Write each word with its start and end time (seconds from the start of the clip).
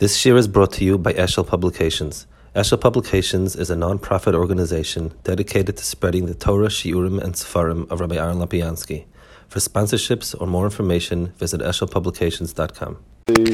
This 0.00 0.24
year 0.24 0.38
is 0.38 0.48
brought 0.48 0.72
to 0.72 0.84
you 0.86 0.96
by 0.96 1.12
Eshel 1.12 1.46
Publications. 1.46 2.26
Eshel 2.56 2.80
Publications 2.80 3.54
is 3.54 3.68
a 3.68 3.76
non-profit 3.76 4.34
organization 4.34 5.12
dedicated 5.24 5.76
to 5.76 5.84
spreading 5.84 6.24
the 6.24 6.32
Torah, 6.32 6.68
Shiurim, 6.68 7.22
and 7.22 7.34
Sefarim 7.34 7.86
of 7.90 8.00
Rabbi 8.00 8.16
Aaron 8.16 8.38
Lapiansky. 8.38 9.04
For 9.48 9.58
sponsorships 9.58 10.34
or 10.40 10.46
more 10.46 10.64
information, 10.64 11.34
visit 11.36 11.60
eshelpublications.com. 11.60 12.96
The, 13.26 13.44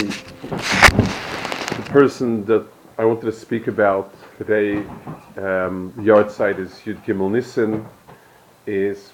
the 1.78 1.82
person 1.90 2.44
that 2.44 2.64
I 2.96 3.04
wanted 3.04 3.24
to 3.24 3.32
speak 3.32 3.66
about 3.66 4.14
today, 4.38 4.84
um, 5.36 5.92
yard 6.00 6.30
site 6.30 6.60
is 6.60 6.70
Yud 6.84 7.04
Gimel 7.04 7.32
Nissen, 7.32 7.84
is 8.68 9.10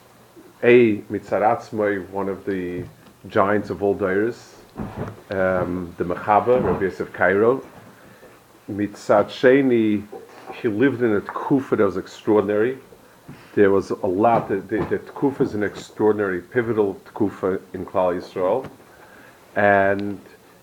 a 0.62 0.99
Mitzaratzmoy, 1.11 2.11
one 2.11 2.29
of 2.29 2.45
the 2.45 2.85
giants 3.29 3.71
of 3.71 3.83
all 3.83 3.96
Dairis, 3.96 4.57
um, 5.30 5.95
the 5.98 6.04
Mechaba, 6.04 6.62
Rabbi 6.62 6.84
Yosef 6.84 7.12
Karo. 7.12 7.64
Mitzat 8.71 9.26
Sheni, 9.26 10.07
he 10.54 10.68
lived 10.68 11.03
in 11.03 11.17
a 11.17 11.21
Tkufa 11.21 11.76
that 11.76 11.85
was 11.85 11.96
extraordinary. 11.96 12.79
There 13.54 13.71
was 13.71 13.90
a 13.90 14.07
lot, 14.07 14.48
the, 14.48 14.57
the, 14.57 14.79
the 14.86 14.98
Tkufa 14.98 15.40
is 15.40 15.54
an 15.54 15.62
extraordinary, 15.62 16.40
pivotal 16.40 17.00
Tkufa 17.07 17.61
in 17.75 17.85
Klal 17.85 18.18
Yisrael. 18.18 18.68
And 19.57 20.21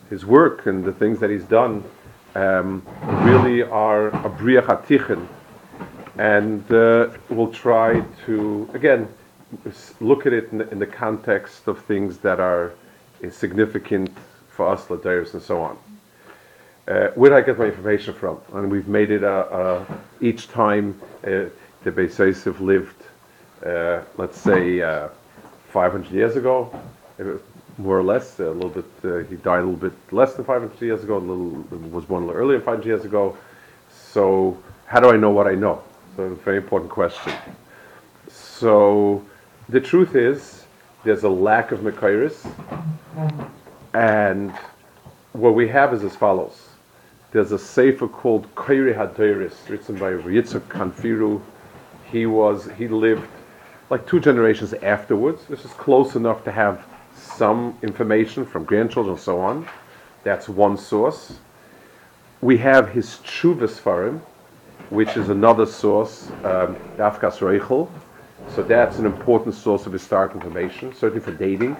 his 0.09 0.25
work 0.25 0.65
and 0.65 0.83
the 0.83 0.93
things 0.93 1.19
that 1.19 1.29
he's 1.29 1.43
done 1.43 1.83
um, 2.35 2.85
really 3.23 3.63
are 3.63 4.07
a 4.07 4.29
Briach 4.29 4.65
Atichen. 4.65 5.27
And 6.17 6.69
uh, 6.71 7.09
we'll 7.29 7.51
try 7.51 8.03
to, 8.25 8.69
again, 8.73 9.07
look 9.99 10.25
at 10.25 10.33
it 10.33 10.51
in 10.51 10.59
the, 10.59 10.69
in 10.69 10.79
the 10.79 10.87
context 10.87 11.67
of 11.67 11.83
things 11.85 12.17
that 12.19 12.39
are 12.39 12.73
significant 13.31 14.09
for 14.49 14.69
us, 14.69 14.85
Ladairis, 14.85 15.33
and 15.33 15.41
so 15.41 15.61
on. 15.61 15.77
Uh, 16.87 17.09
where 17.09 17.33
I 17.35 17.41
get 17.41 17.59
my 17.59 17.65
information 17.65 18.13
from? 18.13 18.39
And 18.53 18.71
we've 18.71 18.87
made 18.87 19.11
it 19.11 19.23
uh, 19.23 19.27
uh, 19.27 19.85
each 20.21 20.47
time 20.47 20.99
uh, 21.23 21.45
the 21.83 21.91
Beis 21.91 22.17
Yosef 22.17 22.59
lived, 22.59 22.95
uh, 23.65 24.01
let's 24.17 24.39
say, 24.39 24.81
uh, 24.81 25.09
500 25.71 26.11
years 26.11 26.35
ago, 26.35 26.73
more 27.77 27.99
or 27.99 28.03
less. 28.03 28.39
A 28.39 28.49
little 28.49 28.69
bit. 28.69 29.29
he 29.29 29.35
died 29.35 29.59
a 29.59 29.65
little 29.65 29.89
bit 29.89 29.93
less 30.11 30.33
than 30.33 30.45
500 30.45 30.81
years 30.81 31.03
ago. 31.03 31.17
A 31.17 31.19
little 31.19 31.89
was 31.91 32.05
born 32.05 32.23
a 32.23 32.25
little 32.25 32.41
earlier, 32.41 32.59
500 32.59 32.85
years 32.85 33.05
ago. 33.05 33.37
So 33.89 34.57
how 34.87 34.99
do 34.99 35.11
I 35.11 35.17
know 35.17 35.29
what 35.29 35.45
I 35.45 35.53
know? 35.53 35.83
So 36.15 36.23
a 36.23 36.35
very 36.35 36.57
important 36.57 36.89
question. 36.89 37.33
So 38.29 39.23
the 39.69 39.79
truth 39.79 40.15
is, 40.15 40.65
there's 41.03 41.23
a 41.23 41.29
lack 41.29 41.71
of 41.71 41.81
Mekairis, 41.81 42.51
and 43.93 44.51
what 45.33 45.55
we 45.55 45.67
have 45.67 45.93
is 45.93 46.03
as 46.03 46.15
follows. 46.15 46.69
There's 47.31 47.51
a 47.51 47.59
sefer 47.59 48.07
called 48.07 48.53
Kairi 48.55 48.95
Hadairis, 48.95 49.69
written 49.69 49.95
by 49.95 50.11
Yitzhak 50.11 50.61
Kanfiru. 50.61 51.41
He 52.11 52.25
was 52.25 52.69
he 52.77 52.87
lived 52.87 53.27
like 53.89 54.07
two 54.07 54.19
generations 54.19 54.73
afterwards. 54.73 55.45
This 55.47 55.65
is 55.65 55.71
close 55.71 56.15
enough 56.15 56.43
to 56.43 56.51
have 56.51 56.85
some 57.15 57.77
information 57.83 58.45
from 58.45 58.63
grandchildren 58.63 59.15
and 59.15 59.23
so 59.23 59.39
on. 59.39 59.67
That's 60.23 60.49
one 60.49 60.77
source. 60.77 61.39
We 62.41 62.57
have 62.57 62.89
his 62.89 63.19
Chuvas 63.23 63.79
Farim, 63.79 64.21
which 64.89 65.17
is 65.17 65.29
another 65.29 65.65
source, 65.65 66.29
um, 66.43 66.75
Dafkas 66.97 67.39
Reichel. 67.39 67.89
So 68.55 68.63
that's 68.63 68.97
an 68.97 69.05
important 69.05 69.53
source 69.53 69.85
of 69.85 69.93
historic 69.93 70.33
information, 70.33 70.93
certainly 70.95 71.23
for 71.23 71.31
dating. 71.31 71.75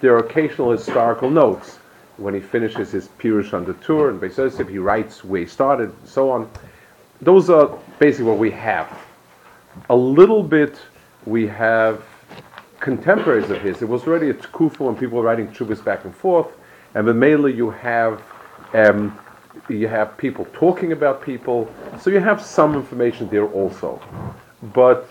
There 0.00 0.14
are 0.14 0.18
occasional 0.18 0.70
historical 0.70 1.30
notes 1.30 1.78
when 2.16 2.34
he 2.34 2.40
finishes 2.40 2.90
his 2.90 3.08
Pirush 3.18 3.52
on 3.52 3.64
the 3.64 3.74
Tur 3.74 4.10
and 4.10 4.20
Beis 4.20 4.68
he 4.68 4.78
writes 4.78 5.24
where 5.24 5.40
he 5.40 5.46
started, 5.46 5.90
and 5.90 6.08
so 6.08 6.30
on. 6.30 6.50
Those 7.20 7.50
are 7.50 7.78
basically 7.98 8.26
what 8.26 8.38
we 8.38 8.50
have. 8.50 8.98
A 9.90 9.96
little 9.96 10.42
bit 10.42 10.78
we 11.26 11.46
have 11.46 12.02
contemporaries 12.80 13.50
of 13.50 13.60
his. 13.60 13.82
It 13.82 13.88
was 13.88 14.06
already 14.06 14.30
a 14.30 14.34
tkufa 14.34 14.80
when 14.80 14.96
people 14.96 15.18
were 15.18 15.24
writing 15.24 15.48
chubas 15.48 15.84
back 15.84 16.04
and 16.04 16.14
forth, 16.14 16.48
and 16.94 17.06
then 17.06 17.18
mainly 17.18 17.52
you 17.52 17.70
have 17.70 18.22
um, 18.72 19.18
you 19.68 19.88
have 19.88 20.16
people 20.16 20.46
talking 20.52 20.92
about 20.92 21.22
people, 21.22 21.72
so 22.00 22.08
you 22.08 22.20
have 22.20 22.40
some 22.40 22.74
information 22.74 23.28
there 23.28 23.46
also. 23.46 24.00
But 24.74 25.10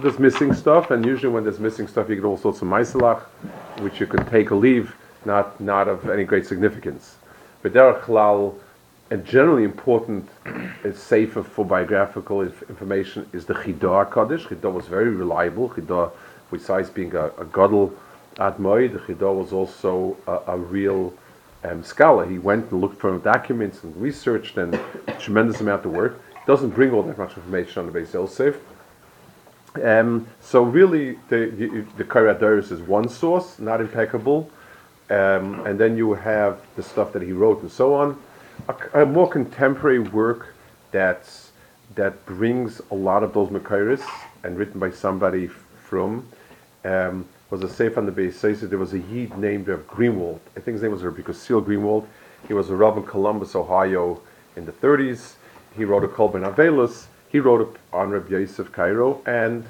there's 0.00 0.18
missing 0.18 0.52
stuff, 0.52 0.90
and 0.90 1.04
usually 1.04 1.32
when 1.32 1.44
there's 1.44 1.58
missing 1.58 1.88
stuff, 1.88 2.08
you 2.08 2.16
get 2.16 2.24
all 2.24 2.36
sorts 2.36 2.60
of 2.62 2.68
maisalach, 2.68 3.22
which 3.80 4.00
you 4.00 4.06
can 4.06 4.24
take 4.26 4.52
or 4.52 4.56
leave 4.56 4.94
not, 5.24 5.58
not 5.60 5.88
of 5.88 6.08
any 6.08 6.24
great 6.24 6.46
significance. 6.46 7.16
But 7.62 7.72
Derech 7.72 8.02
Chalal, 8.02 8.54
a 9.10 9.16
generally 9.16 9.64
important 9.64 10.28
is 10.84 10.98
safer 10.98 11.42
for 11.42 11.64
biographical 11.64 12.42
information 12.42 13.28
is 13.32 13.46
the 13.46 13.54
Chidah 13.54 14.12
Kaddish. 14.12 14.46
Chidah 14.46 14.72
was 14.72 14.86
very 14.86 15.10
reliable. 15.10 15.70
Chidah, 15.70 16.10
besides 16.50 16.90
being 16.90 17.14
a, 17.14 17.26
a 17.38 17.44
Gadol 17.44 17.94
Admoy, 18.36 18.92
the 18.92 18.98
Chidah 18.98 19.34
was 19.34 19.52
also 19.52 20.16
a, 20.26 20.52
a 20.52 20.58
real 20.58 21.14
um, 21.64 21.82
scholar. 21.82 22.26
He 22.26 22.38
went 22.38 22.70
and 22.70 22.80
looked 22.80 23.00
for 23.00 23.16
documents 23.18 23.82
and 23.82 23.96
researched 23.96 24.58
and 24.58 24.78
tremendous 25.18 25.60
amount 25.60 25.84
of 25.86 25.92
work. 25.92 26.20
Doesn't 26.46 26.70
bring 26.70 26.92
all 26.92 27.02
that 27.04 27.16
much 27.16 27.36
information 27.36 27.80
on 27.80 27.92
the 27.92 27.98
Beis 27.98 28.12
Yosef. 28.12 28.56
Um, 29.84 30.26
so 30.40 30.62
really, 30.62 31.18
the 31.28 31.46
the, 31.96 32.04
the 32.04 32.58
is 32.70 32.80
one 32.82 33.08
source, 33.08 33.58
not 33.58 33.80
impeccable. 33.80 34.50
Um, 35.08 35.64
and 35.66 35.78
then 35.78 35.96
you 35.96 36.14
have 36.14 36.60
the 36.74 36.82
stuff 36.82 37.12
that 37.12 37.22
he 37.22 37.32
wrote 37.32 37.62
and 37.62 37.70
so 37.70 37.94
on. 37.94 38.20
A, 38.68 39.02
a 39.02 39.06
more 39.06 39.28
contemporary 39.28 40.00
work 40.00 40.54
that's, 40.90 41.52
that 41.94 42.24
brings 42.26 42.80
a 42.90 42.94
lot 42.94 43.22
of 43.22 43.32
those 43.32 43.48
Makairis 43.50 44.02
and 44.42 44.58
written 44.58 44.80
by 44.80 44.90
somebody 44.90 45.46
from 45.46 46.26
um, 46.84 47.24
was 47.50 47.62
a 47.62 47.68
Sefer 47.68 48.00
on 48.00 48.06
the 48.06 48.12
base. 48.12 48.40
There 48.40 48.78
was 48.78 48.94
a 48.94 48.98
Yid 48.98 49.38
named 49.38 49.66
Greenwald. 49.66 50.40
I 50.56 50.60
think 50.60 50.74
his 50.74 50.82
name 50.82 50.92
was 50.92 51.02
Rabbi 51.02 51.30
Seal 51.32 51.62
Greenwald. 51.62 52.06
He 52.48 52.54
was 52.54 52.70
a 52.70 52.74
Rav 52.74 52.96
in 52.96 53.04
Columbus, 53.04 53.54
Ohio 53.54 54.20
in 54.56 54.66
the 54.66 54.72
30s. 54.72 55.34
He 55.76 55.84
wrote 55.84 56.02
a 56.02 56.08
Kol 56.08 56.28
Ben 56.28 56.42
Avelus. 56.42 57.06
He 57.36 57.40
wrote 57.40 57.76
on 57.92 58.08
Rabbi 58.12 58.30
Yosef 58.30 58.72
Karo, 58.72 59.20
and 59.26 59.66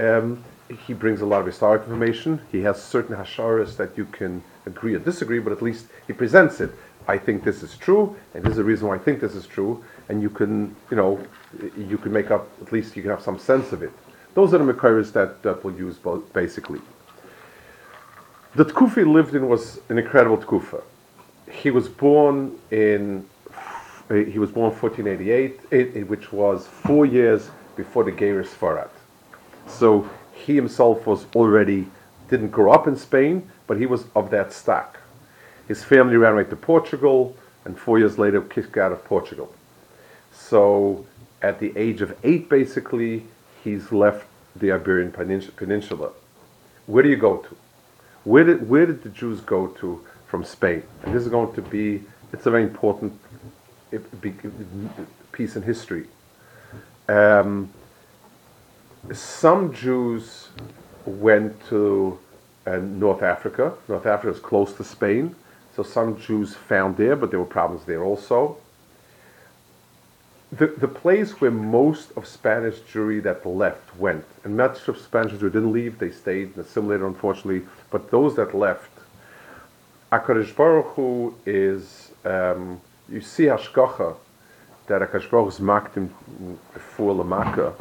um, 0.00 0.42
he 0.84 0.94
brings 0.94 1.20
a 1.20 1.24
lot 1.24 1.38
of 1.42 1.46
historic 1.46 1.82
information. 1.82 2.40
He 2.50 2.62
has 2.62 2.82
certain 2.82 3.14
hasharas 3.14 3.76
that 3.76 3.96
you 3.96 4.06
can 4.06 4.42
agree 4.66 4.96
or 4.96 4.98
disagree, 4.98 5.38
but 5.38 5.52
at 5.52 5.62
least 5.62 5.86
he 6.08 6.12
presents 6.12 6.60
it. 6.60 6.72
I 7.06 7.18
think 7.18 7.44
this 7.44 7.62
is 7.62 7.76
true, 7.76 8.16
and 8.34 8.42
this 8.42 8.50
is 8.50 8.56
the 8.56 8.64
reason 8.64 8.88
why 8.88 8.96
I 8.96 8.98
think 8.98 9.20
this 9.20 9.36
is 9.36 9.46
true, 9.46 9.84
and 10.08 10.20
you 10.20 10.28
can, 10.28 10.74
you 10.90 10.96
know, 10.96 11.24
you 11.78 11.98
can 11.98 12.10
make 12.10 12.32
up, 12.32 12.48
at 12.60 12.72
least 12.72 12.96
you 12.96 13.02
can 13.02 13.12
have 13.12 13.22
some 13.22 13.38
sense 13.38 13.70
of 13.70 13.84
it. 13.84 13.92
Those 14.34 14.52
are 14.52 14.58
the 14.58 14.72
Mekairis 14.72 15.12
that, 15.12 15.40
that 15.44 15.62
we'll 15.62 15.76
use 15.76 15.98
basically. 16.32 16.80
The 18.56 18.64
Tkufa 18.64 18.96
he 18.96 19.04
lived 19.04 19.36
in 19.36 19.48
was 19.48 19.78
an 19.88 19.98
incredible 19.98 20.38
Tkufa. 20.38 20.82
He 21.48 21.70
was 21.70 21.88
born 21.88 22.58
in, 22.72 23.24
Uh, 24.10 24.14
he 24.14 24.38
was 24.38 24.50
born 24.50 24.70
1488, 24.70 26.06
which 26.06 26.32
was 26.32 26.66
four 26.66 27.06
years 27.06 27.50
before 27.76 28.04
the 28.04 28.12
Geiris 28.12 28.48
Farad. 28.48 28.90
So 29.66 30.08
he 30.34 30.54
himself 30.54 31.06
was 31.06 31.26
already, 31.34 31.86
didn't 32.28 32.50
grow 32.50 32.72
up 32.72 32.86
in 32.86 32.96
Spain, 32.96 33.50
but 33.66 33.78
he 33.78 33.86
was 33.86 34.04
of 34.14 34.30
that 34.30 34.52
stock. 34.52 35.00
His 35.68 35.82
family 35.82 36.16
ran 36.16 36.34
away 36.34 36.44
to 36.44 36.56
Portugal, 36.56 37.36
and 37.64 37.78
four 37.78 37.98
years 37.98 38.18
later, 38.18 38.42
kicked 38.42 38.76
out 38.76 38.92
of 38.92 39.02
Portugal. 39.04 39.54
So, 40.32 41.06
at 41.40 41.58
the 41.60 41.72
age 41.76 42.02
of 42.02 42.14
eight, 42.24 42.48
basically, 42.48 43.24
he's 43.62 43.90
left 43.90 44.26
the 44.56 44.72
Iberian 44.72 45.12
Peninsula. 45.12 46.10
Where 46.86 47.02
do 47.02 47.08
you 47.08 47.16
go 47.16 47.38
to? 47.38 47.56
Where 48.24 48.44
did, 48.44 48.68
where 48.68 48.86
did 48.86 49.02
the 49.02 49.08
Jews 49.08 49.40
go 49.40 49.68
to 49.68 50.04
from 50.26 50.44
Spain? 50.44 50.82
And 51.02 51.14
this 51.14 51.22
is 51.22 51.28
going 51.28 51.54
to 51.54 51.62
be, 51.62 52.02
it's 52.32 52.46
a 52.46 52.50
very 52.50 52.64
important 52.64 53.18
piece 55.32 55.56
in 55.56 55.62
history. 55.62 56.06
Um, 57.08 57.70
some 59.12 59.72
Jews 59.74 60.48
went 61.04 61.66
to 61.68 62.18
and 62.66 62.98
North 62.98 63.22
Africa. 63.22 63.74
North 63.88 64.06
Africa 64.06 64.34
is 64.34 64.40
close 64.40 64.72
to 64.74 64.84
Spain, 64.84 65.34
so 65.76 65.82
some 65.82 66.18
Jews 66.18 66.54
found 66.54 66.96
there, 66.96 67.16
but 67.16 67.30
there 67.30 67.38
were 67.38 67.44
problems 67.44 67.84
there 67.84 68.02
also. 68.02 68.56
The, 70.52 70.68
the 70.68 70.88
place 70.88 71.40
where 71.40 71.50
most 71.50 72.12
of 72.16 72.26
Spanish 72.26 72.78
Jewry 72.80 73.22
that 73.24 73.44
left 73.44 73.96
went, 73.96 74.24
and 74.44 74.56
much 74.56 74.86
of 74.88 74.98
Spanish 74.98 75.32
Jewry 75.32 75.52
didn't 75.52 75.72
leave, 75.72 75.98
they 75.98 76.10
stayed 76.10 76.54
and 76.54 76.58
assimilated, 76.58 77.04
unfortunately, 77.04 77.66
but 77.90 78.10
those 78.10 78.36
that 78.36 78.54
left, 78.54 78.90
HaKadosh 80.12 80.54
Baruch 80.54 80.86
Hu 80.94 81.34
is, 81.44 82.12
um, 82.24 82.80
you 83.08 83.20
see 83.20 83.44
Hashgacha, 83.44 84.16
that 84.86 85.02
Hu 85.02 85.48
is 85.48 85.58
makdim 85.58 86.10
for 86.96 87.14
Lamaka. 87.14 87.72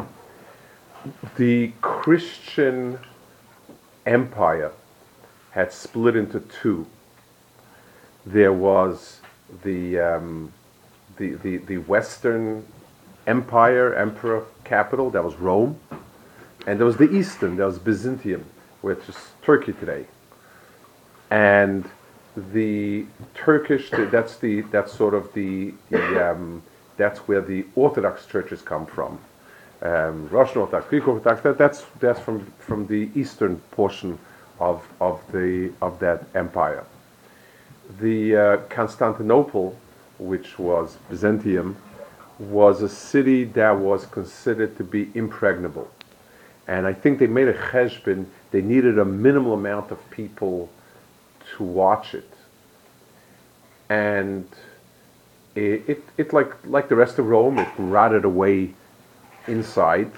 The 1.35 1.71
Christian 1.81 2.97
empire 4.05 4.71
had 5.51 5.71
split 5.71 6.15
into 6.15 6.39
two. 6.39 6.87
There 8.25 8.53
was 8.53 9.19
the, 9.63 9.99
um, 9.99 10.53
the, 11.17 11.33
the, 11.35 11.57
the 11.57 11.77
Western 11.79 12.65
Empire, 13.27 13.93
emperor 13.95 14.45
capital, 14.63 15.09
that 15.11 15.23
was 15.23 15.35
Rome. 15.35 15.79
And 16.65 16.79
there 16.79 16.85
was 16.85 16.97
the 16.97 17.11
Eastern, 17.11 17.57
that 17.57 17.65
was 17.65 17.79
Byzantium, 17.79 18.45
which 18.81 18.99
is 19.09 19.15
Turkey 19.41 19.73
today. 19.73 20.05
And 21.29 21.89
the 22.35 23.05
Turkish, 23.35 23.89
that's 23.91 24.37
the 24.37 24.61
that's 24.61 24.91
sort 24.91 25.13
of 25.13 25.31
the, 25.33 25.73
the 25.89 26.31
um, 26.31 26.63
that's 26.97 27.19
where 27.27 27.41
the 27.41 27.65
Orthodox 27.75 28.25
churches 28.25 28.61
come 28.61 28.85
from. 28.85 29.19
Um, 29.81 30.29
Russian 30.29 30.61
Orthodox, 30.61 30.87
Greek 30.89 31.07
Orthodox, 31.07 31.41
that, 31.41 31.57
that's 31.57 31.85
that's 31.99 32.19
from 32.19 32.45
from 32.59 32.87
the 32.87 33.09
eastern 33.15 33.57
portion 33.71 34.17
of 34.59 34.87
of 34.99 35.21
the 35.31 35.71
of 35.81 35.99
that 35.99 36.23
empire. 36.33 36.85
The 37.99 38.35
uh, 38.35 38.57
Constantinople, 38.69 39.77
which 40.17 40.57
was 40.57 40.97
Byzantium, 41.09 41.75
was 42.39 42.81
a 42.81 42.89
city 42.89 43.43
that 43.43 43.77
was 43.77 44.05
considered 44.05 44.77
to 44.77 44.83
be 44.83 45.11
impregnable, 45.13 45.91
and 46.67 46.87
I 46.87 46.93
think 46.93 47.19
they 47.19 47.27
made 47.27 47.47
a 47.47 47.53
cheshbon. 47.53 48.25
They 48.51 48.61
needed 48.61 48.97
a 48.97 49.05
minimal 49.05 49.53
amount 49.53 49.91
of 49.91 49.99
people 50.09 50.69
to 51.55 51.63
watch 51.63 52.13
it. 52.13 52.29
And 53.89 54.47
it, 55.55 55.83
it, 55.87 56.03
it, 56.17 56.33
like, 56.33 56.51
like 56.65 56.89
the 56.89 56.95
rest 56.95 57.19
of 57.19 57.27
Rome, 57.27 57.59
it 57.59 57.69
rotted 57.77 58.25
away 58.25 58.73
inside 59.47 60.11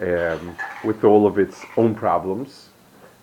um, 0.00 0.56
with 0.84 1.04
all 1.04 1.26
of 1.26 1.38
its 1.38 1.64
own 1.76 1.94
problems. 1.94 2.68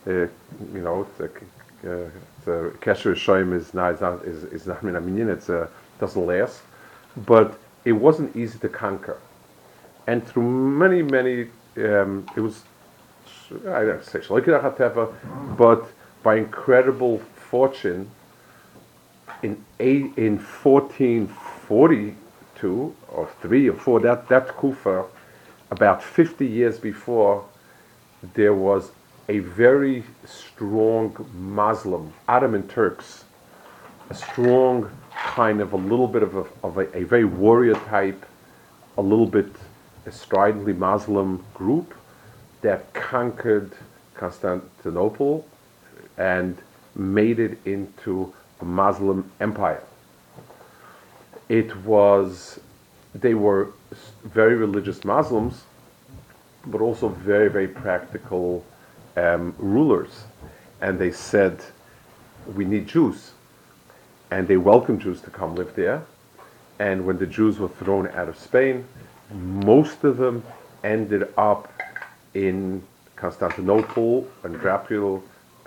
Uh, 0.05 0.11
you 0.11 0.81
know, 0.81 1.07
the, 1.17 1.25
uh, 1.25 2.09
the 2.45 2.73
Kesher 2.81 3.13
Shoim 3.13 3.53
is 3.53 3.73
not, 3.73 3.95
is 3.95 4.01
not, 4.01 4.25
is, 4.25 4.43
is 4.45 4.67
not 4.67 4.81
Minaminian, 4.81 5.29
it 5.35 5.49
uh, 5.49 5.67
doesn't 5.99 6.25
last. 6.25 6.61
But 7.25 7.59
it 7.85 7.93
wasn't 7.93 8.35
easy 8.35 8.59
to 8.59 8.69
conquer. 8.69 9.17
And 10.07 10.25
through 10.25 10.49
many, 10.49 11.01
many, 11.01 11.47
um, 11.77 12.27
it 12.35 12.41
was, 12.41 12.63
I 13.67 13.83
don't 13.83 14.03
say, 14.03 14.21
but 15.57 15.89
by 16.23 16.35
incredible 16.35 17.19
fortune, 17.19 18.09
in 19.41 19.63
eight, 19.79 20.11
in 20.17 20.37
1442 20.37 22.95
or 23.07 23.29
three 23.41 23.69
or 23.69 23.73
four, 23.73 24.01
that 24.01 24.27
that 24.27 24.57
Kufa, 24.57 25.05
about 25.71 26.03
50 26.03 26.45
years 26.45 26.77
before, 26.79 27.45
there 28.33 28.53
was 28.53 28.91
a 29.29 29.39
very 29.39 30.03
strong 30.25 31.15
Muslim, 31.33 32.11
Ottoman 32.27 32.67
Turks, 32.67 33.23
a 34.09 34.13
strong 34.13 34.91
kind 35.13 35.61
of 35.61 35.71
a 35.73 35.77
little 35.77 36.07
bit 36.07 36.23
of 36.23 36.35
a, 36.35 36.45
of 36.63 36.79
a, 36.79 36.97
a 36.97 37.03
very 37.03 37.25
warrior 37.25 37.75
type, 37.75 38.25
a 38.97 39.01
little 39.01 39.27
bit 39.27 39.47
a 40.05 40.11
stridently 40.11 40.73
Muslim 40.73 41.43
group 41.53 41.93
that 42.61 42.93
conquered 42.93 43.71
Constantinople 44.15 45.45
and 46.19 46.57
made 46.95 47.39
it 47.39 47.57
into 47.65 48.31
a 48.61 48.65
Muslim 48.65 49.31
empire. 49.39 49.81
It 51.47 51.75
was, 51.77 52.59
they 53.15 53.33
were 53.33 53.69
very 54.23 54.55
religious 54.55 55.03
Muslims, 55.03 55.63
but 56.67 56.81
also 56.81 57.07
very, 57.07 57.49
very 57.49 57.67
practical 57.67 58.63
um, 59.17 59.55
rulers. 59.57 60.25
And 60.81 60.99
they 60.99 61.11
said, 61.11 61.59
we 62.55 62.65
need 62.65 62.87
Jews. 62.87 63.31
And 64.29 64.47
they 64.47 64.57
welcomed 64.57 65.01
Jews 65.01 65.21
to 65.21 65.29
come 65.31 65.55
live 65.55 65.73
there. 65.75 66.03
And 66.77 67.05
when 67.05 67.17
the 67.17 67.25
Jews 67.25 67.59
were 67.59 67.69
thrown 67.69 68.07
out 68.09 68.29
of 68.29 68.37
Spain, 68.37 68.85
most 69.33 70.03
of 70.03 70.17
them 70.17 70.43
ended 70.83 71.33
up 71.37 71.71
in 72.33 72.83
Constantinople 73.15 74.27
and 74.43 74.59
Dracula 74.59 75.19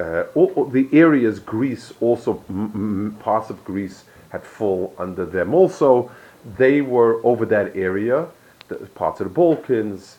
uh, 0.02 0.26
all, 0.34 0.52
all 0.56 0.64
the 0.64 0.88
areas 0.92 1.38
Greece 1.38 1.92
also 2.00 2.42
m- 2.48 3.16
parts 3.20 3.50
of 3.50 3.64
Greece 3.64 4.04
had 4.30 4.42
fall 4.42 4.94
under 4.98 5.24
them. 5.24 5.54
Also, 5.54 6.10
they 6.58 6.80
were 6.80 7.24
over 7.24 7.46
that 7.46 7.76
area, 7.76 8.26
the, 8.68 8.76
parts 8.76 9.20
of 9.20 9.28
the 9.28 9.34
Balkans, 9.34 10.18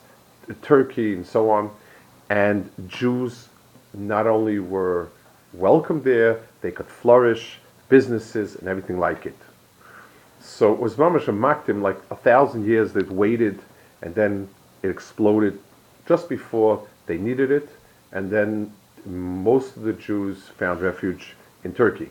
Turkey, 0.61 1.13
and 1.13 1.25
so 1.25 1.49
on. 1.49 1.69
And 2.29 2.69
Jews 2.87 3.49
not 3.93 4.25
only 4.25 4.59
were 4.59 5.09
welcome 5.53 6.01
there, 6.03 6.39
they 6.61 6.71
could 6.71 6.87
flourish, 6.87 7.59
businesses 7.89 8.55
and 8.55 8.67
everything 8.67 8.99
like 8.99 9.25
it. 9.25 9.37
So 10.39 10.73
it 10.73 10.79
was 10.79 10.95
mamash 10.95 11.25
maktim, 11.25 11.81
like 11.81 11.99
a 12.09 12.15
thousand 12.15 12.65
years 12.65 12.93
they've 12.93 13.11
waited, 13.11 13.59
and 14.01 14.15
then 14.15 14.47
it 14.81 14.89
exploded 14.89 15.59
just 16.07 16.27
before 16.29 16.87
they 17.05 17.17
needed 17.17 17.51
it, 17.51 17.69
and 18.11 18.29
then 18.29 18.71
most 19.05 19.75
of 19.77 19.83
the 19.83 19.93
Jews 19.93 20.49
found 20.57 20.81
refuge 20.81 21.35
in 21.63 21.73
Turkey. 21.73 22.09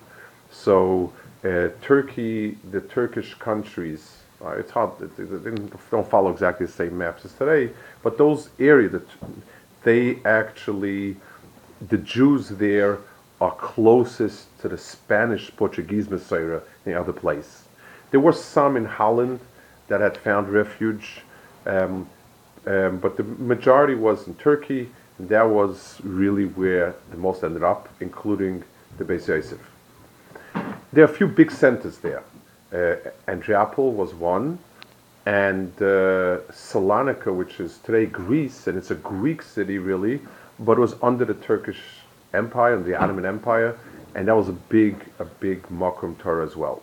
So 0.50 1.12
uh, 1.44 1.68
Turkey, 1.80 2.58
the 2.70 2.80
Turkish 2.80 3.34
countries, 3.34 4.18
uh, 4.44 4.50
it's 4.50 4.70
hard, 4.70 4.90
they 5.16 5.50
don't 5.90 6.10
follow 6.10 6.30
exactly 6.30 6.66
the 6.66 6.72
same 6.72 6.98
maps 6.98 7.24
as 7.24 7.32
today, 7.32 7.72
but 8.02 8.18
those 8.18 8.50
areas, 8.58 9.00
they 9.82 10.18
actually, 10.24 11.16
the 11.88 11.98
Jews 11.98 12.48
there 12.48 12.98
are 13.40 13.52
closest 13.52 14.56
to 14.60 14.68
the 14.68 14.78
Spanish 14.78 15.50
Portuguese 15.56 16.08
Messiah 16.08 16.60
in 16.84 16.92
the 16.92 16.94
other 16.94 17.12
place. 17.12 17.64
There 18.10 18.20
were 18.20 18.32
some 18.32 18.76
in 18.76 18.84
Holland 18.84 19.40
that 19.88 20.00
had 20.00 20.16
found 20.16 20.48
refuge, 20.48 21.22
um, 21.66 22.08
um, 22.66 22.98
but 22.98 23.16
the 23.16 23.24
majority 23.24 23.94
was 23.94 24.28
in 24.28 24.34
Turkey 24.36 24.90
that 25.28 25.48
was 25.48 25.98
really 26.02 26.46
where 26.46 26.94
the 27.10 27.16
most 27.16 27.44
ended 27.44 27.62
up, 27.62 27.88
including 28.00 28.62
the 28.98 29.04
Beis 29.04 29.28
Yosef. 29.28 29.60
There 30.92 31.04
are 31.04 31.10
a 31.10 31.14
few 31.14 31.28
big 31.28 31.50
centers 31.50 31.98
there. 31.98 32.22
Uh, 32.72 32.96
Andriapol 33.28 33.92
was 33.92 34.14
one, 34.14 34.58
and 35.26 35.72
uh, 35.78 36.40
Salonika, 36.50 37.34
which 37.34 37.60
is 37.60 37.78
today 37.78 38.06
Greece, 38.06 38.66
and 38.66 38.76
it's 38.76 38.90
a 38.90 38.96
Greek 38.96 39.42
city 39.42 39.78
really, 39.78 40.20
but 40.58 40.78
it 40.78 40.80
was 40.80 40.96
under 41.02 41.24
the 41.24 41.34
Turkish 41.34 41.80
Empire 42.34 42.74
and 42.74 42.84
the 42.84 42.94
Ottoman 42.94 43.24
Empire, 43.24 43.78
and 44.14 44.26
that 44.28 44.36
was 44.36 44.48
a 44.48 44.52
big, 44.52 44.96
a 45.18 45.24
big 45.24 45.62
Mokum 45.68 46.18
Torah 46.18 46.44
as 46.44 46.56
well. 46.56 46.82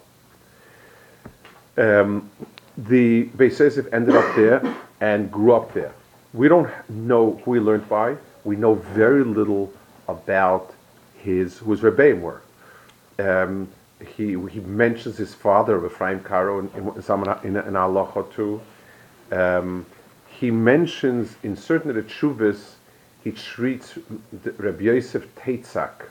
Um, 1.77 2.29
the 2.77 3.25
Beis 3.37 3.59
Yosef 3.59 3.91
ended 3.93 4.15
up 4.15 4.35
there 4.35 4.75
and 5.01 5.31
grew 5.31 5.53
up 5.53 5.73
there. 5.73 5.93
We 6.33 6.47
don't 6.47 6.69
know 6.89 7.41
who 7.43 7.55
he 7.55 7.59
learned 7.59 7.89
by 7.89 8.15
we 8.43 8.55
know 8.55 8.75
very 8.75 9.23
little 9.23 9.71
about 10.07 10.73
his 11.17 11.57
who 11.59 11.71
his 11.71 11.81
rebbeim 11.81 12.21
were. 12.21 12.41
Um, 13.19 13.67
he 14.15 14.37
he 14.49 14.59
mentions 14.61 15.17
his 15.17 15.33
father, 15.33 15.85
Ephraim 15.85 16.21
Karo, 16.21 16.59
in 16.59 16.69
in, 16.75 17.57
in, 17.57 17.57
in 17.57 17.75
Aloha 17.75 18.21
too. 18.23 18.61
Um, 19.31 19.85
he 20.39 20.51
mentions 20.51 21.35
in 21.43 21.55
certain 21.55 21.89
of 21.89 21.95
the 21.95 22.03
chuvas, 22.03 22.75
he 23.23 23.31
treats 23.31 23.97
Rabbi 24.57 24.83
Yosef 24.83 25.27
Taitazak, 25.35 26.05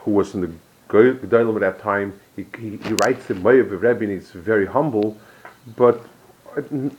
who 0.00 0.12
was 0.12 0.34
in 0.34 0.42
the 0.42 0.50
Gedolim 0.88 1.56
at 1.56 1.60
that 1.60 1.80
time. 1.80 2.18
He, 2.36 2.46
he, 2.56 2.76
he 2.76 2.92
writes 3.02 3.26
the 3.26 3.34
Moav 3.34 3.70
Rebbe, 3.70 4.04
and 4.04 4.12
he's 4.12 4.30
very 4.30 4.64
humble, 4.64 5.18
but 5.76 6.06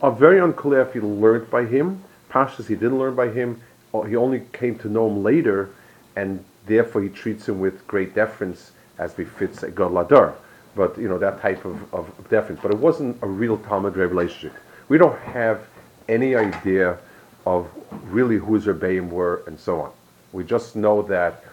uh, 0.02 0.10
very 0.10 0.38
unclear 0.38 0.82
if 0.82 0.92
he 0.92 1.00
learned 1.00 1.50
by 1.50 1.64
him. 1.64 2.04
Pashas 2.30 2.66
he 2.66 2.74
didn't 2.74 2.98
learn 2.98 3.14
by 3.14 3.28
him, 3.28 3.60
Oh, 3.92 4.02
he 4.02 4.16
only 4.16 4.42
came 4.52 4.78
to 4.78 4.88
know 4.88 5.08
him 5.08 5.22
later, 5.22 5.70
and 6.16 6.44
therefore 6.66 7.02
he 7.02 7.08
treats 7.08 7.48
him 7.48 7.60
with 7.60 7.86
great 7.86 8.14
deference 8.14 8.72
as 8.98 9.14
befits 9.14 9.62
a 9.62 9.70
God 9.70 9.92
Ladar. 9.92 10.34
But 10.76 10.96
you 10.98 11.08
know 11.08 11.18
that 11.18 11.40
type 11.40 11.64
of, 11.64 11.92
of 11.92 12.06
deference. 12.28 12.60
But 12.62 12.70
it 12.72 12.78
wasn't 12.78 13.18
a 13.22 13.26
real 13.26 13.58
Talmud 13.58 13.96
relationship. 13.96 14.52
We 14.88 14.98
don't 14.98 15.18
have 15.20 15.66
any 16.08 16.36
idea 16.36 16.98
of 17.46 17.68
really 18.04 18.36
who 18.36 18.54
his 18.54 18.66
Rebbeim 18.66 19.10
were 19.10 19.42
and 19.46 19.58
so 19.58 19.80
on. 19.80 19.92
We 20.32 20.44
just 20.44 20.76
know 20.76 21.02
that 21.02 21.44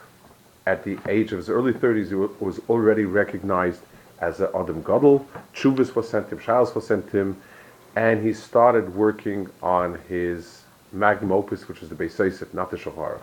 at 0.67 0.83
the 0.83 0.99
age 1.07 1.31
of 1.31 1.37
his 1.37 1.49
early 1.49 1.73
30s, 1.73 2.09
he 2.09 2.15
was 2.15 2.59
already 2.69 3.05
recognized 3.05 3.81
as 4.19 4.39
an 4.39 4.49
Adam 4.53 4.81
Gadol. 4.81 5.25
Chuvas 5.53 5.95
was 5.95 6.09
sent 6.09 6.29
him, 6.29 6.39
Shals 6.39 6.75
was 6.75 6.85
sent 6.85 7.09
him, 7.09 7.37
and 7.95 8.23
he 8.23 8.33
started 8.33 8.93
working 8.93 9.49
on 9.61 9.97
his 10.09 10.63
magnum 10.91 11.31
opus, 11.31 11.67
which 11.67 11.81
is 11.81 11.89
the 11.89 11.95
Beis 11.95 12.17
Yosef, 12.17 12.53
not 12.53 12.71
the 12.71 12.77
Shulchan 12.77 13.19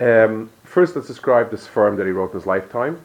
um, 0.00 0.50
First, 0.64 0.94
let's 0.96 1.08
describe 1.08 1.50
this 1.50 1.66
firm 1.66 1.96
that 1.96 2.06
he 2.06 2.12
wrote 2.12 2.30
in 2.30 2.38
his 2.38 2.46
lifetime. 2.46 3.00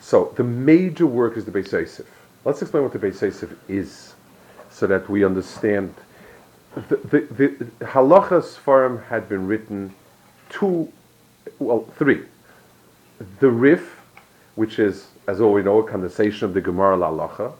So, 0.00 0.32
the 0.36 0.44
major 0.44 1.06
work 1.06 1.36
is 1.36 1.44
the 1.44 1.50
Beis 1.50 1.72
Yosef. 1.72 2.06
Let's 2.44 2.62
explain 2.62 2.84
what 2.84 2.92
the 2.92 2.98
Beis 2.98 3.20
Yosef 3.20 3.52
is, 3.68 4.14
so 4.70 4.86
that 4.86 5.08
we 5.08 5.24
understand. 5.24 5.94
The, 6.88 6.96
the, 6.96 7.20
the 7.20 7.64
Halachas 7.84 8.56
firm 8.56 9.02
had 9.02 9.28
been 9.28 9.46
written 9.46 9.92
two, 10.48 10.92
well, 11.58 11.84
three. 11.96 12.22
The 13.40 13.50
Rif, 13.50 14.00
which 14.54 14.78
is 14.78 15.08
as 15.28 15.42
all 15.42 15.52
we 15.52 15.62
know, 15.62 15.78
a 15.78 15.86
condensation 15.86 16.46
of 16.46 16.54
the 16.54 16.60
Gemara 16.60 16.96
Lalacha. 16.96 17.52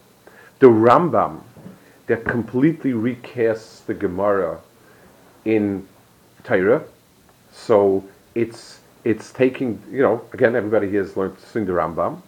The 0.58 0.68
Rambam, 0.68 1.42
that 2.08 2.24
completely 2.24 2.92
recasts 2.92 3.84
the 3.86 3.94
Gemara 3.94 4.58
in 5.44 5.86
Torah. 6.42 6.82
So 7.52 8.04
it's 8.34 8.80
it's 9.04 9.32
taking, 9.32 9.80
you 9.90 10.02
know, 10.02 10.22
again, 10.32 10.56
everybody 10.56 10.90
here 10.90 11.02
has 11.02 11.16
learned 11.16 11.38
to 11.38 11.46
sing 11.46 11.64
the 11.66 11.72
Rambam. 11.72 12.20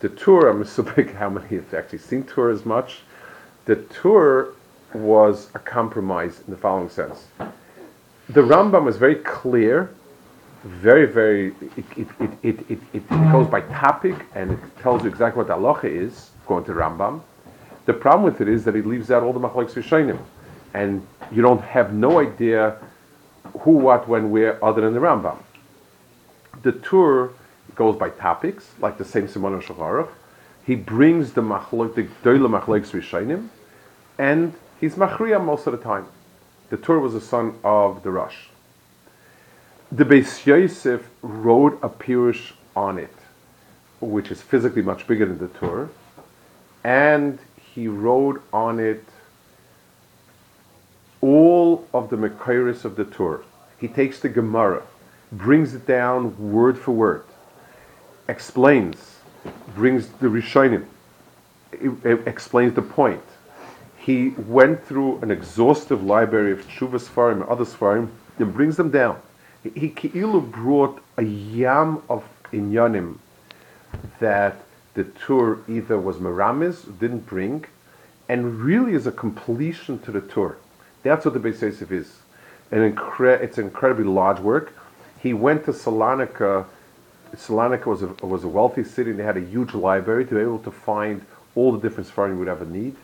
The 0.00 0.08
Tur, 0.08 0.48
I'm 0.48 0.62
assuming 0.68 1.08
how 1.08 1.28
many 1.28 1.56
have 1.56 1.74
actually 1.74 1.98
seen 1.98 2.24
Tur 2.24 2.50
as 2.50 2.64
much. 2.64 3.00
The 3.66 3.76
Tur 3.76 4.54
was 4.94 5.50
a 5.54 5.58
compromise 5.58 6.40
in 6.46 6.52
the 6.52 6.56
following 6.56 6.88
sense. 6.88 7.26
The 8.30 8.40
Rambam 8.40 8.84
was 8.84 8.96
very 8.96 9.16
clear, 9.16 9.90
very, 10.64 11.06
very, 11.06 11.48
it, 11.76 11.84
it, 11.96 12.08
it, 12.20 12.30
it, 12.42 12.70
it, 12.70 12.78
it 12.92 13.08
goes 13.30 13.46
by 13.46 13.60
topic 13.62 14.14
and 14.34 14.52
it 14.52 14.58
tells 14.78 15.02
you 15.02 15.08
exactly 15.10 15.38
what 15.38 15.48
the 15.48 15.54
halacha 15.54 15.84
is, 15.84 16.30
going 16.46 16.64
to 16.64 16.72
Rambam. 16.72 17.20
The 17.88 17.94
problem 17.94 18.22
with 18.22 18.42
it 18.42 18.48
is 18.48 18.64
that 18.64 18.76
it 18.76 18.84
leaves 18.84 19.10
out 19.10 19.22
all 19.22 19.32
the 19.32 19.40
machlokes 19.40 19.72
rishonim, 19.72 20.18
and 20.74 21.06
you 21.32 21.40
don't 21.40 21.62
have 21.62 21.94
no 21.94 22.20
idea 22.20 22.76
who, 23.60 23.70
what, 23.70 24.06
when, 24.06 24.30
where, 24.30 24.62
other 24.62 24.82
than 24.82 24.92
the 24.92 25.00
Rambam. 25.00 25.38
The 26.60 26.72
Tur 26.72 27.30
goes 27.74 27.96
by 27.96 28.10
topics, 28.10 28.72
like 28.78 28.98
the 28.98 29.06
same 29.06 29.26
Simon 29.26 29.54
of 29.54 29.64
Shulchan 29.64 30.06
He 30.66 30.74
brings 30.74 31.32
the 31.32 31.40
machlok, 31.40 31.94
the 31.94 32.02
doyle 32.22 32.46
machlokes 32.46 32.90
rishonim, 32.90 33.48
and 34.18 34.52
he's 34.78 34.96
machriya 34.96 35.42
most 35.42 35.66
of 35.66 35.72
the 35.72 35.82
time. 35.82 36.08
The 36.68 36.76
Tur 36.76 36.98
was 36.98 37.14
a 37.14 37.22
son 37.22 37.54
of 37.64 38.02
the 38.02 38.10
Rosh. 38.10 38.48
The 39.90 40.04
Beis 40.04 40.44
Yosef 40.44 41.08
wrote 41.22 41.78
a 41.82 41.88
pirush 41.88 42.52
on 42.76 42.98
it, 42.98 43.16
which 44.02 44.30
is 44.30 44.42
physically 44.42 44.82
much 44.82 45.06
bigger 45.06 45.24
than 45.24 45.38
the 45.38 45.48
Tur, 45.48 45.88
and 46.84 47.38
he 47.78 47.86
wrote 47.86 48.42
on 48.52 48.80
it 48.80 49.04
all 51.20 51.86
of 51.94 52.10
the 52.10 52.16
Mekairis 52.16 52.84
of 52.84 52.96
the 52.96 53.04
Tur. 53.04 53.44
He 53.78 53.86
takes 53.86 54.18
the 54.18 54.28
Gemara, 54.28 54.82
brings 55.30 55.74
it 55.74 55.86
down 55.86 56.52
word 56.52 56.76
for 56.76 56.90
word, 56.90 57.22
explains, 58.28 59.20
brings 59.76 60.08
the 60.08 60.26
Rishonim, 60.26 60.86
explains 62.26 62.74
the 62.74 62.82
point, 62.82 63.22
he 63.96 64.30
went 64.30 64.84
through 64.84 65.18
an 65.18 65.30
exhaustive 65.30 66.02
library 66.02 66.50
of 66.50 66.66
Tshuva 66.66 66.98
Sfarim 66.98 67.34
and 67.34 67.42
other 67.44 67.64
Sfarim 67.64 68.08
and 68.38 68.52
brings 68.52 68.76
them 68.76 68.90
down. 68.90 69.20
He 69.62 69.90
Ki'ilu 69.90 70.40
brought 70.50 71.00
a 71.16 71.22
yam 71.22 72.02
of 72.08 72.24
inyanim 72.52 73.18
that 74.18 74.56
the 74.98 75.04
Tur 75.04 75.60
either 75.68 75.96
was 75.96 76.16
Meramis, 76.16 76.98
didn't 76.98 77.24
bring, 77.26 77.64
and 78.28 78.60
really 78.60 78.94
is 78.94 79.06
a 79.06 79.12
completion 79.12 80.00
to 80.00 80.10
the 80.10 80.20
Tur. 80.20 80.56
That's 81.04 81.24
what 81.24 81.34
the 81.34 81.40
Beis 81.40 81.62
Yosef 81.62 81.92
is. 81.92 82.18
An 82.72 82.92
incre- 82.92 83.40
it's 83.40 83.58
an 83.58 83.66
incredibly 83.66 84.06
large 84.06 84.40
work. 84.40 84.72
He 85.20 85.32
went 85.32 85.66
to 85.66 85.70
Salonika. 85.72 86.66
Salonika 87.36 87.86
was 87.86 88.02
a, 88.02 88.08
was 88.26 88.42
a 88.42 88.48
wealthy 88.48 88.82
city, 88.82 89.10
and 89.10 89.20
they 89.20 89.22
had 89.22 89.36
a 89.36 89.40
huge 89.40 89.72
library 89.72 90.24
to 90.24 90.34
be 90.34 90.40
able 90.40 90.58
to 90.58 90.72
find 90.72 91.24
all 91.54 91.70
the 91.70 91.78
different 91.78 92.10
Sfarim 92.10 92.32
you 92.32 92.38
would 92.40 92.48
ever 92.48 92.66
need 92.66 92.96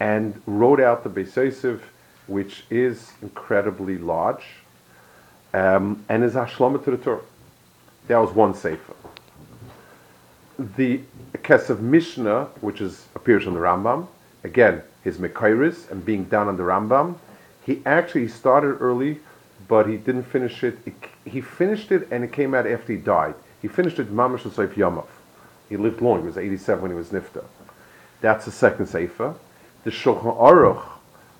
and 0.00 0.42
wrote 0.44 0.80
out 0.80 1.04
the 1.04 1.10
Beis 1.10 1.36
Yosef, 1.36 1.80
which 2.26 2.64
is 2.68 3.12
incredibly 3.22 3.96
large, 3.96 4.44
um, 5.54 6.04
and 6.08 6.24
is 6.24 6.34
Hashlama 6.34 6.82
to 6.82 6.90
the 6.90 6.96
Torah. 6.96 7.20
That 8.08 8.18
was 8.18 8.32
one 8.32 8.54
sefer. 8.54 8.94
The 10.58 11.00
Kesef 11.34 11.80
Mishnah, 11.80 12.48
which 12.60 12.80
is 12.80 13.06
appears 13.14 13.46
on 13.46 13.54
the 13.54 13.60
Rambam, 13.60 14.06
again 14.44 14.82
his 15.04 15.18
Mekairis 15.18 15.90
and 15.90 16.04
being 16.04 16.24
down 16.24 16.48
on 16.48 16.56
the 16.56 16.62
Rambam, 16.62 17.16
he 17.64 17.82
actually 17.84 18.28
started 18.28 18.78
early, 18.80 19.20
but 19.66 19.86
he 19.86 19.96
didn't 19.96 20.24
finish 20.24 20.64
it. 20.64 20.78
He 21.24 21.40
finished 21.40 21.92
it, 21.92 22.08
and 22.10 22.24
it 22.24 22.32
came 22.32 22.54
out 22.54 22.66
after 22.66 22.92
he 22.92 22.98
died. 22.98 23.34
He 23.60 23.68
finished 23.68 23.98
it 23.98 24.10
Mamash 24.10 24.40
Seif 24.40 24.74
Yamav. 24.74 25.06
He 25.68 25.76
lived 25.76 26.00
long. 26.00 26.20
He 26.20 26.26
was 26.26 26.38
87 26.38 26.80
when 26.80 26.90
he 26.90 26.96
was 26.96 27.08
Nifta. 27.08 27.44
That's 28.20 28.46
the 28.46 28.50
second 28.50 28.86
sefer. 28.86 29.34
The 29.84 29.90
Shulchan 29.90 30.36
Aruch 30.38 30.82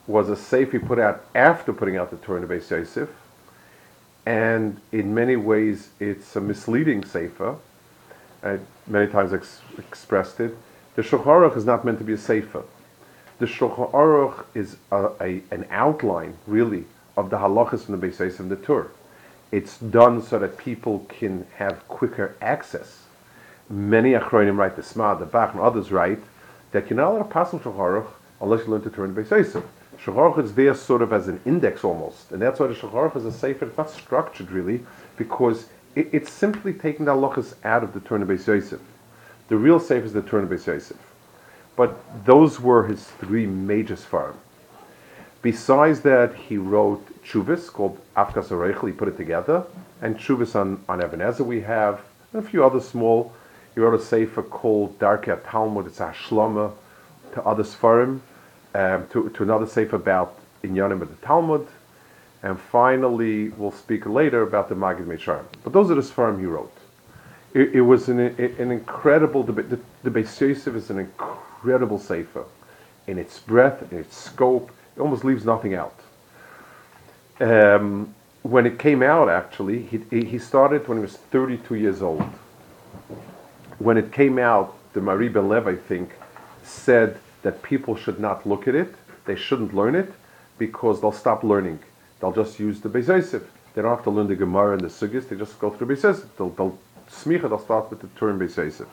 was 0.06 0.28
a 0.28 0.36
sefer 0.36 0.72
he 0.72 0.78
put 0.78 0.98
out 0.98 1.24
after 1.34 1.72
putting 1.72 1.96
out 1.96 2.10
the 2.10 2.16
Torah 2.18 2.42
in 2.42 2.48
the 2.48 2.54
Beis 2.54 2.70
Yosef, 2.70 3.08
and 4.26 4.80
in 4.92 5.14
many 5.14 5.36
ways 5.36 5.90
it's 5.98 6.36
a 6.36 6.40
misleading 6.40 7.04
sefer. 7.04 7.56
I 8.42 8.58
many 8.88 9.10
times 9.10 9.32
ex- 9.32 9.60
expressed 9.78 10.40
it. 10.40 10.56
The 10.96 11.02
Shulchan 11.02 11.24
Aruch 11.24 11.56
is 11.56 11.64
not 11.64 11.84
meant 11.84 11.98
to 11.98 12.04
be 12.04 12.14
a 12.14 12.18
sefer. 12.18 12.64
The 13.38 13.46
Shulchan 13.46 13.92
Aruch 13.92 14.44
is 14.54 14.76
a, 14.90 15.10
a, 15.20 15.42
an 15.50 15.66
outline, 15.70 16.36
really, 16.46 16.84
of 17.16 17.30
the 17.30 17.38
halachas 17.38 17.88
in 17.88 17.98
the 17.98 18.06
Yosef 18.06 18.40
and 18.40 18.50
the 18.50 18.56
Torah. 18.56 18.88
It's 19.52 19.78
done 19.78 20.22
so 20.22 20.38
that 20.38 20.58
people 20.58 21.06
can 21.08 21.46
have 21.56 21.86
quicker 21.88 22.34
access. 22.40 23.04
Many 23.70 24.12
Achronim 24.12 24.56
write, 24.56 24.76
the 24.76 24.82
Sma, 24.82 25.14
the 25.14 25.26
Bach, 25.26 25.52
and 25.52 25.60
others 25.60 25.92
write, 25.92 26.20
that 26.72 26.90
you're 26.90 26.96
not 26.96 27.10
allowed 27.12 27.22
to 27.24 27.28
pass 27.28 27.54
on 27.54 27.60
Shulchan 27.60 28.06
unless 28.40 28.66
you 28.66 28.72
learn 28.72 28.82
to 28.82 28.90
turn 28.90 29.14
Beis 29.14 29.30
Yosef. 29.30 29.64
Shulchan 30.02 30.44
is 30.44 30.54
there 30.54 30.74
sort 30.74 31.02
of 31.02 31.12
as 31.12 31.28
an 31.28 31.40
index 31.44 31.84
almost, 31.84 32.30
and 32.30 32.40
that's 32.42 32.60
why 32.60 32.66
the 32.66 32.74
Shulchan 32.74 33.16
is 33.16 33.24
a 33.24 33.32
sefer. 33.32 33.66
It's 33.66 33.78
not 33.78 33.90
structured 33.90 34.50
really, 34.50 34.84
because 35.16 35.66
it, 35.98 36.08
it's 36.12 36.32
simply 36.32 36.72
taking 36.72 37.06
the 37.06 37.12
halachas 37.12 37.54
out 37.64 37.82
of 37.82 37.92
the 37.92 38.14
of 38.14 38.28
Beis 38.28 38.46
Yosef. 38.46 38.80
The 39.48 39.56
real 39.56 39.80
sefer 39.80 40.06
is 40.06 40.12
the 40.12 40.20
of 40.20 40.48
Beis 40.48 40.66
Yosef. 40.66 40.96
But 41.76 42.24
those 42.24 42.60
were 42.60 42.86
his 42.86 43.04
three 43.04 43.46
major 43.46 43.96
svarim. 43.96 44.34
Besides 45.42 46.00
that, 46.00 46.34
he 46.34 46.56
wrote 46.56 47.04
Chuvis 47.24 47.72
called 47.72 47.98
Afkas 48.16 48.48
Oreichel, 48.48 48.88
he 48.88 48.92
put 48.92 49.08
it 49.08 49.16
together, 49.16 49.64
and 50.02 50.16
Chuvis 50.16 50.56
on, 50.56 50.82
on 50.88 51.02
Even 51.02 51.20
Ezer 51.20 51.44
we 51.44 51.60
have, 51.60 52.00
and 52.32 52.44
a 52.44 52.46
few 52.46 52.64
other 52.64 52.80
small. 52.80 53.32
He 53.74 53.80
wrote 53.80 53.94
a 53.94 54.02
sefer 54.02 54.42
called 54.42 54.98
Darkei 54.98 55.38
Talmud, 55.48 55.86
it's 55.86 56.00
a 56.00 56.12
Shlama, 56.12 56.72
to 57.32 57.42
other 57.44 57.62
Sfarim, 57.62 58.20
um, 58.74 59.06
to, 59.12 59.30
to 59.30 59.42
another 59.42 59.66
Sefer 59.66 59.96
about 59.96 60.36
Inyanim 60.64 61.00
of 61.00 61.08
the 61.08 61.26
Talmud, 61.26 61.66
and 62.42 62.58
finally 62.58 63.48
we'll 63.50 63.72
speak 63.72 64.06
later 64.06 64.42
about 64.42 64.68
the 64.68 64.74
Magid 64.74 65.06
Meisharim. 65.06 65.44
But 65.64 65.72
those 65.72 65.90
are 65.90 65.94
the 65.94 66.02
Sfarim 66.02 66.38
he 66.38 66.46
wrote. 66.46 66.72
It, 67.54 67.74
it 67.74 67.80
was 67.80 68.08
an, 68.08 68.20
an 68.20 68.70
incredible 68.70 69.42
debate. 69.42 69.70
The, 69.70 69.80
the 70.02 70.10
Beis 70.10 70.40
Yosef 70.40 70.74
is 70.74 70.90
an 70.90 70.98
incredible 70.98 71.98
Sefer 71.98 72.44
in 73.06 73.18
its 73.18 73.38
breadth, 73.40 73.90
in 73.90 73.98
its 73.98 74.16
scope. 74.16 74.70
It 74.96 75.00
almost 75.00 75.24
leaves 75.24 75.44
nothing 75.44 75.74
out. 75.74 75.98
Um, 77.40 78.14
when 78.42 78.66
it 78.66 78.78
came 78.78 79.02
out, 79.02 79.28
actually, 79.28 79.82
he, 79.82 80.24
he 80.24 80.38
started 80.38 80.86
when 80.86 80.98
he 80.98 81.02
was 81.02 81.16
32 81.16 81.74
years 81.74 82.02
old. 82.02 82.22
When 83.78 83.96
it 83.96 84.12
came 84.12 84.38
out, 84.38 84.74
the 84.92 85.00
Marie 85.00 85.28
Ben 85.28 85.48
Lev, 85.48 85.66
I 85.66 85.76
think, 85.76 86.12
said 86.62 87.18
that 87.42 87.62
people 87.62 87.96
should 87.96 88.20
not 88.20 88.46
look 88.46 88.68
at 88.68 88.74
it, 88.74 88.94
they 89.24 89.36
shouldn't 89.36 89.74
learn 89.74 89.94
it, 89.94 90.12
because 90.58 91.00
they'll 91.00 91.12
stop 91.12 91.44
learning. 91.44 91.78
They'll 92.20 92.32
just 92.32 92.58
use 92.58 92.80
the 92.80 92.88
Beis. 92.88 93.30
They 93.74 93.82
don't 93.82 93.94
have 93.94 94.04
to 94.04 94.10
learn 94.10 94.26
the 94.26 94.36
Gemara 94.36 94.72
and 94.72 94.80
the 94.80 94.88
Sugis, 94.88 95.28
they 95.28 95.36
just 95.36 95.58
go 95.58 95.70
through 95.70 95.94
Beis. 95.94 96.24
They'll, 96.36 96.50
they'll 96.50 96.78
smicha, 97.10 97.48
they'll 97.48 97.58
start 97.58 97.90
with 97.90 98.00
the 98.00 98.08
Turim 98.08 98.38
Beis 98.38 98.56
Yosef. 98.56 98.88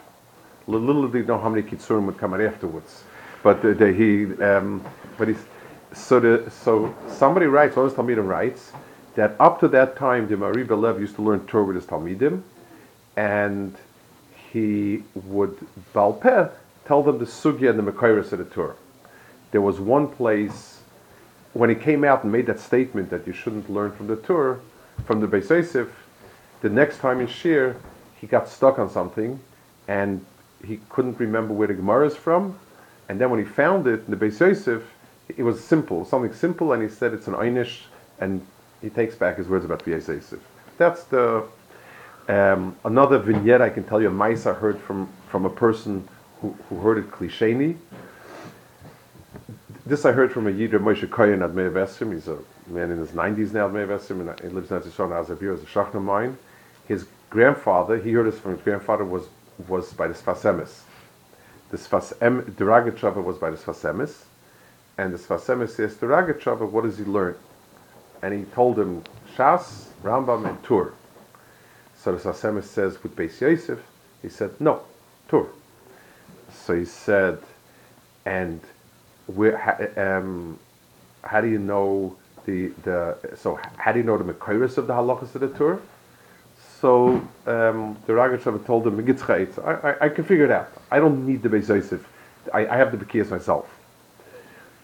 Little 0.68 1.08
they 1.08 1.22
know 1.22 1.38
how 1.40 1.50
many 1.50 1.62
Kitzurim 1.62 2.06
would 2.08 2.18
come 2.18 2.34
out 2.34 2.42
afterwards. 2.42 3.04
But 3.44 3.64
uh, 3.64 3.74
the, 3.74 3.94
he, 3.94 4.26
um, 4.44 4.84
but 5.18 5.28
he's, 5.28 5.44
so 5.94 6.20
the, 6.20 6.50
so 6.50 6.94
somebody 7.08 7.46
writes, 7.46 7.76
one 7.76 7.86
of 7.86 7.94
Talmidim 7.94 8.28
writes, 8.28 8.72
that 9.16 9.36
up 9.40 9.60
to 9.60 9.68
that 9.70 9.96
time, 9.96 10.28
the 10.28 10.36
Marie 10.36 10.64
Belev 10.64 11.00
used 11.00 11.16
to 11.16 11.22
learn 11.22 11.46
Torah 11.48 11.66
with 11.66 11.76
his 11.76 11.86
Talmidim, 11.86 12.42
and 13.16 13.76
he 14.52 15.04
would 15.14 15.58
balpeh 15.94 16.52
tell 16.86 17.04
them 17.04 17.18
the 17.18 17.26
sugya 17.26 17.70
and 17.70 17.80
the 17.80 17.92
Mekairis 17.92 18.32
of 18.32 18.40
the 18.40 18.46
Torah. 18.46 18.76
There 19.52 19.62
was 19.62 19.80
one 19.80 20.08
place 20.08 20.75
when 21.56 21.70
he 21.70 21.76
came 21.76 22.04
out 22.04 22.24
and 22.24 22.34
made 22.34 22.48
that 22.48 22.60
statement 22.60 23.10
that 23.10 23.26
you 23.26 23.32
shouldn't 23.32 23.70
learn 23.70 23.90
from 23.94 24.08
the 24.08 24.18
Torah, 24.18 24.60
from 25.06 25.22
the 25.22 25.28
Beis 25.28 25.50
Yosef, 25.50 25.88
the 26.60 26.70
next 26.70 26.98
time 26.98 27.22
in 27.22 27.28
Shir, 27.28 27.78
he 28.20 28.28
got 28.28 28.50
stuck 28.50 28.78
on 28.78 28.90
something 28.90 29.40
and 29.88 30.24
he 30.66 30.82
couldn't 30.90 31.18
remember 31.18 31.54
where 31.54 31.70
the 31.70 31.74
Gemara 31.74 32.08
is 32.08 32.16
from. 32.16 32.60
And 33.08 33.22
then 33.22 33.30
when 33.30 33.40
he 33.40 33.46
found 33.46 33.88
it 33.88 34.04
in 34.06 34.12
the 34.12 34.18
Beis 34.18 34.38
Yosef, 34.42 34.84
it 35.30 35.44
was 35.44 35.64
simple, 35.64 36.04
something 36.04 36.34
simple, 36.34 36.74
and 36.74 36.84
he 36.84 36.90
said 36.90 37.14
it's 37.14 37.28
an 37.28 37.36
Einish, 37.36 37.84
and 38.20 38.46
he 38.82 38.90
takes 38.90 39.16
back 39.16 39.38
his 39.38 39.48
words 39.48 39.64
about 39.64 39.86
Beis 39.86 40.10
Yosef. 40.10 40.40
That's 40.78 41.06
the 41.06 41.46
um, 42.28 42.76
another 42.84 43.18
vignette 43.18 43.62
I 43.62 43.70
can 43.70 43.86
tell 43.86 44.02
you. 44.02 44.10
A 44.10 44.12
mice 44.12 44.46
I 44.46 44.54
heard 44.54 44.78
from 44.80 45.08
from 45.30 45.46
a 45.46 45.50
person 45.50 46.06
who, 46.42 46.56
who 46.68 46.82
heard 46.82 46.98
it 46.98 47.12
klisheni. 47.12 47.78
This 49.88 50.04
I 50.04 50.14
heard 50.14 50.32
from 50.32 50.48
a 50.48 50.52
Yidra 50.52 50.80
Moshe 50.80 51.08
Koyen 51.08 51.44
at 51.44 51.54
Meir. 51.54 51.70
He's 52.12 52.28
a 52.28 52.40
man 52.66 52.90
in 52.90 52.98
his 52.98 53.12
90s 53.12 53.54
now 53.54 53.68
at 53.68 53.74
Meir 53.74 53.92
and 53.92 54.40
he 54.40 54.48
lives 54.48 54.72
in 54.72 54.80
Atzishon 54.80 55.12
Azabir 55.12 55.54
as 55.54 55.62
a 55.62 55.66
Shachna 55.68 56.02
mine. 56.02 56.40
His 56.88 57.06
grandfather, 57.30 58.00
he 58.00 58.14
heard 58.14 58.26
this 58.26 58.40
from 58.40 58.54
his 58.54 58.62
grandfather, 58.62 59.06
was 59.06 59.28
was 59.68 59.94
by 59.94 60.08
the 60.08 60.16
Sfas 60.16 60.42
Emes. 60.42 60.80
The 61.70 61.78
Sfas 61.78 62.14
Em, 62.20 62.56
the 62.58 62.66
Rogatchover 62.66 63.24
was 63.24 63.38
by 63.38 63.52
the 63.52 63.58
Sfas 63.58 63.82
Emes, 63.82 64.24
and 64.98 65.14
the 65.14 65.20
Sfas 65.20 65.46
Emes 65.46 65.70
says 65.70 65.96
to 65.98 66.08
Rogatchover, 66.08 66.68
what 66.68 66.84
does 66.84 66.98
he 66.98 67.04
learn? 67.04 67.36
And 68.24 68.34
he 68.34 68.44
told 68.46 68.80
him 68.80 69.04
Shas, 69.36 69.86
Rambam, 70.02 70.50
and 70.50 70.64
Tur. 70.64 70.94
So 71.96 72.16
the 72.16 72.18
Sfas 72.18 72.42
Emes 72.42 72.64
says 72.64 73.04
with 73.04 73.16
Beis 73.16 73.40
Yosef, 73.40 73.80
he 74.24 74.30
said 74.30 74.60
no, 74.60 74.82
Tur. 75.30 75.46
So 76.52 76.76
he 76.76 76.86
said, 76.86 77.38
and 78.26 78.62
where, 79.28 80.18
um, 80.18 80.60
how 81.24 81.42
do 81.42 81.48
you 81.48 81.60
know 81.60 82.16
the 82.46 82.68
the 82.84 83.18
so 83.36 83.60
how 83.78 83.92
do 83.92 84.00
you 84.00 84.06
know 84.06 84.18
the 84.18 84.34
Mekoiris 84.34 84.78
of 84.78 84.88
the 84.88 84.94
halachas 84.94 85.34
of 85.36 85.42
the 85.42 85.50
Tur? 85.50 85.82
So 86.80 87.16
um, 87.48 87.98
the 88.06 88.14
Rogatchover 88.14 88.64
told 88.66 88.86
him, 88.86 89.00
I, 89.66 89.72
I, 89.72 90.06
I 90.06 90.10
can 90.10 90.24
figure 90.24 90.46
it 90.46 90.52
out. 90.52 90.72
I 90.92 91.00
don't 91.00 91.26
need 91.26 91.42
the 91.42 91.50
Beis. 91.50 92.00
I, 92.54 92.68
I 92.68 92.78
have 92.78 92.92
the 92.92 93.04
Bekiyas 93.04 93.32
myself. 93.32 93.68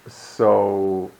So 0.07 1.11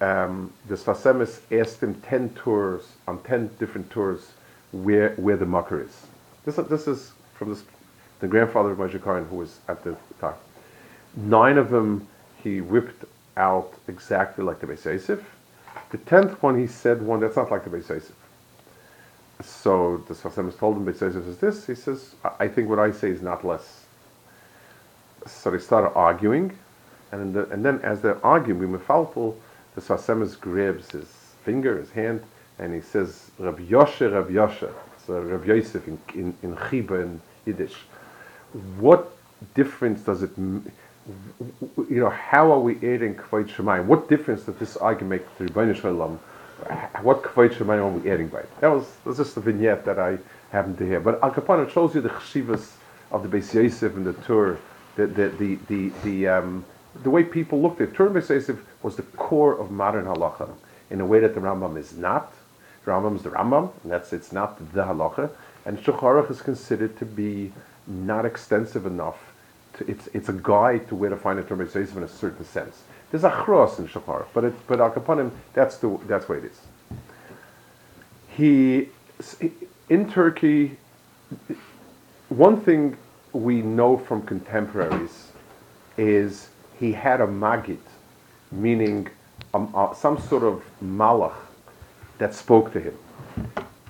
um, 0.00 0.52
the 0.66 0.74
Sfas 0.74 1.02
Emes 1.02 1.60
asked 1.60 1.82
him 1.82 1.94
10 2.00 2.30
tours, 2.30 2.88
on 3.06 3.22
10 3.22 3.50
different 3.58 3.90
tours, 3.90 4.32
where, 4.72 5.10
where 5.10 5.36
the 5.36 5.46
mucker 5.46 5.82
is. 5.82 6.06
This, 6.44 6.56
this 6.56 6.88
is 6.88 7.12
from 7.34 7.50
this, 7.50 7.62
the 8.20 8.26
grandfather 8.26 8.72
of 8.72 8.78
Moshe 8.78 9.28
who 9.28 9.36
was 9.36 9.60
at 9.68 9.84
the 9.84 9.96
time. 10.20 10.34
Nine 11.16 11.58
of 11.58 11.70
them 11.70 12.08
he 12.54 12.60
whipped 12.62 13.04
out 13.36 13.72
exactly 13.88 14.44
like 14.44 14.60
the 14.60 14.66
Beis 14.68 14.84
Yosef. 14.86 15.24
The 15.90 15.98
tenth 15.98 16.42
one 16.42 16.58
he 16.58 16.66
said 16.66 17.02
one 17.02 17.20
that's 17.20 17.36
not 17.36 17.50
like 17.50 17.64
the 17.64 17.70
Beis 17.70 17.88
Yosef. 17.90 18.14
So 19.42 19.98
the 20.08 20.14
Sfas 20.14 20.34
Emes 20.34 20.58
told 20.58 20.76
him, 20.78 20.86
Beis 20.86 21.00
Yosef 21.00 21.26
is 21.26 21.38
this. 21.38 21.66
He 21.66 21.74
says, 21.74 22.14
I 22.40 22.48
think 22.48 22.68
what 22.68 22.78
I 22.80 22.92
say 22.92 23.10
is 23.10 23.22
not 23.22 23.44
less. 23.44 23.86
So 25.26 25.50
they 25.50 25.58
started 25.58 25.90
arguing, 25.96 26.56
and, 27.12 27.34
the, 27.34 27.48
and 27.50 27.64
then 27.64 27.80
as 27.82 28.02
they're 28.02 28.24
arguing, 28.26 28.60
we 28.72 28.78
mefalpul, 28.78 29.36
the 29.74 29.80
Sfas 29.82 30.06
Emes 30.06 30.40
grabs 30.40 30.90
his 30.92 31.06
finger, 31.44 31.78
his 31.78 31.90
hand, 31.92 32.22
and 32.58 32.74
he 32.74 32.80
says, 32.82 33.30
Rav 33.38 33.58
Yoshe, 33.58 34.12
Rav 34.12 34.28
Yoshe. 34.28 34.72
So 35.06 35.20
Rav 35.20 35.46
Yosef 35.46 35.88
in, 35.88 35.98
in, 36.14 36.36
in 36.42 36.56
in 36.96 37.22
Yiddish. 37.46 37.76
What 38.78 39.16
difference 39.54 40.02
does 40.02 40.22
it, 40.22 40.30
m- 40.38 40.70
you 41.88 42.00
know, 42.00 42.10
how 42.10 42.52
are 42.52 42.60
we 42.60 42.76
adding 42.76 43.14
Kvayt 43.14 43.48
Shemayim? 43.48 43.86
What 43.86 44.08
difference 44.08 44.42
does 44.42 44.56
this 44.56 44.76
argument 44.76 45.22
make 45.22 45.38
to 45.38 45.52
Rebbeinu 45.52 45.74
Shalom? 45.80 46.18
What 47.02 47.22
Kvayt 47.22 47.54
Shemayim 47.54 47.78
are 47.78 47.88
we 47.88 48.10
adding 48.10 48.28
by 48.28 48.40
it? 48.40 48.60
That 48.60 48.68
was, 48.68 48.84
that 48.84 49.06
was 49.06 49.18
just 49.18 49.36
a 49.36 49.40
vignette 49.40 49.84
that 49.84 49.98
I 49.98 50.18
happened 50.50 50.78
to 50.78 50.86
hear. 50.86 51.00
But 51.00 51.22
Al 51.22 51.30
Kaponim 51.30 51.70
shows 51.70 51.94
you 51.94 52.00
the 52.00 52.10
chshivas 52.10 52.72
of 53.10 53.28
the 53.28 53.38
Beis 53.38 53.54
Yosef 53.54 53.94
and 53.94 54.06
the 54.06 54.12
Tur, 54.12 54.58
the, 54.96 55.06
the, 55.06 55.28
the, 55.28 55.58
the, 55.68 55.92
the, 56.04 56.28
um, 56.28 56.64
the 57.02 57.10
way 57.10 57.24
people 57.24 57.60
looked 57.60 57.80
at. 57.80 57.94
Tur 57.94 58.06
and 58.06 58.16
Beis 58.16 58.28
Yosef 58.28 58.58
was 58.82 58.96
the 58.96 59.02
core 59.02 59.58
of 59.58 59.70
modern 59.70 60.06
halacha 60.06 60.50
in 60.90 61.00
a 61.00 61.06
way 61.06 61.20
that 61.20 61.34
the 61.34 61.40
Rambam 61.40 61.76
is 61.78 61.96
not. 61.96 62.32
The 62.84 62.90
Rambam 62.90 63.16
is 63.16 63.22
the 63.22 63.30
Rambam, 63.30 63.70
and 63.82 63.92
that's 63.92 64.12
it's 64.12 64.32
not 64.32 64.58
the 64.72 64.84
halacha. 64.84 65.30
And 65.64 65.78
Shulchan 65.78 66.30
is 66.30 66.40
considered 66.40 66.96
to 66.98 67.04
be 67.04 67.52
not 67.86 68.24
extensive 68.24 68.86
enough. 68.86 69.27
It's, 69.86 70.08
it's 70.12 70.28
a 70.28 70.32
guide 70.32 70.88
to 70.88 70.94
where 70.94 71.10
to 71.10 71.16
find 71.16 71.38
a 71.38 71.42
Tur 71.42 71.56
Beis 71.56 71.96
in 71.96 72.02
a 72.02 72.08
certain 72.08 72.44
sense. 72.44 72.82
There's 73.10 73.24
a 73.24 73.30
chros 73.30 73.78
in 73.78 73.86
Aruch, 73.86 74.26
but 74.34 74.44
it, 74.44 74.54
but 74.66 74.80
Al 74.80 74.90
Kaponim, 74.90 75.30
that's 75.54 75.78
the 75.78 75.98
that's 76.06 76.28
what 76.28 76.38
it 76.38 76.44
is. 76.44 76.60
He 78.28 78.88
in 79.88 80.10
Turkey, 80.10 80.76
one 82.28 82.60
thing 82.60 82.96
we 83.32 83.62
know 83.62 83.96
from 83.96 84.22
contemporaries 84.22 85.32
is 85.96 86.50
he 86.78 86.92
had 86.92 87.20
a 87.20 87.26
magid, 87.26 87.78
meaning 88.52 89.08
um, 89.54 89.72
uh, 89.74 89.94
some 89.94 90.20
sort 90.20 90.42
of 90.42 90.62
malach 90.82 91.34
that 92.18 92.34
spoke 92.34 92.72
to 92.72 92.80
him. 92.80 92.96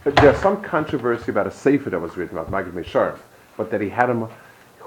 But 0.05 0.16
There's 0.16 0.38
some 0.38 0.62
controversy 0.62 1.31
about 1.31 1.46
a 1.46 1.51
sefer 1.51 1.90
that 1.90 2.01
was 2.01 2.16
written 2.16 2.38
about 2.38 2.51
Magid 2.51 2.72
Mesharim, 2.72 3.18
but 3.57 3.70
that 3.70 3.81
he 3.81 3.88
had 3.88 4.09
him 4.09 4.29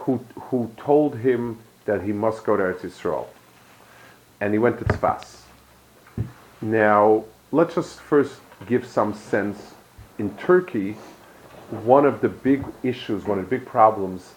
who, 0.02 0.24
who 0.36 0.72
told 0.78 1.18
him 1.18 1.60
that 1.86 2.02
he 2.02 2.12
must 2.12 2.44
go 2.44 2.58
to 2.58 2.64
Eretz 2.64 2.82
Yisrael. 2.82 3.28
And 4.40 4.54
he 4.54 4.60
went 4.60 4.80
to 4.80 4.86
Tzfas. 4.86 5.42
Now, 6.62 7.24
let's 7.52 7.76
just 7.76 8.00
first 8.00 8.40
give 8.68 8.86
some 8.86 9.14
sense. 9.14 9.74
In 10.18 10.36
Turkey, 10.38 10.94
one 11.84 12.06
of 12.06 12.22
the 12.22 12.30
big 12.30 12.66
issues, 12.84 13.26
one 13.26 13.40
of 13.40 13.50
the 13.50 13.58
big 13.58 13.66
problems, 13.66 14.34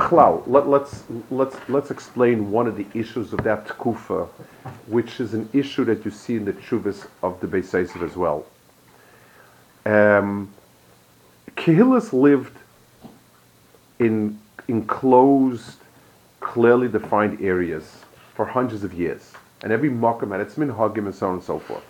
let, 0.00 0.68
let's, 0.68 1.04
let's, 1.30 1.56
let's 1.68 1.90
explain 1.90 2.50
one 2.50 2.66
of 2.66 2.76
the 2.76 2.86
issues 2.94 3.32
of 3.32 3.42
that 3.44 3.66
tkufa, 3.66 4.28
which 4.86 5.20
is 5.20 5.34
an 5.34 5.48
issue 5.52 5.84
that 5.84 6.04
you 6.04 6.10
see 6.10 6.36
in 6.36 6.44
the 6.44 6.52
Chuvas 6.52 7.06
of 7.22 7.40
the 7.40 7.46
Beis 7.46 8.02
as 8.02 8.16
well. 8.16 8.44
Um, 9.86 10.52
Kehillas 11.56 12.12
lived 12.12 12.56
in 13.98 14.38
enclosed, 14.68 15.78
clearly 16.40 16.88
defined 16.88 17.40
areas 17.40 18.04
for 18.34 18.44
hundreds 18.44 18.84
of 18.84 18.94
years. 18.94 19.32
And 19.62 19.72
every 19.72 19.90
mokum 19.90 20.30
had 20.32 20.40
its 20.40 20.56
minhagim 20.56 21.06
and 21.06 21.14
so 21.14 21.28
on 21.28 21.34
and 21.34 21.42
so 21.42 21.58
forth. 21.58 21.84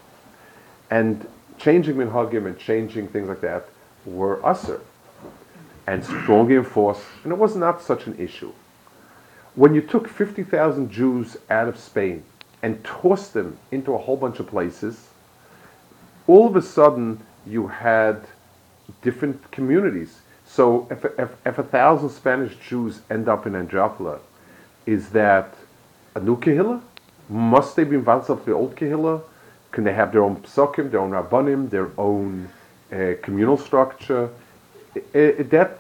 And 0.91 1.27
changing 1.59 1.97
minhagim 1.97 2.47
and 2.47 2.59
changing 2.59 3.09
things 3.09 3.29
like 3.29 3.41
that 3.41 3.69
were 4.05 4.45
usher 4.45 4.81
and 5.87 6.05
strongly 6.05 6.57
enforced, 6.57 7.03
and 7.25 7.33
it 7.33 7.39
was 7.39 7.57
not 7.57 7.83
such 7.83 8.07
an 8.07 8.19
issue. 8.19 8.53
When 9.55 9.75
you 9.75 9.83
took 9.83 10.09
50,000 10.09 10.91
Jews 10.91 11.37
out 11.51 11.69
of 11.69 11.79
Spain 11.79 12.25
and 12.63 12.83
tossed 12.85 13.35
them 13.35 13.59
into 13.71 13.95
a 13.95 13.99
whole 13.99 14.17
bunch 14.17 14.41
of 14.41 14.47
places, 14.47 15.09
all 16.27 16.47
of 16.47 16.57
a 16.57 16.63
sudden 16.63 17.21
you 17.47 17.69
had 17.69 18.23
different 19.03 19.51
communities. 19.51 20.21
So 20.55 20.87
if, 20.89 21.05
if, 21.19 21.31
if 21.45 21.59
a 21.59 21.65
thousand 21.65 22.11
Spanish 22.11 22.55
Jews 22.69 23.01
end 23.11 23.29
up 23.29 23.45
in 23.45 23.55
Andropolis, 23.55 24.21
is 24.87 25.11
that 25.11 25.53
a 26.15 26.21
new 26.21 26.37
kehillah? 26.37 26.81
Must 27.29 27.75
they 27.75 27.83
be 27.83 27.97
involved 27.97 28.31
of 28.31 28.45
the 28.45 28.53
old 28.53 28.77
kehillah? 28.77 29.21
Can 29.73 29.83
they 29.83 29.93
have 29.93 30.13
their 30.13 30.23
own 30.23 30.37
psukim, 30.43 30.93
their 30.93 31.01
own 31.01 31.11
rabbanim, 31.11 31.71
their 31.71 31.91
own 31.99 32.49
uh, 32.93 33.15
communal 33.21 33.59
structure? 33.59 34.31
That 35.13 35.79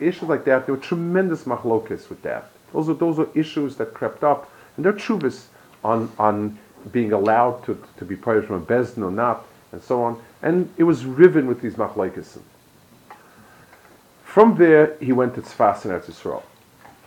issues 0.00 0.28
like 0.28 0.44
that, 0.44 0.66
there 0.66 0.74
were 0.74 0.80
tremendous 0.80 1.44
machlokes 1.44 2.08
with 2.08 2.22
that. 2.22 2.50
Those 2.72 2.88
are 2.88 2.94
those 2.94 3.20
are 3.20 3.28
issues 3.36 3.76
that 3.76 3.94
crept 3.94 4.24
up, 4.24 4.50
and 4.76 4.84
they're 4.84 4.92
chuvas 4.92 5.44
on 5.84 6.10
on 6.18 6.58
being 6.90 7.12
allowed 7.12 7.64
to, 7.66 7.80
to 7.98 8.04
be 8.04 8.16
part 8.16 8.44
from 8.44 8.56
a 8.56 8.66
bezdin 8.66 9.04
or 9.04 9.12
not, 9.12 9.46
and 9.70 9.80
so 9.80 10.02
on. 10.02 10.20
And 10.42 10.68
it 10.78 10.82
was 10.82 11.04
riven 11.04 11.46
with 11.46 11.60
these 11.60 11.74
machlokes. 11.74 12.38
From 14.30 14.54
there, 14.54 14.96
he 15.00 15.10
went 15.10 15.34
to 15.34 15.42
Tzfas 15.42 15.84
in 15.84 15.90
Eretz 15.90 16.04
Yisrael. 16.04 16.44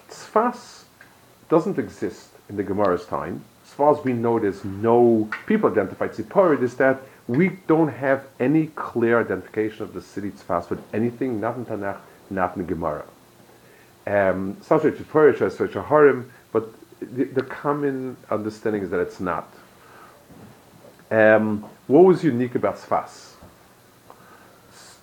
Tzfas 0.10 0.84
doesn't 1.48 1.80
exist 1.80 2.28
in 2.50 2.58
the 2.58 2.64
Gemara's 2.64 3.06
time. 3.06 3.46
As 3.64 3.72
far 3.72 3.98
as 3.98 4.04
we 4.04 4.12
know, 4.12 4.40
there's 4.40 4.66
no 4.66 5.30
people 5.46 5.72
identified. 5.72 6.12
Tziporid 6.12 6.62
is 6.62 6.76
that 6.76 7.00
we 7.30 7.60
don't 7.66 7.88
have 7.88 8.26
any 8.42 8.68
clear 8.76 9.22
identification 9.22 9.84
of 9.84 9.94
the 9.94 10.02
city 10.02 10.32
Tzfas 10.32 10.70
with 10.70 10.84
anything, 10.94 11.40
not 11.40 11.56
in 11.56 11.66
Tanakh, 11.66 12.00
not 12.30 12.58
in 12.58 12.66
Gemara. 12.66 13.06
Um, 14.06 14.58
sounds 14.60 14.84
like 14.84 14.96
Tziporid, 14.96 15.40
sounds 15.40 15.58
like 15.62 15.72
Harim, 15.72 16.30
but 16.52 16.74
the, 17.00 17.24
the 17.24 17.44
common 17.44 18.18
understanding 18.32 18.82
is 18.82 18.90
that 18.90 19.00
it's 19.00 19.22
not. 19.22 19.48
Um, 21.10 21.64
what 21.88 22.04
was 22.04 22.22
unique 22.22 22.56
about 22.56 22.76
Tzfas? 22.76 23.33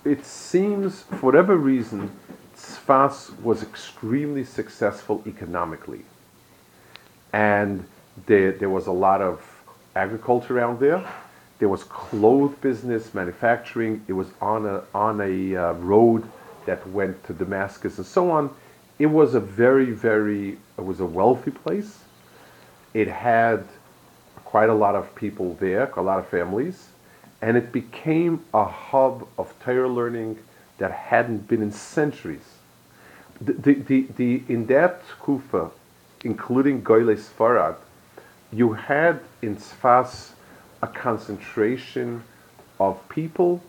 It 0.03 0.25
seems, 0.25 1.03
for 1.03 1.17
whatever 1.17 1.55
reason, 1.55 2.11
Tzfas 2.55 3.39
was 3.41 3.61
extremely 3.61 4.43
successful 4.43 5.21
economically. 5.27 6.05
And 7.33 7.85
there, 8.25 8.51
there 8.51 8.69
was 8.69 8.87
a 8.87 8.91
lot 8.91 9.21
of 9.21 9.41
agriculture 9.95 10.57
around 10.57 10.79
there. 10.79 11.07
There 11.59 11.69
was 11.69 11.83
cloth 11.83 12.59
business, 12.61 13.13
manufacturing. 13.13 14.03
It 14.07 14.13
was 14.13 14.27
on 14.41 14.65
a, 14.65 14.83
on 14.95 15.21
a 15.21 15.55
uh, 15.55 15.73
road 15.73 16.23
that 16.65 16.85
went 16.89 17.23
to 17.25 17.33
Damascus 17.33 17.97
and 17.97 18.05
so 18.05 18.31
on. 18.31 18.49
It 18.97 19.05
was 19.05 19.35
a 19.35 19.39
very, 19.39 19.91
very, 19.91 20.57
it 20.77 20.83
was 20.83 20.99
a 20.99 21.05
wealthy 21.05 21.51
place. 21.51 21.99
It 22.93 23.07
had 23.07 23.65
quite 24.45 24.69
a 24.69 24.73
lot 24.73 24.95
of 24.95 25.13
people 25.15 25.53
there, 25.59 25.91
a 25.95 26.01
lot 26.01 26.19
of 26.19 26.27
families, 26.27 26.89
and 27.41 27.57
it 27.57 27.71
became 27.71 28.43
a 28.53 28.65
hub 28.65 29.27
of 29.37 29.53
Torah 29.63 29.89
learning 29.89 30.37
that 30.77 30.91
hadn't 30.91 31.47
been 31.47 31.61
in 31.61 31.71
centuries. 31.71 32.45
The, 33.39 33.53
the, 33.53 33.73
the, 33.73 34.07
the, 34.15 34.43
in 34.47 34.67
that 34.67 35.01
kufa, 35.19 35.71
including 36.23 36.83
Goyle 36.83 37.15
Sfarad, 37.15 37.75
you 38.53 38.73
had 38.73 39.19
in 39.41 39.55
Sfas 39.55 40.31
a 40.81 40.87
concentration 40.87 42.23
of 42.79 42.97
people 43.09 43.63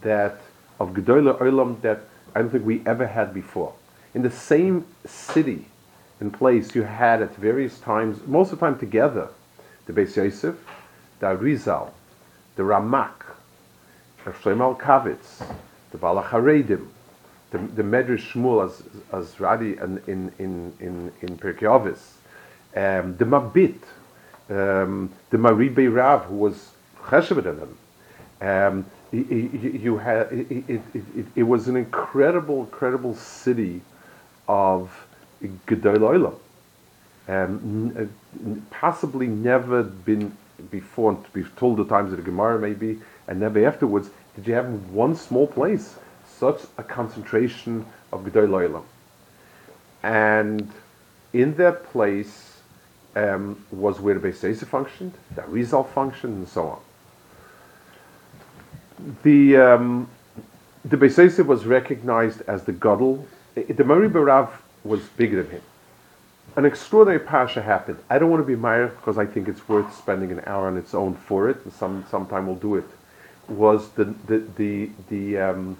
that, 0.00 0.40
of 0.80 0.90
Gedoyle 0.90 1.38
Olam 1.38 1.80
that 1.82 2.00
I 2.34 2.40
don't 2.40 2.50
think 2.50 2.64
we 2.64 2.82
ever 2.86 3.06
had 3.06 3.32
before. 3.34 3.74
In 4.14 4.22
the 4.22 4.30
same 4.30 4.84
city 5.04 5.66
and 6.20 6.32
place, 6.32 6.74
you 6.74 6.82
had 6.82 7.22
at 7.22 7.34
various 7.36 7.78
times, 7.78 8.20
most 8.26 8.52
of 8.52 8.58
the 8.58 8.66
time 8.66 8.78
together, 8.78 9.28
the 9.86 9.92
Beis 9.92 10.16
Yosef, 10.16 10.56
the 11.20 11.26
Arizal, 11.26 11.90
the 12.56 12.62
Ramak, 12.62 13.34
the 14.24 14.30
Shlomo 14.30 14.78
Kavitz, 14.78 15.46
the 15.90 15.98
Balacharedim, 15.98 16.86
the, 17.50 17.58
the 17.58 17.82
Medrash 17.82 18.32
Shmuel 18.32 18.64
as, 18.64 18.82
as 19.12 19.34
Radi 19.36 19.82
in, 20.08 20.32
in, 20.38 20.72
in, 20.80 21.12
in, 21.20 21.38
Pirkei 21.38 21.88
um, 22.74 23.16
the 23.16 23.24
Mabit, 23.24 23.78
um, 24.48 25.10
the 25.30 25.36
Maribe 25.36 25.94
Rav, 25.94 26.24
who 26.24 26.36
was 26.36 26.70
Chesed 27.04 27.42
them. 27.42 27.78
Um, 28.40 28.86
you 29.12 29.98
had 29.98 30.32
it, 30.32 30.50
it, 30.50 30.80
it, 30.94 31.26
it, 31.36 31.42
was 31.42 31.68
an 31.68 31.76
incredible, 31.76 32.60
incredible 32.60 33.14
city 33.14 33.82
of 34.48 35.06
Gedol 35.66 36.34
um, 37.28 37.94
uh, 37.98 38.54
possibly 38.70 39.26
never 39.26 39.82
been 39.82 40.36
before, 40.70 41.12
and 41.12 41.24
to 41.24 41.30
be 41.30 41.44
told 41.56 41.78
the 41.78 41.84
times 41.84 42.12
of 42.12 42.18
the 42.18 42.24
Gemara 42.24 42.58
maybe, 42.58 43.00
and 43.28 43.40
never 43.40 43.66
afterwards, 43.66 44.10
did 44.36 44.46
you 44.46 44.54
have 44.54 44.66
in 44.66 44.92
one 44.92 45.14
small 45.14 45.46
place 45.46 45.96
such 46.26 46.62
a 46.78 46.82
concentration 46.82 47.86
of 48.12 48.24
Gedol 48.24 48.82
And 50.02 50.70
in 51.32 51.54
that 51.56 51.84
place 51.86 52.58
um, 53.14 53.64
was 53.70 54.00
where 54.00 54.18
the 54.18 54.28
Beis 54.28 54.64
functioned, 54.66 55.12
the 55.34 55.42
Rizal 55.42 55.84
functioned, 55.84 56.36
and 56.36 56.48
so 56.48 56.68
on 56.68 56.80
the 59.22 59.56
um, 59.56 60.08
the 60.84 60.96
Beis 60.96 61.44
was 61.44 61.64
recognized 61.64 62.42
as 62.42 62.64
the 62.64 62.72
Gadol. 62.72 63.26
The 63.54 63.84
Mori 63.84 64.08
Barav 64.08 64.50
was 64.84 65.00
bigger 65.16 65.42
than 65.42 65.52
him. 65.52 65.62
An 66.54 66.66
extraordinary 66.66 67.18
pasha 67.18 67.62
happened. 67.62 67.98
I 68.10 68.18
don't 68.18 68.30
want 68.30 68.42
to 68.42 68.46
be 68.46 68.56
Meyer 68.56 68.88
because 68.88 69.16
I 69.16 69.24
think 69.24 69.48
it's 69.48 69.66
worth 69.70 69.96
spending 69.96 70.30
an 70.30 70.42
hour 70.46 70.66
on 70.66 70.76
its 70.76 70.92
own 70.92 71.14
for 71.14 71.48
it, 71.48 71.56
and 71.64 71.72
some 71.72 72.04
sometime 72.10 72.46
we'll 72.46 72.56
do 72.56 72.76
it. 72.76 72.84
Was 73.48 73.88
the 73.90 74.04
the 74.26 74.44
the 74.56 74.90
the 75.08 75.38
um, 75.38 75.78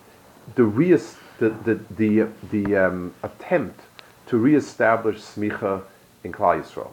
the, 0.55 0.65
the 0.65 1.51
the 1.51 1.81
the, 1.99 2.29
the 2.51 2.77
um, 2.77 3.15
attempt 3.23 3.81
to 4.29 4.39
reestablish 4.39 5.19
smicha 5.19 5.83
in 6.25 6.33
Klal 6.33 6.63
Yisrael? 6.63 6.93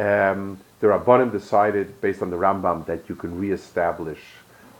Um, 0.00 0.58
the 0.80 0.88
Rabbanim 0.88 1.30
decided, 1.30 2.00
based 2.00 2.20
on 2.20 2.30
the 2.30 2.36
Rambam, 2.36 2.84
that 2.86 3.08
you 3.08 3.14
can 3.14 3.38
reestablish 3.38 4.18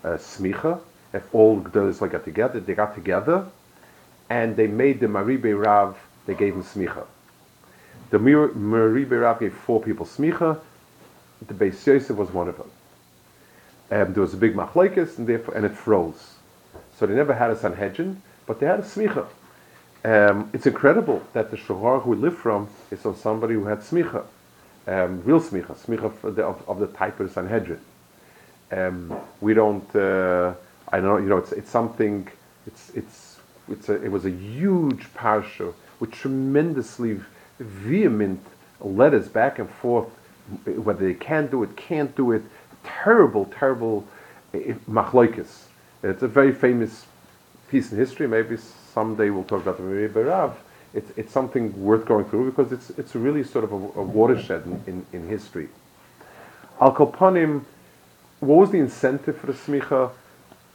uh, 0.02 0.16
smicha. 0.16 0.80
If 1.12 1.32
all 1.32 1.60
Gdolis 1.60 2.00
got 2.10 2.24
together, 2.24 2.58
they 2.58 2.74
got 2.74 2.96
together, 2.96 3.46
and 4.28 4.56
they 4.56 4.66
made 4.66 4.98
the 4.98 5.06
Maribe 5.06 5.64
Rav. 5.64 5.96
They 6.26 6.34
gave 6.34 6.54
him 6.54 6.64
smicha. 6.64 7.06
The 8.10 8.18
Maribe 8.18 9.20
Rav 9.20 9.40
gave 9.40 9.54
four 9.54 9.80
people 9.80 10.04
smicha. 10.04 10.58
The 11.46 11.54
Beis 11.54 11.86
Yosef 11.86 12.16
was 12.16 12.30
one 12.32 12.48
of 12.48 12.56
them. 12.56 12.70
Um, 13.92 14.12
there 14.12 14.22
was 14.22 14.34
a 14.34 14.36
big 14.36 14.54
machlekes, 14.54 15.18
and 15.18 15.26
therefore, 15.26 15.54
and 15.54 15.64
it 15.64 15.72
froze. 15.72 16.34
So 16.96 17.06
they 17.06 17.14
never 17.14 17.34
had 17.34 17.50
a 17.50 17.56
Sanhedrin, 17.56 18.22
but 18.46 18.60
they 18.60 18.66
had 18.66 18.80
a 18.80 18.82
smicha. 18.82 19.26
Um, 20.04 20.50
it's 20.52 20.66
incredible 20.66 21.22
that 21.34 21.50
the 21.50 21.56
Shohar 21.56 22.02
who 22.02 22.10
we 22.10 22.16
live 22.16 22.36
from 22.36 22.68
is 22.90 23.04
on 23.04 23.16
somebody 23.16 23.54
who 23.54 23.64
had 23.66 23.80
smicha, 23.80 24.24
um, 24.86 25.22
real 25.24 25.40
smicha, 25.40 25.74
smicha 25.76 26.04
of 26.24 26.36
the, 26.36 26.44
of, 26.44 26.68
of 26.68 26.78
the 26.80 26.86
type 26.88 27.20
of 27.20 27.30
Sanhedrin. 27.30 27.80
Um, 28.72 29.14
we 29.40 29.54
don't. 29.54 29.94
Uh, 29.94 30.54
I 30.92 30.96
don't 31.00 31.04
know. 31.04 31.16
You 31.18 31.28
know, 31.28 31.38
it's 31.38 31.52
it's 31.52 31.70
something. 31.70 32.28
It's 32.66 32.90
it's 32.94 33.38
it's 33.68 33.88
a, 33.88 34.02
it 34.02 34.10
was 34.10 34.24
a 34.24 34.30
huge 34.30 35.06
parsha 35.14 35.74
with 36.00 36.12
tremendously 36.12 37.20
vehement 37.60 38.44
letters 38.80 39.28
back 39.28 39.58
and 39.58 39.70
forth, 39.70 40.08
whether 40.64 41.06
they 41.06 41.14
can 41.14 41.46
do 41.46 41.62
it, 41.62 41.76
can't 41.76 42.14
do 42.16 42.32
it. 42.32 42.42
Terrible, 42.84 43.44
terrible 43.46 44.06
eh, 44.54 44.74
machloikis. 44.88 45.64
It's 46.02 46.22
a 46.22 46.28
very 46.28 46.52
famous 46.52 47.06
piece 47.68 47.92
in 47.92 47.98
history. 47.98 48.26
Maybe 48.26 48.56
someday 48.56 49.30
we'll 49.30 49.44
talk 49.44 49.62
about 49.62 49.76
the 49.76 49.82
Miri 49.82 50.08
Berav. 50.08 50.54
It's, 50.92 51.12
it's 51.16 51.32
something 51.32 51.80
worth 51.80 52.06
going 52.06 52.24
through 52.24 52.50
because 52.50 52.72
it's, 52.72 52.90
it's 52.98 53.14
really 53.14 53.44
sort 53.44 53.64
of 53.64 53.72
a, 53.72 53.76
a 53.76 54.02
watershed 54.02 54.64
in, 54.64 54.82
in, 54.86 55.06
in 55.12 55.28
history. 55.28 55.68
Al 56.80 56.94
Kopanim, 56.94 57.64
what 58.40 58.56
was 58.56 58.70
the 58.70 58.78
incentive 58.78 59.36
for 59.36 59.46
the 59.46 59.52
smicha? 59.52 60.10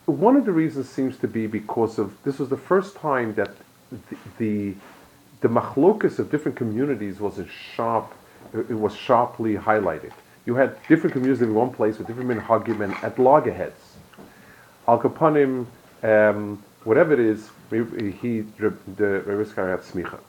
One 0.05 0.35
of 0.35 0.45
the 0.45 0.51
reasons 0.51 0.87
seems 0.87 1.17
to 1.17 1.27
be 1.27 1.47
because 1.47 1.97
of 1.97 2.21
this 2.23 2.37
was 2.37 2.49
the 2.49 2.57
first 2.57 2.95
time 2.95 3.33
that 3.33 3.51
the 4.11 4.17
the, 4.37 4.75
the 5.45 5.61
machlokas 5.61 6.17
of 6.17 6.31
different 6.31 6.57
communities 6.57 7.19
was 7.19 7.39
sharp, 7.75 8.11
it 8.51 8.79
was 8.85 8.95
sharply 8.95 9.53
highlighted. 9.53 10.11
You 10.47 10.55
had 10.55 10.75
different 10.87 11.13
communities 11.13 11.43
in 11.43 11.53
one 11.53 11.71
place 11.71 11.99
with 11.99 12.07
different 12.07 12.31
minhagim 12.31 12.83
and 12.83 12.95
at 13.03 13.19
loggerheads. 13.19 13.97
Al 14.87 14.99
Kapanim, 14.99 15.67
um, 16.01 16.63
whatever 16.83 17.13
it 17.13 17.19
is, 17.19 17.51
he 17.69 18.41
the 19.01 19.21
Reviskar 19.27 19.69
had 19.69 19.81
smicha. 19.81 20.19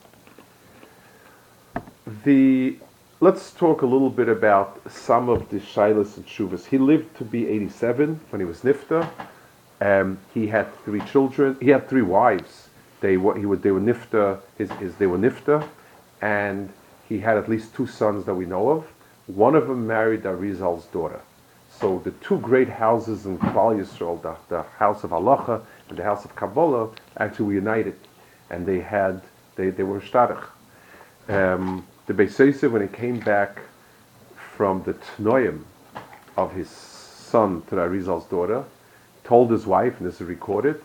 The 2.23 2.77
Let's 3.19 3.49
talk 3.53 3.81
a 3.81 3.87
little 3.87 4.11
bit 4.11 4.29
about 4.29 4.79
some 4.87 5.29
of 5.29 5.49
the 5.49 5.59
Shilas 5.59 6.17
and 6.17 6.27
Shuvas. 6.27 6.67
He 6.67 6.77
lived 6.77 7.17
to 7.17 7.23
be 7.25 7.47
87 7.47 8.19
when 8.29 8.39
he 8.39 8.45
was 8.45 8.61
Nifta. 8.61 9.09
Um, 9.81 10.19
he 10.35 10.45
had 10.45 10.67
three 10.85 11.01
children. 11.01 11.57
He 11.59 11.71
had 11.71 11.89
three 11.89 12.03
wives. 12.03 12.66
They 13.01 13.17
were, 13.17 13.37
he 13.37 13.45
would, 13.45 13.61
they 13.61 13.71
were 13.71 13.79
Nifta, 13.79 14.39
his, 14.57 14.71
his, 14.73 14.95
they 14.95 15.07
were 15.07 15.17
Nifta, 15.17 15.67
and 16.21 16.71
he 17.07 17.19
had 17.19 17.37
at 17.37 17.47
least 17.47 17.75
two 17.75 17.87
sons 17.87 18.25
that 18.25 18.33
we 18.33 18.45
know 18.45 18.69
of. 18.69 18.87
One 19.27 19.55
of 19.55 19.67
them 19.67 19.85
married 19.85 20.23
Arizal's 20.23 20.85
daughter. 20.85 21.21
So 21.79 21.99
the 21.99 22.11
two 22.11 22.39
great 22.39 22.69
houses 22.69 23.25
in 23.25 23.37
Klal 23.37 23.77
Yisrael, 23.77 24.21
the, 24.21 24.35
the 24.49 24.63
house 24.63 25.03
of 25.03 25.11
Halacha 25.11 25.61
and 25.89 25.97
the 25.97 26.03
house 26.03 26.25
of 26.25 26.35
Kabbalah, 26.35 26.89
actually 27.17 27.45
were 27.45 27.53
united, 27.53 27.95
and 28.49 28.65
they 28.65 28.79
had 28.79 29.21
they, 29.55 29.69
they 29.69 29.83
were 29.83 29.99
shtadach. 29.99 30.45
Um, 31.27 31.85
the 32.07 32.13
Beis 32.13 32.71
when 32.71 32.81
he 32.81 32.87
came 32.87 33.19
back 33.19 33.59
from 34.55 34.81
the 34.83 34.93
Tnoim 34.93 35.63
of 36.35 36.53
his 36.53 36.69
son 36.69 37.61
to 37.69 37.75
Arizal's 37.75 38.25
daughter, 38.25 38.63
told 39.23 39.51
his 39.51 39.67
wife, 39.67 39.99
and 39.99 40.07
this 40.07 40.21
is 40.21 40.27
recorded, 40.27 40.81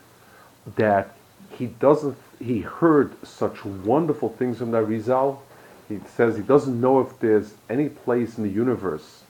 that 0.77 1.16
he 1.57 1.67
doesn't. 1.67 2.17
He 2.38 2.61
heard 2.61 3.15
such 3.27 3.65
wonderful 3.65 4.29
things 4.31 4.59
from 4.59 4.71
that 4.73 4.85
Rizal. 4.85 5.43
He 5.88 6.01
says 6.17 6.37
he 6.37 6.43
doesn't 6.43 6.81
know 6.81 7.01
if 7.01 7.19
there's 7.19 7.55
any 7.69 7.88
place 7.88 8.38
in 8.38 8.45
the 8.45 8.51
universe 8.51 9.23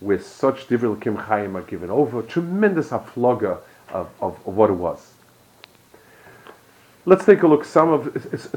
where 0.00 0.18
such 0.18 0.68
divrei 0.68 1.00
kim 1.00 1.16
are 1.56 1.62
given 1.62 1.90
over. 1.90 2.22
Tremendous 2.22 2.90
afloga 2.90 3.58
of, 3.90 4.08
of, 4.20 4.38
of 4.46 4.56
what 4.56 4.70
it 4.70 4.74
was. 4.74 5.12
Let's 7.04 7.24
take 7.24 7.42
a 7.42 7.46
look. 7.46 7.64
Some 7.64 7.90
of 7.90 8.04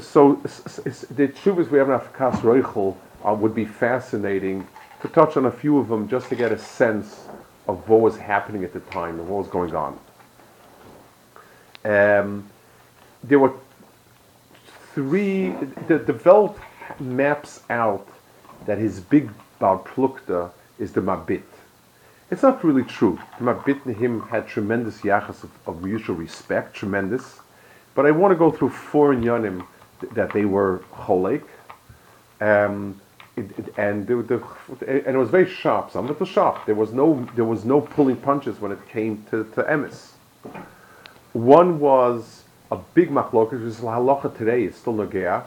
so 0.02 0.34
the 0.34 1.28
tshuvas 1.28 1.70
we 1.70 1.78
have 1.78 1.88
in 1.88 1.98
Afkas 1.98 2.40
Roichel 2.42 2.96
uh, 3.26 3.34
would 3.34 3.54
be 3.54 3.64
fascinating 3.64 4.66
to 5.00 5.08
touch 5.08 5.36
on 5.36 5.46
a 5.46 5.50
few 5.50 5.78
of 5.78 5.88
them 5.88 6.08
just 6.08 6.28
to 6.28 6.36
get 6.36 6.52
a 6.52 6.58
sense 6.58 7.26
of 7.66 7.88
what 7.88 8.00
was 8.00 8.16
happening 8.16 8.62
at 8.64 8.72
the 8.72 8.80
time 8.80 9.18
and 9.18 9.28
what 9.28 9.38
was 9.38 9.48
going 9.48 9.74
on. 9.74 9.98
Um, 11.84 12.50
there 13.22 13.38
were 13.38 13.52
three. 14.94 15.50
The, 15.88 15.98
the 15.98 16.54
maps 17.00 17.60
out 17.70 18.06
that 18.66 18.78
his 18.78 19.00
big 19.00 19.30
Bar 19.58 19.78
Plukta 19.78 20.50
is 20.78 20.92
the 20.92 21.00
Mabit. 21.00 21.42
It's 22.30 22.42
not 22.42 22.64
really 22.64 22.84
true. 22.84 23.18
The 23.38 23.44
Mabit 23.44 23.84
and 23.84 23.96
him 23.96 24.22
had 24.22 24.48
tremendous 24.48 25.02
yachas 25.02 25.44
of, 25.44 25.50
of 25.66 25.82
mutual 25.82 26.16
respect, 26.16 26.74
tremendous. 26.74 27.40
But 27.94 28.06
I 28.06 28.10
want 28.10 28.32
to 28.32 28.36
go 28.36 28.50
through 28.50 28.70
four 28.70 29.14
inyanim 29.14 29.66
that 30.12 30.32
they 30.32 30.44
were 30.44 30.82
cholek, 30.92 31.44
um, 32.40 33.00
it, 33.36 33.58
it, 33.58 33.74
and 33.76 34.06
the, 34.06 34.16
the, 34.22 34.42
and 35.06 35.14
it 35.14 35.18
was 35.18 35.30
very 35.30 35.48
sharp. 35.48 35.90
Some 35.90 36.04
of 36.06 36.10
it 36.10 36.20
was 36.20 36.28
sharp. 36.28 36.66
There 36.66 36.74
was 36.74 36.92
no 36.92 37.26
there 37.34 37.44
was 37.44 37.64
no 37.64 37.80
pulling 37.80 38.16
punches 38.16 38.60
when 38.60 38.72
it 38.72 38.88
came 38.88 39.24
to, 39.30 39.44
to 39.54 39.62
emes. 39.62 40.10
One 41.32 41.78
was 41.78 42.41
a 42.72 42.76
big 42.94 43.10
machlokas, 43.10 43.52
which 43.52 43.74
is 43.74 43.80
halacha 43.80 44.34
today. 44.36 44.64
It's 44.64 44.78
still 44.78 44.94
nagea. 44.94 45.44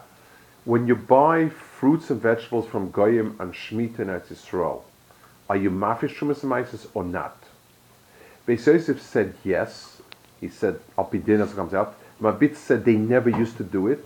When 0.64 0.88
you 0.88 0.96
buy 0.96 1.50
fruits 1.50 2.12
and 2.12 2.22
vegetables 2.22 2.68
from 2.68 2.92
goyim 2.92 3.36
and 3.40 3.52
shmita 3.52 4.00
in 4.00 4.08
Eretz 4.08 4.28
Yisrael, 4.28 4.84
are 5.50 5.58
you 5.58 5.72
mafish 5.72 6.16
shumas 6.18 6.88
or 6.94 7.04
not? 7.04 7.36
Beis 8.48 8.68
Yosef 8.68 9.02
said 9.02 9.34
yes. 9.44 10.02
He 10.40 10.50
said, 10.50 10.80
"I'll 10.98 11.06
comes 11.06 11.74
out." 11.74 11.96
Mabit 12.22 12.56
said 12.56 12.86
they 12.86 12.96
never 12.96 13.32
used 13.32 13.58
to 13.58 13.64
do 13.64 13.88
it, 13.88 14.06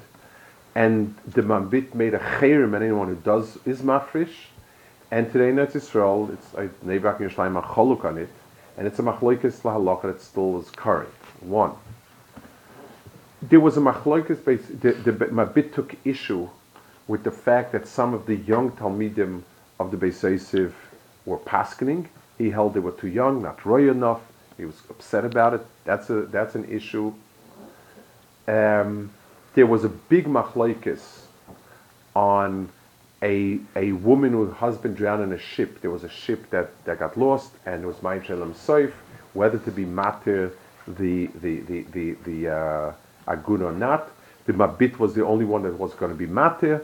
and 0.74 1.14
the 1.28 1.42
Mabit 1.42 1.94
made 1.94 2.14
a 2.14 2.20
chayrim 2.20 2.74
and 2.74 2.84
anyone 2.84 3.10
who 3.10 3.16
does 3.16 3.58
is 3.66 3.82
mafrish. 3.82 4.36
And 5.12 5.30
today 5.32 5.50
in 5.50 5.58
Eretz 5.58 5.74
Yisrael, 5.74 6.32
it's 6.34 6.48
Neivak 6.86 7.18
Yerushalayim 7.18 7.58
a 7.58 7.62
choluk 7.62 8.06
on 8.06 8.18
it, 8.18 8.30
and 8.78 8.88
it's 8.88 9.00
a 9.00 9.04
machloikis 9.04 9.60
lahalacha 9.68 10.04
that 10.04 10.22
still 10.22 10.58
is 10.62 10.70
current. 10.70 11.14
One. 11.42 11.74
There 13.42 13.60
was 13.60 13.78
a 13.78 13.80
machloikis 13.80 14.44
base. 14.44 14.66
The, 14.68 14.92
the 14.92 15.12
Mabit 15.12 15.74
took 15.74 15.96
issue 16.06 16.50
with 17.08 17.24
the 17.24 17.32
fact 17.32 17.72
that 17.72 17.88
some 17.88 18.14
of 18.14 18.26
the 18.26 18.36
young 18.36 18.72
Talmidim 18.72 19.44
of 19.80 19.92
the 19.92 19.98
Beis 19.98 20.22
Yosef 20.24 20.74
were 21.26 21.38
paskening. 21.38 22.08
He 22.38 22.50
held 22.52 22.74
they 22.74 22.80
were 22.80 22.92
too 22.92 23.08
young, 23.08 23.42
not 23.42 23.66
roy 23.66 23.90
enough. 23.90 24.22
He 24.58 24.66
was 24.66 24.82
upset 24.90 25.26
about 25.26 25.54
it. 25.54 25.66
That's 25.86 26.10
a 26.10 26.22
that's 26.24 26.56
an 26.56 26.66
issue. 26.66 27.14
Um, 28.48 29.12
there 29.56 29.66
was 29.66 29.84
a 29.84 29.90
big 29.90 30.26
machlokes 30.26 31.22
on 32.16 32.70
a 33.22 33.60
a 33.76 33.94
woman 33.94 34.32
whose 34.34 34.54
husband 34.54 34.98
drowned 34.98 35.24
in 35.24 35.32
a 35.32 35.38
ship. 35.40 35.82
There 35.82 35.92
was 35.92 36.04
a 36.04 36.10
ship 36.10 36.50
that, 36.50 36.72
that 36.86 37.00
got 37.00 37.18
lost, 37.18 37.52
and 37.66 37.84
it 37.84 37.88
was 37.88 37.98
Ma'im 37.98 38.24
Shalom 38.24 38.54
Soif, 38.54 38.92
whether 39.34 39.58
to 39.60 39.72
be 39.72 39.86
matir 39.86 40.52
the 40.88 41.28
the 41.28 41.62
the 41.62 41.82
the, 41.92 42.12
the 42.26 42.50
uh, 42.50 42.94
agun 43.30 43.62
or 43.62 43.72
not. 43.72 44.10
The 44.46 44.54
mabit 44.54 44.98
was 44.98 45.14
the 45.14 45.26
only 45.26 45.46
one 45.46 45.64
that 45.64 45.78
was 45.78 45.94
going 45.94 46.12
to 46.12 46.18
be 46.18 46.28
matir, 46.28 46.82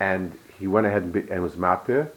and 0.00 0.36
he 0.58 0.66
went 0.66 0.86
ahead 0.86 1.02
and, 1.02 1.12
be, 1.12 1.20
and 1.30 1.42
was 1.42 1.54
matir. 1.54 2.08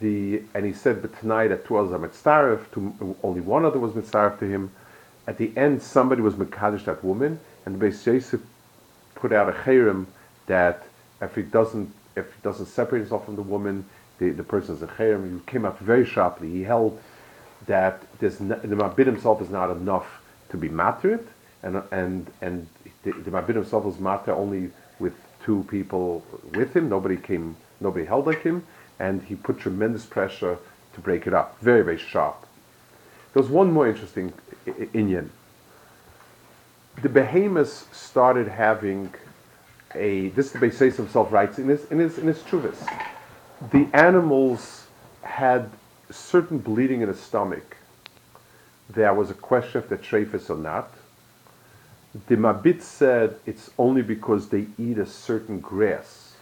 The 0.00 0.42
and 0.54 0.64
he 0.64 0.72
said, 0.72 1.02
but 1.02 1.18
tonight 1.18 1.50
at 1.50 1.66
two 1.66 1.76
hours 1.76 1.90
mitzaref, 1.90 2.70
to 2.72 3.16
only 3.22 3.40
one 3.40 3.64
other 3.64 3.78
was 3.78 3.92
mitzaref 3.92 4.38
to 4.38 4.46
him. 4.46 4.70
At 5.26 5.38
the 5.38 5.52
end, 5.56 5.82
somebody 5.82 6.20
was 6.20 6.34
mekadosh 6.34 6.84
that 6.84 7.02
woman, 7.02 7.40
and 7.64 7.78
the 7.78 7.86
Beis 7.86 8.06
Yosef 8.06 8.40
put 9.14 9.32
out 9.32 9.48
a 9.48 9.52
cherem 9.52 10.06
that 10.46 10.84
if 11.20 11.34
he 11.34 11.42
doesn't 11.42 11.92
if 12.16 12.26
he 12.26 12.40
doesn't 12.42 12.66
separate 12.66 13.00
himself 13.00 13.24
from 13.24 13.36
the 13.36 13.42
woman, 13.42 13.84
the, 14.18 14.30
the 14.30 14.44
person 14.44 14.76
is 14.76 14.82
a 14.82 14.86
cherem. 14.86 15.32
He 15.32 15.40
came 15.46 15.64
up 15.64 15.78
very 15.80 16.04
sharply. 16.04 16.50
He 16.50 16.62
held 16.62 17.00
that 17.66 18.02
there's 18.18 18.40
no, 18.40 18.56
the 18.56 18.76
mabit 18.76 19.06
himself 19.06 19.40
is 19.40 19.50
not 19.50 19.70
enough 19.70 20.06
to 20.50 20.56
be 20.56 20.68
matrid, 20.68 21.24
and 21.64 21.82
and 21.90 22.30
and 22.40 22.68
the, 23.02 23.12
the 23.12 23.30
himself 23.54 23.84
was 23.84 23.98
matter 23.98 24.32
only 24.32 24.70
with 25.00 25.14
two 25.44 25.66
people 25.68 26.24
with 26.52 26.76
him. 26.76 26.88
Nobody 26.88 27.16
came, 27.16 27.56
nobody 27.80 28.04
held 28.04 28.26
like 28.26 28.42
him, 28.42 28.64
and 29.00 29.22
he 29.22 29.34
put 29.34 29.58
tremendous 29.58 30.04
pressure 30.04 30.58
to 30.94 31.00
break 31.00 31.26
it 31.26 31.34
up. 31.34 31.58
Very 31.60 31.82
very 31.82 31.98
sharp. 31.98 32.46
There 33.32 33.42
was 33.42 33.50
one 33.50 33.72
more 33.72 33.88
interesting 33.88 34.32
Indian. 34.92 35.30
The 37.02 37.08
behemoths 37.08 37.86
started 37.90 38.46
having 38.46 39.12
a 39.94 40.28
this 40.30 40.52
the 40.52 40.58
Beis 40.58 40.96
himself 40.96 41.32
writes 41.32 41.58
in 41.58 41.68
his 41.68 41.90
in 41.90 41.98
his 41.98 42.18
in 42.18 42.26
his 42.28 42.38
truvis. 42.38 42.86
The 43.72 43.88
animals 43.94 44.86
had 45.22 45.70
certain 46.10 46.58
bleeding 46.58 47.00
in 47.00 47.08
the 47.08 47.14
stomach. 47.14 47.76
There 48.90 49.14
was 49.14 49.30
a 49.30 49.34
question 49.34 49.80
if 49.80 49.88
they're 49.88 49.98
or 50.50 50.58
not. 50.58 50.92
The 52.28 52.36
Mabit 52.36 52.80
said 52.80 53.36
it's 53.44 53.70
only 53.76 54.02
because 54.02 54.48
they 54.48 54.66
eat 54.78 54.98
a 54.98 55.06
certain 55.06 55.58
grass. 55.58 56.36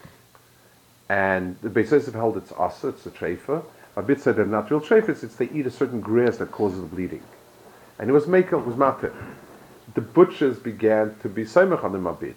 And 1.09 1.59
the 1.63 1.71
Beis 1.71 1.91
Yosef 1.91 2.13
held 2.13 2.37
it's 2.37 2.53
asa, 2.53 2.89
it's 2.89 3.07
a 3.07 3.11
trefa. 3.11 3.65
Mabit 3.97 4.21
said 4.21 4.37
they're 4.37 4.47
not 4.47 4.71
real 4.71 4.81
trefas, 4.81 5.25
it's 5.25 5.37
they 5.37 5.49
eat 5.49 5.67
a 5.67 5.71
certain 5.71 6.01
grass 6.01 6.37
that 6.39 6.53
causes 6.53 6.81
the 6.81 6.87
bleeding. 6.87 7.23
And 7.99 8.11
it 8.11 8.13
was 8.13 8.27
makel, 8.27 8.61
it 8.61 8.67
was 8.67 8.77
matir. 8.77 9.15
The 9.95 10.03
butchers 10.03 10.59
began 10.59 11.15
to 11.23 11.29
be 11.29 11.45
saimach 11.45 11.85
on 11.85 11.93
the 11.93 11.99
Mabit. 11.99 12.35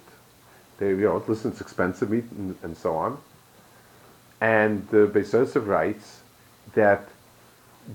They, 0.78 0.90
you 0.90 0.98
know, 0.98 1.24
listen, 1.28 1.52
it's 1.52 1.62
expensive 1.62 2.10
meat 2.10 2.26
and, 2.32 2.56
and 2.64 2.78
so 2.78 2.96
on. 2.96 3.18
And 4.40 4.88
the 4.90 5.08
Beis 5.08 5.34
Yosef 5.34 5.66
writes 5.66 6.22
that 6.74 7.08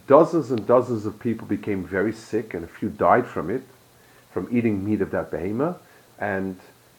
dozens 0.07 0.51
and 0.51 0.67
dozens 0.67 1.07
of 1.07 1.19
people 1.19 1.47
became 1.47 1.85
very 1.85 2.13
sick, 2.13 2.55
and 2.55 2.65
a 2.65 2.69
few 2.69 2.89
died 2.89 3.27
from 3.27 3.51
it, 3.51 3.63
from 4.33 4.49
eating 4.51 4.85
meat 4.85 5.01
of 5.01 5.11
that 5.11 5.31
behemoth, 5.31 5.79
and 6.19 6.59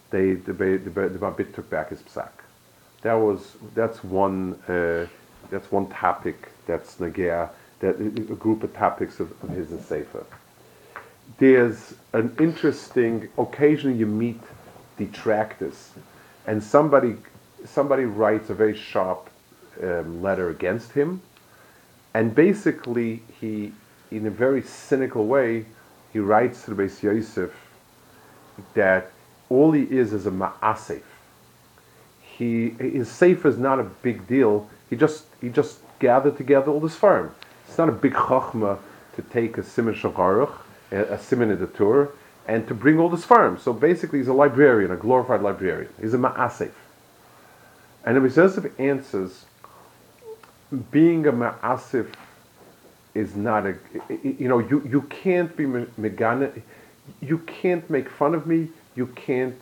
they, 0.10 0.34
the, 0.34 0.54
the, 0.54 0.78
the, 0.78 1.46
took 1.54 1.70
back 1.70 1.90
his 1.90 2.02
psak. 2.02 2.32
That 3.02 3.14
was, 3.14 3.56
that's 3.74 4.04
one, 4.04 4.56
uh, 4.68 5.08
that's 5.50 5.72
one 5.72 5.88
topic 5.88 6.50
that's 6.68 6.96
Nagea, 6.96 7.50
that, 7.80 8.00
a 8.00 8.36
group 8.36 8.64
of 8.64 8.76
topics 8.76 9.20
of, 9.20 9.32
of 9.44 9.50
his 9.50 9.72
and 9.72 9.82
Sefer. 9.84 10.26
There's 11.38 11.94
an 12.14 12.36
interesting, 12.40 13.30
occasionally 13.38 13.98
you 13.98 14.06
meet 14.06 14.42
detractors, 14.98 15.92
and 16.46 16.62
somebody 16.62 17.16
somebody 17.66 18.06
writes 18.06 18.50
a 18.50 18.56
very 18.56 18.76
sharp 18.76 19.30
um, 19.84 20.22
letter 20.22 20.50
against 20.50 20.92
him, 20.92 21.22
and 22.14 22.34
basically 22.34 23.22
he, 23.40 23.72
in 24.10 24.26
a 24.26 24.32
very 24.32 24.62
cynical 24.62 25.28
way, 25.28 25.66
he 26.14 26.20
writes 26.20 26.64
to 26.66 26.72
Beis 26.72 27.02
Yosef 27.02 27.52
that 28.74 29.12
all 29.50 29.72
he 29.72 29.84
is 29.84 30.14
is 30.14 30.26
a 30.26 30.32
ma'asef. 30.32 31.02
He 32.22 32.70
his 32.80 33.10
sefer 33.10 33.48
is 33.48 33.58
not 33.58 33.80
a 33.80 33.84
big 33.84 34.28
deal. 34.28 34.70
He 34.90 34.96
just 34.96 35.26
he 35.40 35.50
just 35.50 35.80
gathered 36.00 36.38
together 36.38 36.72
all 36.72 36.80
this 36.80 36.96
firm. 36.96 37.34
It's 37.68 37.78
not 37.78 37.90
a 37.90 37.94
big 37.94 38.14
chachma 38.14 38.80
to 39.16 39.22
take 39.22 39.58
a 39.58 39.64
simon 39.64 39.94
shacharuch, 39.94 40.54
a, 40.92 41.14
a 41.14 41.20
simon 41.20 41.52
in 41.52 41.60
the 41.60 41.68
Torah, 41.68 42.10
and 42.48 42.68
to 42.68 42.74
bring 42.74 43.00
all 43.00 43.10
this 43.10 43.24
farm. 43.24 43.58
So 43.58 43.74
basically, 43.74 44.20
he's 44.20 44.28
a 44.28 44.34
librarian, 44.34 44.92
a 44.92 44.96
glorified 44.96 45.42
librarian. 45.42 45.92
He's 46.02 46.14
a 46.14 46.18
ma'asif. 46.18 46.72
And 48.04 48.18
the 48.18 48.22
Yosef 48.22 48.80
answers, 48.80 49.46
being 50.92 51.28
a 51.28 51.32
ma'asif 51.32 52.08
is 53.14 53.36
not 53.36 53.66
a, 53.66 53.76
you 54.24 54.48
know, 54.48 54.60
you, 54.60 54.88
you 54.90 55.02
can't 55.04 55.56
be 55.56 55.66
megana, 55.66 56.62
you 57.22 57.40
can't 57.40 57.90
make 57.90 58.10
fun 58.10 58.34
of 58.34 58.48
me, 58.48 58.70
you 58.96 59.08
can't 59.08 59.60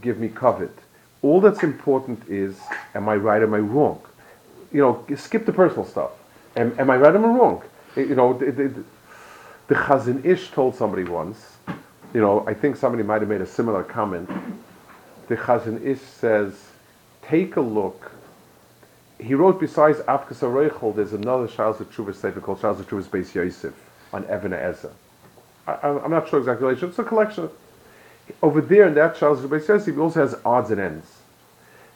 give 0.00 0.18
me 0.18 0.28
covet. 0.28 0.76
All 1.22 1.40
that's 1.40 1.62
important 1.62 2.28
is, 2.28 2.58
am 2.94 3.08
I 3.08 3.16
right, 3.16 3.42
am 3.42 3.54
I 3.54 3.58
wrong? 3.58 4.00
You 4.72 4.80
know, 4.80 5.16
skip 5.16 5.46
the 5.46 5.52
personal 5.52 5.84
stuff. 5.84 6.10
Am, 6.56 6.74
am 6.78 6.90
I 6.90 6.96
right, 6.96 7.14
am 7.14 7.24
I 7.24 7.28
wrong? 7.28 7.62
You 7.96 8.14
know, 8.14 8.36
the, 8.36 8.52
the, 8.52 8.84
the 9.68 9.74
Chazon 9.74 10.24
Ish 10.24 10.50
told 10.50 10.74
somebody 10.74 11.04
once, 11.04 11.56
you 12.14 12.20
know, 12.20 12.44
I 12.46 12.54
think 12.54 12.76
somebody 12.76 13.02
might 13.02 13.20
have 13.20 13.28
made 13.28 13.40
a 13.40 13.46
similar 13.46 13.82
comment. 13.82 14.30
The 15.28 15.36
Chazon 15.36 15.84
Ish 15.84 16.00
says, 16.00 16.54
take 17.22 17.56
a 17.56 17.60
look. 17.60 18.12
He 19.20 19.34
wrote 19.34 19.58
besides 19.58 19.98
Afkas 20.00 20.40
Areichel, 20.40 20.94
there's 20.94 21.12
another 21.12 21.44
of 21.44 21.90
Truvas 21.90 22.16
statement 22.16 22.44
called 22.44 22.64
of 22.64 22.88
Truvas 22.88 23.06
Beis 23.06 23.34
Yosef 23.34 23.74
on 24.12 24.24
Evan 24.26 24.52
Ezer. 24.52 24.92
I, 25.66 25.88
am 25.88 26.10
not 26.10 26.28
sure 26.28 26.38
exactly. 26.38 26.68
It's 26.68 26.98
a 26.98 27.04
collection. 27.04 27.50
Over 28.42 28.60
there 28.60 28.86
in 28.86 28.94
that 28.94 29.16
Charles 29.16 29.42
of 29.42 29.50
Beis 29.50 29.66
Yosef, 29.66 29.94
he 29.94 30.00
also 30.00 30.20
has 30.20 30.36
odds 30.44 30.70
and 30.70 30.80
ends. 30.80 31.18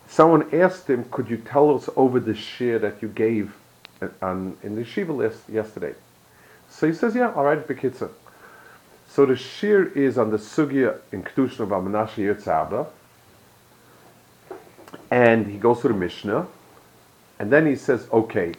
Someone 0.09 0.53
asked 0.55 0.91
him, 0.91 1.05
could 1.11 1.31
you 1.31 1.37
tell 1.39 1.75
us 1.75 1.89
over 1.97 2.21
the 2.21 2.35
share 2.35 2.79
that 2.81 3.01
you 3.01 3.09
gave 3.09 3.55
uh, 4.03 4.09
on, 4.21 4.57
in 4.63 4.75
the 4.75 4.85
Shiva 4.85 5.13
list 5.13 5.49
yesterday? 5.49 5.95
So 6.69 6.87
he 6.87 6.93
says, 6.93 7.15
yeah, 7.15 7.33
all 7.33 7.45
right, 7.45 7.67
Bekitza. 7.67 8.11
So 9.09 9.27
the 9.27 9.37
shir 9.37 9.85
is 9.85 10.17
on 10.17 10.31
the 10.31 10.39
sugya 10.39 10.99
in 11.13 11.23
Kedushin 11.23 11.61
of 11.61 11.69
Almanashe 11.69 12.17
Yitzhaba, 12.17 12.87
and 15.11 15.47
he 15.47 15.59
goes 15.59 15.83
to 15.83 15.89
the 15.89 15.95
Mishnah, 15.95 16.47
and 17.43 17.51
then 17.51 17.67
he 17.67 17.75
says, 17.75 18.07
okay, 18.13 18.55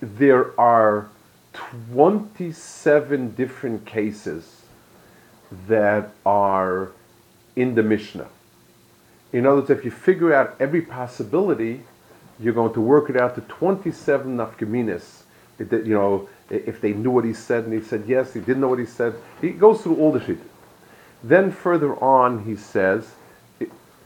there 0.00 0.58
are 0.58 1.08
27 1.52 3.32
different 3.34 3.84
cases 3.84 4.62
that 5.66 6.12
are 6.24 6.92
in 7.56 7.74
the 7.74 7.82
Mishnah. 7.82 8.28
In 9.32 9.46
other 9.46 9.62
words, 9.62 9.70
if 9.70 9.84
you 9.84 9.90
figure 9.90 10.32
out 10.32 10.54
every 10.60 10.80
possibility, 10.80 11.82
you're 12.38 12.54
going 12.54 12.72
to 12.72 12.80
work 12.80 13.10
it 13.10 13.16
out 13.16 13.34
to 13.34 13.40
27 13.40 14.36
nafkaminas. 14.36 15.22
You 15.58 15.94
know, 15.94 16.28
if 16.50 16.80
they 16.80 16.92
knew 16.92 17.10
what 17.10 17.24
he 17.24 17.34
said 17.34 17.64
and 17.64 17.72
he 17.72 17.80
said 17.80 18.04
yes, 18.06 18.32
he 18.32 18.38
didn't 18.38 18.60
know 18.60 18.68
what 18.68 18.78
he 18.78 18.86
said. 18.86 19.16
He 19.40 19.50
goes 19.50 19.82
through 19.82 19.96
all 19.96 20.12
the 20.12 20.24
shit. 20.24 20.38
Then 21.24 21.50
further 21.50 21.96
on, 21.96 22.44
he 22.44 22.54
says, 22.54 23.10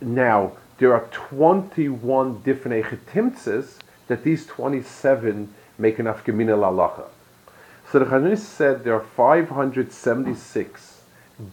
now 0.00 0.52
there 0.78 0.92
are 0.92 1.06
21 1.10 2.42
different 2.42 2.84
echetimtzes 2.84 3.78
that 4.08 4.24
these 4.24 4.46
27 4.46 5.54
make 5.78 5.98
an 5.98 6.06
afgemina 6.06 6.56
lalacha. 6.56 7.06
So 7.90 7.98
the 7.98 8.06
Chanunis 8.06 8.38
said 8.38 8.84
there 8.84 8.94
are 8.94 9.00
576 9.00 11.02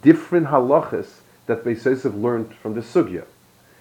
different 0.02 0.48
halachas 0.48 1.20
that 1.46 1.64
Beis 1.64 1.84
Yosef 1.84 2.14
learned 2.14 2.54
from 2.54 2.74
the 2.74 2.80
sugya. 2.80 3.24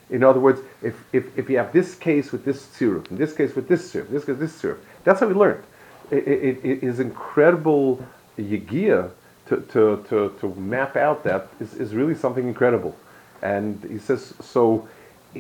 In 0.10 0.23
other 0.23 0.39
words, 0.39 0.60
if, 0.82 1.04
if, 1.13 1.38
if 1.38 1.49
you 1.49 1.58
have 1.58 1.71
this 1.71 1.95
case 1.95 2.32
with 2.32 2.43
this 2.43 2.65
tziruf, 2.65 3.10
in 3.10 3.17
this 3.17 3.34
case 3.34 3.56
with 3.56 3.67
this 3.67 3.91
tziruf, 3.91 4.10
this 4.10 4.25
case 4.25 4.38
with 4.38 4.39
this 4.39 4.62
tziruf, 4.62 4.77
that's 5.04 5.21
how 5.21 5.27
we 5.27 5.34
learned 5.34 5.63
it, 6.12 6.27
it, 6.27 6.60
it 6.63 6.84
is 6.84 6.99
incredible 6.99 8.06
yigia 8.38 9.10
to, 9.47 9.58
to, 9.58 10.06
to, 10.10 10.36
to 10.39 10.56
map 10.56 10.95
out 10.95 11.23
that 11.23 11.47
is, 11.60 11.73
is 11.73 11.95
really 11.95 12.15
something 12.15 12.47
incredible. 12.47 12.95
And 13.41 13.84
he 13.89 13.97
says, 13.97 14.34
so, 14.41 14.88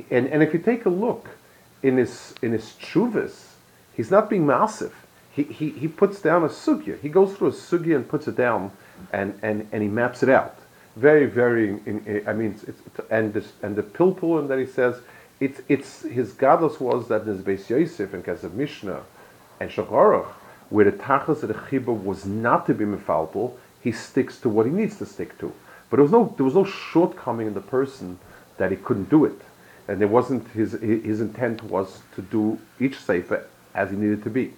and, 0.09 0.27
and 0.27 0.43
if 0.43 0.53
you 0.53 0.59
take 0.59 0.85
a 0.85 0.89
look 0.89 1.29
in 1.83 1.97
his, 1.97 2.33
in 2.41 2.51
his 2.51 2.75
chuvas, 2.81 3.47
he's 3.93 4.11
not 4.11 4.29
being 4.29 4.45
massive. 4.45 4.93
He, 5.33 5.43
he, 5.43 5.69
he 5.69 5.87
puts 5.87 6.21
down 6.21 6.43
a 6.43 6.49
sugya. 6.49 6.99
He 6.99 7.09
goes 7.09 7.33
through 7.35 7.49
a 7.49 7.51
sugya 7.51 7.95
and 7.95 8.07
puts 8.07 8.27
it 8.27 8.35
down 8.35 8.71
and, 9.13 9.37
and, 9.41 9.67
and 9.71 9.81
he 9.81 9.89
maps 9.89 10.23
it 10.23 10.29
out. 10.29 10.57
very, 10.95 11.25
very. 11.25 11.69
In, 11.85 12.03
in, 12.05 12.27
I 12.27 12.33
mean, 12.33 12.51
it's, 12.51 12.63
it's, 12.63 12.81
and 13.09 13.33
this, 13.33 13.53
and 13.61 13.75
the 13.75 13.83
pilpul, 13.83 14.39
and 14.39 14.49
that 14.49 14.59
he 14.59 14.65
says, 14.65 14.97
it's 15.39 15.61
it's 15.67 16.03
his 16.03 16.33
godless 16.33 16.79
was 16.79 17.07
that 17.07 17.23
in 17.23 17.43
Beis 17.43 17.69
Yosef 17.69 18.13
and 18.13 18.23
Kesef 18.23 18.53
Mishnah 18.53 19.01
and 19.59 19.69
Shacharach, 19.69 20.27
where 20.69 20.85
the 20.85 20.91
tachlis 20.91 21.43
of 21.43 21.47
the 21.47 21.53
chibur 21.55 21.93
was 21.93 22.25
not 22.25 22.65
to 22.67 22.73
be 22.73 22.85
mefalpul, 22.85 23.53
he 23.81 23.91
sticks 23.91 24.39
to 24.41 24.49
what 24.49 24.65
he 24.65 24.71
needs 24.71 24.97
to 24.97 25.05
stick 25.05 25.37
to. 25.39 25.53
But 25.89 25.97
there 25.97 26.03
was 26.03 26.11
no 26.11 26.33
there 26.37 26.45
was 26.45 26.55
no 26.55 26.65
shortcoming 26.65 27.47
in 27.47 27.53
the 27.53 27.61
person 27.61 28.19
that 28.57 28.71
he 28.71 28.77
couldn't 28.77 29.09
do 29.09 29.25
it, 29.25 29.41
and 29.87 29.99
there 29.99 30.07
wasn't 30.07 30.47
his 30.49 30.73
his 30.73 31.21
intent 31.21 31.63
was 31.63 32.01
to 32.15 32.21
do 32.21 32.59
each 32.79 32.97
sefer 32.97 33.45
as 33.73 33.89
he 33.91 33.97
needed 33.97 34.23
to 34.23 34.29
be. 34.29 34.53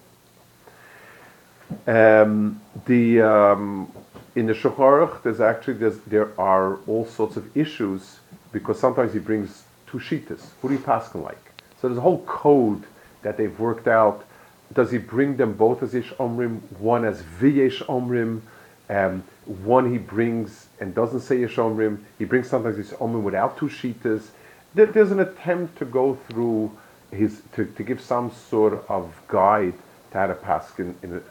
Um, 1.88 2.62
the 2.86 3.22
um, 3.22 3.92
in 4.36 4.48
the 4.48 4.54
Shulchan 4.54 5.22
there's 5.24 5.42
actually 5.42 5.76
there's, 5.76 6.00
there 6.02 6.40
are 6.40 6.78
all 6.88 7.06
sorts 7.06 7.38
of 7.38 7.56
issues 7.56 8.20
because 8.52 8.80
sometimes 8.80 9.14
he 9.14 9.20
brings 9.20 9.64
two 9.88 10.00
shitas. 10.00 10.42
Who 10.62 10.70
do 10.70 10.76
you 10.76 11.22
like? 11.22 11.54
So 11.82 11.88
there's 11.88 11.98
a 11.98 12.02
whole 12.02 12.24
code 12.24 12.84
that 13.24 13.38
they've 13.38 13.58
worked 13.60 13.88
out. 13.88 14.26
Does 14.74 14.92
he 14.92 14.98
bring 14.98 15.38
them 15.38 15.54
both 15.54 15.84
as 15.84 15.94
Ish 15.94 16.12
Omrim, 16.14 16.62
one 16.80 17.06
as 17.06 17.22
V'yesh 17.22 17.86
Omrim? 17.86 18.42
Um, 18.90 19.24
one 19.46 19.92
he 19.92 19.98
brings 19.98 20.68
and 20.80 20.94
doesn't 20.96 21.22
say 21.22 21.44
Ish 21.44 21.56
Omrim. 21.56 22.00
He 22.18 22.26
brings 22.26 22.50
sometimes 22.50 22.78
Ish 22.80 22.98
Omrim 22.98 23.24
without 23.24 23.58
two 23.58 23.68
shitas. 23.68 24.28
There, 24.76 24.88
there's 24.88 25.12
an 25.12 25.20
attempt 25.20 25.78
to 25.80 25.86
go 25.86 26.16
through 26.30 26.72
his 27.12 27.42
to, 27.54 27.66
to 27.66 27.84
give 27.84 28.02
some 28.02 28.32
sort 28.32 28.84
of 28.90 29.14
guide 29.28 29.74
to 30.12 30.18
how 30.18 30.28
to 30.28 30.34
pass 30.34 30.72
in, 30.80 30.96
in, 31.04 31.22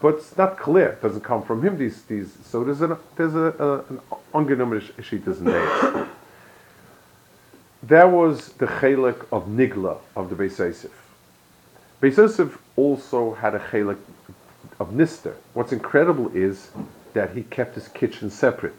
but 0.00 0.14
it's 0.14 0.36
not 0.36 0.58
clear. 0.58 0.90
It 0.90 1.02
doesn't 1.02 1.22
come 1.22 1.42
from 1.42 1.62
him. 1.62 1.78
These 1.78 2.02
these 2.02 2.36
so 2.44 2.64
there's 2.64 2.82
an 2.82 2.96
there's 3.16 3.34
a, 3.34 3.54
a 3.58 3.78
an 3.88 4.00
ongenommen 4.34 4.82
shitas 5.02 5.38
in 5.38 5.44
there. 5.44 6.08
Was 8.08 8.52
the 8.54 8.66
chelik 8.66 9.26
of 9.32 9.46
Nigla 9.46 9.98
of 10.14 10.30
the 10.30 10.36
Beis 10.36 10.58
Yosef. 10.58 10.92
Beis 12.02 12.16
Yosef 12.16 12.58
also 12.76 13.34
had 13.34 13.54
a 13.54 13.58
chelik 13.58 13.98
of 14.78 14.90
Nister. 14.90 15.34
What's 15.54 15.72
incredible 15.72 16.30
is 16.36 16.70
that 17.14 17.34
he 17.34 17.42
kept 17.44 17.74
his 17.74 17.88
kitchen 17.88 18.30
separate. 18.30 18.74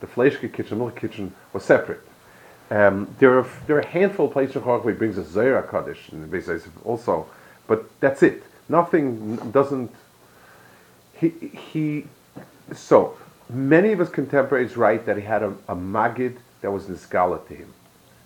The 0.00 0.06
Fleischke 0.06 0.52
kitchen, 0.52 0.78
the 0.78 0.90
kitchen 0.90 1.34
was 1.52 1.64
separate. 1.64 2.00
Um, 2.70 3.14
there 3.18 3.38
are 3.38 3.46
there 3.66 3.76
are 3.76 3.80
a 3.80 3.86
handful 3.86 4.26
of 4.26 4.32
places 4.32 4.56
where 4.56 4.80
he 4.80 4.92
brings 4.92 5.18
a 5.18 5.22
Zera 5.22 5.68
Kaddish 5.70 6.08
in 6.10 6.28
the 6.28 6.62
also, 6.84 7.26
but 7.66 7.88
that's 8.00 8.22
it. 8.22 8.42
Nothing 8.68 9.36
doesn't. 9.52 9.94
He 11.14 11.28
he. 11.28 12.06
So 12.72 13.16
many 13.50 13.92
of 13.92 13.98
his 13.98 14.08
contemporaries 14.08 14.76
write 14.76 15.04
that 15.06 15.16
he 15.16 15.22
had 15.22 15.42
a, 15.42 15.54
a 15.68 15.76
magid 15.76 16.36
that 16.62 16.70
was 16.72 16.86
nisgala 16.86 17.46
to 17.48 17.54
him. 17.54 17.72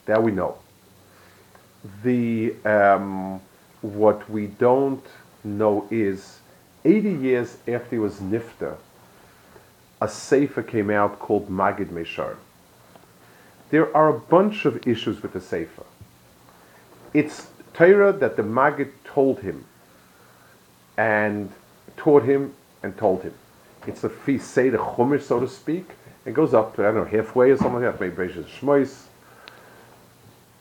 That 0.07 0.23
we 0.23 0.31
know. 0.31 0.59
The 2.03 2.55
um, 2.65 3.41
what 3.83 4.29
we 4.31 4.47
don't 4.47 5.05
know 5.45 5.87
is 5.91 6.39
80 6.85 7.11
years 7.13 7.57
after 7.67 7.91
he 7.91 7.99
was 7.99 8.17
nifta, 8.17 8.77
a 10.01 10.09
sefer 10.09 10.63
came 10.63 10.91
out 10.91 11.19
called 11.19 11.49
Magid 11.51 11.89
Meshar. 11.89 12.37
There 13.71 13.95
are 13.97 14.09
a 14.09 14.19
bunch 14.19 14.65
of 14.65 14.87
issues 14.87 15.23
with 15.23 15.33
the 15.33 15.41
sefer. 15.41 15.85
It's 17.13 17.49
Torah 17.75 18.13
that 18.13 18.37
the 18.37 18.43
Magid 18.43 18.91
told 19.05 19.41
him 19.41 19.65
and 20.97 21.53
taught 21.97 22.25
him 22.25 22.55
and 22.83 22.97
told 22.97 23.23
him. 23.23 23.35
It's 23.87 24.05
a 24.05 24.09
feast 24.09 24.51
say 24.51 24.69
the 24.69 24.79
chumash, 24.79 25.23
so 25.23 25.41
to 25.41 25.49
speak. 25.49 25.91
It 26.27 26.35
goes 26.35 26.55
up 26.55 26.77
to 26.77 26.83
I 26.83 26.93
don't 26.93 26.97
know 26.97 27.05
halfway 27.05 27.51
or 27.51 27.57
something 27.57 27.83
like 27.83 27.99
that. 27.99 28.17
Maybe 28.17 28.33
Shmois 28.33 29.09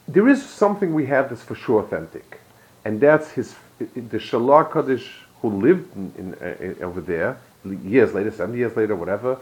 there 0.07 0.27
is 0.29 0.43
something 0.43 0.93
we 0.93 1.05
have 1.07 1.29
that's 1.29 1.43
for 1.43 1.55
sure 1.55 1.81
authentic, 1.81 2.39
and 2.85 2.99
that's 3.01 3.31
his 3.31 3.55
the 3.79 4.17
Shalah 4.17 4.69
Kodesh 4.69 5.07
who 5.41 5.49
lived 5.49 5.95
in, 5.95 6.13
in, 6.17 6.33
uh, 6.35 6.83
over 6.83 7.01
there 7.01 7.37
years 7.83 8.13
later, 8.13 8.31
seventy 8.31 8.59
years 8.59 8.75
later, 8.75 8.95
whatever, 8.95 9.37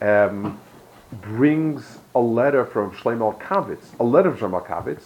um, 0.00 0.58
brings 1.20 1.98
a 2.14 2.20
letter 2.20 2.64
from 2.64 2.90
Shlomo 2.92 3.40
Kavitz, 3.40 3.98
a 3.98 4.04
letter 4.04 4.34
from 4.34 4.52
Shlomo 4.52 4.66
Kavitz, 4.66 5.02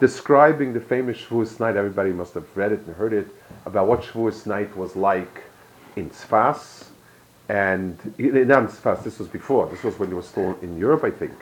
describing 0.00 0.72
the 0.72 0.80
famous 0.80 1.18
Shavuos 1.18 1.60
night. 1.60 1.76
Everybody 1.76 2.10
must 2.12 2.34
have 2.34 2.46
read 2.56 2.72
it 2.72 2.80
and 2.86 2.96
heard 2.96 3.12
it 3.12 3.28
about 3.66 3.86
what 3.86 4.02
Shavuos 4.02 4.46
night 4.46 4.76
was 4.76 4.96
like 4.96 5.44
in 5.96 6.10
Tzfas, 6.10 6.86
and 7.48 7.96
not 8.18 8.62
in 8.62 8.68
Tzfas. 8.68 9.04
This 9.04 9.18
was 9.18 9.28
before. 9.28 9.66
This 9.68 9.82
was 9.82 9.98
when 9.98 10.08
they 10.08 10.16
were 10.16 10.22
still 10.22 10.58
in 10.62 10.78
Europe, 10.78 11.04
I 11.04 11.10
think, 11.10 11.32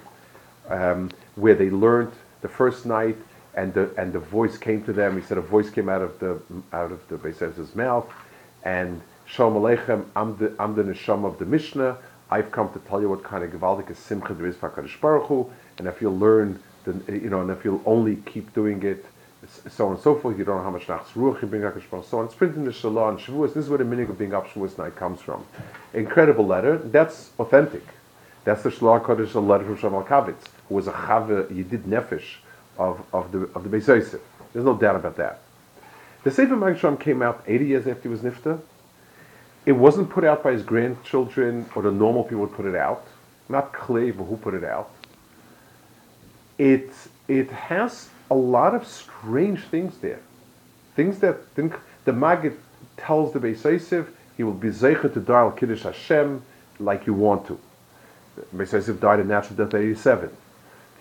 um, 0.68 1.10
where 1.36 1.54
they 1.54 1.70
learned 1.70 2.12
the 2.42 2.48
first 2.48 2.86
night, 2.86 3.16
and 3.54 3.72
the 3.74 3.90
and 3.96 4.12
the 4.12 4.18
voice 4.18 4.58
came 4.58 4.84
to 4.84 4.92
them. 4.92 5.20
He 5.20 5.26
said 5.26 5.38
a 5.38 5.42
voice 5.42 5.70
came 5.70 5.88
out 5.88 6.02
of 6.02 6.18
the 6.18 6.40
out 6.72 6.92
of 6.92 7.06
the 7.08 7.16
Beisez's 7.16 7.74
mouth, 7.74 8.10
and 8.64 9.00
Shalom 9.26 9.54
Aleichem, 9.54 10.04
I'm 10.14 10.36
the 10.36 10.54
I'm 10.58 10.74
the 10.74 10.82
neshama 10.82 11.26
of 11.26 11.38
the 11.38 11.46
Mishnah. 11.46 11.96
I've 12.32 12.50
come 12.50 12.72
to 12.72 12.78
tell 12.78 13.00
you 13.00 13.10
what 13.10 13.22
kind 13.22 13.44
of 13.44 13.50
gewaldige 13.50 13.94
simcha 13.94 14.32
there 14.32 14.46
is 14.46 14.56
for 14.56 14.70
Kadosh 14.70 14.98
Baruch 15.00 15.26
Hu, 15.26 15.50
and 15.78 15.86
if 15.86 16.00
you'll 16.00 16.18
learn, 16.18 16.60
the, 16.84 16.94
you 17.08 17.28
know, 17.28 17.42
and 17.42 17.50
if 17.50 17.62
you'll 17.64 17.82
only 17.84 18.16
keep 18.16 18.54
doing 18.54 18.82
it, 18.82 19.04
so 19.68 19.86
on 19.86 19.94
and 19.94 20.02
so 20.02 20.14
forth, 20.14 20.38
you 20.38 20.44
don't 20.44 20.56
know 20.56 20.62
how 20.62 20.70
much 20.70 20.86
nachs 20.86 21.12
ruach 21.14 21.42
you 21.42 21.48
bring 21.48 21.62
Kadosh 21.62 21.90
Baruch 21.90 22.06
So 22.08 22.20
on. 22.20 22.24
It's 22.24 22.34
printed 22.34 22.56
in 22.56 22.64
the 22.64 22.70
Shalah 22.70 23.10
and 23.10 23.18
Shavuos. 23.18 23.54
This 23.54 23.64
is 23.64 23.68
where 23.68 23.78
the 23.78 23.84
meaning 23.84 24.08
of 24.08 24.18
being 24.18 24.32
up 24.32 24.48
Shavuos 24.48 24.78
night 24.78 24.96
comes 24.96 25.20
from. 25.20 25.44
Incredible 25.92 26.46
letter. 26.46 26.78
That's 26.78 27.30
authentic. 27.38 27.84
That's 28.44 28.62
the 28.62 28.70
Shalah 28.70 29.04
Kodesh, 29.04 29.34
a 29.34 29.40
letter 29.40 29.64
from 29.64 29.76
Shamal 29.76 30.06
Kavitz 30.06 30.46
who 30.68 30.76
was 30.76 30.88
a 30.88 30.92
Chava 30.92 31.46
Yedid 31.48 31.82
Nefesh 31.82 32.36
of, 32.78 33.04
of 33.12 33.30
the 33.30 33.40
of 33.54 33.62
the 33.62 33.76
Beis 33.76 33.88
Yosef. 33.88 34.20
There's 34.52 34.64
no 34.64 34.76
doubt 34.76 34.96
about 34.96 35.16
that. 35.16 35.42
The 36.24 36.30
Sefer 36.30 36.56
Maggid 36.56 37.00
came 37.00 37.20
out 37.20 37.44
80 37.46 37.66
years 37.66 37.86
after 37.86 38.02
he 38.02 38.08
was 38.08 38.20
Nifta. 38.20 38.60
It 39.64 39.72
wasn't 39.72 40.10
put 40.10 40.24
out 40.24 40.42
by 40.42 40.52
his 40.52 40.62
grandchildren 40.62 41.68
or 41.74 41.82
the 41.82 41.92
normal 41.92 42.24
people 42.24 42.40
would 42.40 42.52
put 42.52 42.66
it 42.66 42.74
out. 42.74 43.06
Not 43.48 43.72
clear 43.72 44.12
but 44.12 44.24
who 44.24 44.36
put 44.36 44.54
it 44.54 44.64
out. 44.64 44.90
It, 46.58 46.90
it 47.28 47.50
has 47.50 48.08
a 48.30 48.34
lot 48.34 48.74
of 48.74 48.86
strange 48.86 49.60
things 49.64 49.98
there. 49.98 50.20
Things 50.96 51.18
that 51.20 51.54
the 51.54 52.12
Maggid 52.12 52.58
tells 52.96 53.32
the 53.32 53.38
Beis 53.40 53.64
Yosef 53.64 54.08
he 54.36 54.42
will 54.42 54.54
be 54.54 54.68
zeicher 54.68 55.12
to 55.12 55.20
die 55.20 55.40
al 55.40 55.52
Kiddush 55.52 55.82
Hashem 55.82 56.42
like 56.78 57.06
you 57.06 57.14
want 57.14 57.46
to. 57.46 57.58
Beis 58.54 58.72
Yosef 58.72 59.00
died 59.00 59.20
a 59.20 59.24
natural 59.24 59.56
death 59.56 59.74
at 59.74 59.80
87 59.80 60.30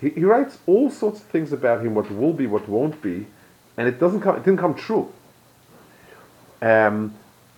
he, 0.02 0.10
he 0.10 0.24
writes 0.24 0.58
all 0.66 0.90
sorts 0.90 1.20
of 1.20 1.28
things 1.28 1.54
about 1.54 1.86
him, 1.86 1.94
what 1.94 2.12
will 2.12 2.34
be, 2.34 2.48
what 2.48 2.68
won't 2.68 3.02
be, 3.02 3.28
and 3.78 3.88
it 3.88 4.00
doesn't 4.00 4.22
come, 4.22 4.36
it 4.36 4.44
didn't 4.44 4.60
come 4.60 4.74
true. 4.74 5.14
Um, 6.62 7.16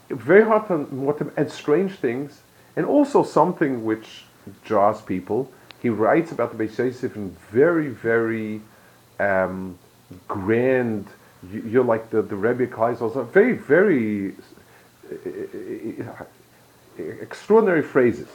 very 0.10 0.44
hard 0.44 0.68
to, 0.68 0.78
what 0.96 1.22
and 1.38 1.52
strange 1.52 1.94
things, 1.94 2.42
and 2.76 2.86
also 2.86 3.24
something 3.24 3.84
which 3.86 4.26
draws 4.66 5.02
people. 5.02 5.52
He 5.82 5.90
writes 5.90 6.32
about 6.32 6.58
the 6.58 6.64
Beis 6.64 6.78
Yosef 6.78 7.16
in 7.16 7.36
very, 7.52 7.90
very 7.90 8.62
um, 9.20 9.78
grand. 10.28 11.08
You're 11.52 11.84
like 11.84 12.10
the 12.10 12.22
the 12.22 12.36
Rebbe 12.36 12.68
Kais 12.68 13.00
very, 13.32 13.54
very 13.54 14.36
extraordinary 16.98 17.84
phrases 17.84 18.28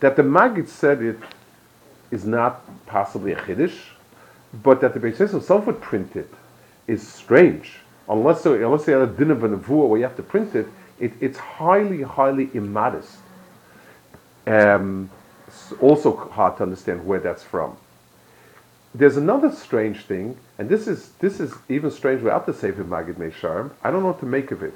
that 0.00 0.16
the 0.16 0.22
Maggid 0.22 0.68
said 0.68 1.02
it 1.02 1.18
is 2.10 2.24
not 2.24 2.62
possibly 2.86 3.32
a 3.32 3.36
chiddush, 3.36 3.78
but 4.62 4.80
that 4.80 4.94
the 4.94 5.00
Beis 5.00 5.16
himself 5.16 5.66
would 5.66 5.80
print 5.80 6.14
it 6.16 6.32
is 6.86 7.06
strange. 7.06 7.78
Unless 8.08 8.46
unless 8.46 8.84
they 8.84 8.92
had 8.92 9.02
a 9.02 9.06
din 9.06 9.30
of 9.30 9.42
a 9.42 9.48
nevuah 9.48 9.88
where 9.88 9.98
you 9.98 10.04
have 10.04 10.16
to 10.16 10.22
print 10.22 10.54
it, 10.54 10.68
it 10.98 11.12
it's 11.20 11.38
highly, 11.38 12.02
highly 12.02 12.50
immodest. 12.54 13.18
Um, 14.46 15.10
also 15.80 16.16
hard 16.16 16.56
to 16.58 16.62
understand 16.62 17.06
where 17.06 17.20
that's 17.20 17.42
from. 17.42 17.76
There's 18.94 19.16
another 19.16 19.50
strange 19.52 20.04
thing, 20.04 20.36
and 20.58 20.68
this 20.68 20.86
is 20.86 21.10
this 21.18 21.40
is 21.40 21.52
even 21.68 21.90
strange 21.90 22.22
without 22.22 22.46
the 22.46 22.54
Sefer 22.54 22.84
Magid 22.84 23.14
Meisharim. 23.14 23.70
I 23.82 23.90
don't 23.90 24.00
know 24.00 24.08
what 24.08 24.20
to 24.20 24.26
make 24.26 24.50
of 24.50 24.62
it. 24.62 24.74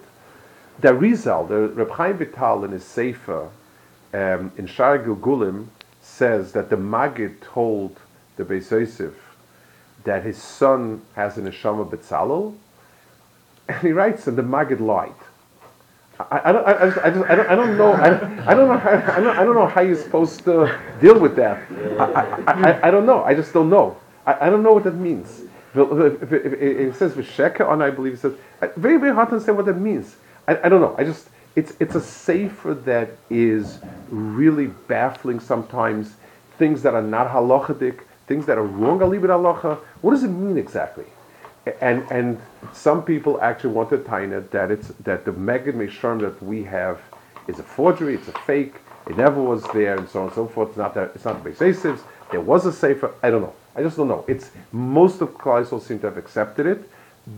The 0.80 0.88
Arizal, 0.88 1.48
the 1.48 1.68
Reb 1.68 1.90
Chaim 1.90 2.18
Vital 2.18 2.64
in 2.64 2.72
his 2.72 2.84
Sefer 2.84 3.50
um, 4.12 4.52
in 4.56 4.66
Shar 4.66 4.98
Gilgulim, 4.98 5.68
says 6.02 6.52
that 6.52 6.70
the 6.70 6.76
Magid 6.76 7.40
told 7.40 7.98
the 8.36 8.44
Beis 8.44 8.70
Yosef 8.70 9.14
that 10.04 10.24
his 10.24 10.36
son 10.42 11.02
has 11.14 11.36
an 11.36 11.46
Neshama 11.46 11.88
Betzalel, 11.88 12.54
and 13.68 13.78
he 13.78 13.92
writes, 13.92 14.26
and 14.26 14.36
the 14.36 14.42
Magid 14.42 14.80
lied. 14.80 15.12
I, 16.30 16.40
I, 16.44 16.52
don't, 16.52 16.66
I, 16.66 16.72
I, 16.72 16.90
just, 16.90 16.98
I, 16.98 17.10
don't, 17.10 17.30
I 17.30 17.54
don't 17.54 17.78
know. 17.78 17.92
I, 17.92 18.06
I 18.50 18.54
don't 18.54 18.68
know. 18.68 18.78
How, 18.78 18.90
I, 18.90 19.20
don't, 19.20 19.38
I 19.38 19.44
don't 19.44 19.54
know 19.54 19.66
how 19.66 19.80
you're 19.80 19.96
supposed 19.96 20.44
to 20.44 20.78
deal 21.00 21.18
with 21.18 21.36
that. 21.36 21.62
I, 21.98 22.04
I, 22.46 22.88
I, 22.88 22.90
don't 22.90 23.06
know. 23.06 23.22
I 23.24 23.34
just 23.34 23.52
don't 23.52 23.70
know. 23.70 23.96
I, 24.26 24.46
I 24.46 24.50
don't 24.50 24.62
know 24.62 24.72
what 24.72 24.84
that 24.84 24.94
means. 24.94 25.42
It 25.74 26.96
says 26.96 27.12
v'sheka 27.14 27.68
on. 27.68 27.82
I 27.82 27.90
believe 27.90 28.14
it 28.14 28.20
says 28.20 28.34
very 28.76 28.98
very 28.98 29.14
hard 29.14 29.28
to 29.28 29.34
understand 29.34 29.56
what 29.56 29.66
that 29.66 29.78
means. 29.78 30.16
I, 30.48 30.58
I 30.64 30.68
don't 30.68 30.80
know. 30.80 30.94
I 30.98 31.04
just 31.04 31.28
it's 31.56 31.74
it's 31.80 31.94
a 31.94 32.00
sefer 32.00 32.74
that 32.74 33.10
is 33.30 33.78
really 34.10 34.66
baffling 34.66 35.40
sometimes. 35.40 36.16
things 36.58 36.82
that 36.82 36.94
are 36.94 37.02
not 37.02 37.28
halachic, 37.30 38.00
things 38.26 38.46
that 38.46 38.58
are 38.58 38.64
wrong 38.64 39.00
alibid 39.00 39.30
halacha. 39.30 39.78
What 40.02 40.12
does 40.12 40.24
it 40.24 40.28
mean 40.28 40.58
exactly? 40.58 41.06
And 41.80 42.10
and 42.10 42.40
some 42.72 43.02
people 43.02 43.40
actually 43.40 43.74
want 43.74 43.90
to 43.90 43.98
tie 43.98 44.24
it 44.24 44.50
that 44.50 44.70
it's 44.70 44.88
that 45.04 45.24
the 45.24 45.32
Megid 45.32 45.74
Mesharim 45.74 46.20
that 46.20 46.42
we 46.42 46.64
have 46.64 47.00
is 47.48 47.58
a 47.58 47.62
forgery, 47.62 48.14
it's 48.14 48.28
a 48.28 48.32
fake, 48.32 48.74
it 49.08 49.16
never 49.16 49.42
was 49.42 49.62
there, 49.74 49.96
and 49.96 50.08
so 50.08 50.20
on 50.20 50.26
and 50.26 50.34
so 50.34 50.46
forth. 50.46 50.70
It's 50.70 50.78
not 50.78 50.94
that 50.94 51.12
it's 51.14 51.24
not 51.24 51.42
the 51.42 51.50
Beis 51.50 52.00
There 52.30 52.40
was 52.40 52.64
a 52.64 52.72
sefer. 52.72 53.12
I 53.22 53.30
don't 53.30 53.42
know. 53.42 53.54
I 53.76 53.82
just 53.82 53.96
don't 53.96 54.08
know. 54.08 54.24
It's 54.26 54.50
most 54.72 55.20
of 55.20 55.36
Kleisel 55.36 55.82
seem 55.82 55.98
to 56.00 56.06
have 56.06 56.16
accepted 56.16 56.66
it, 56.66 56.88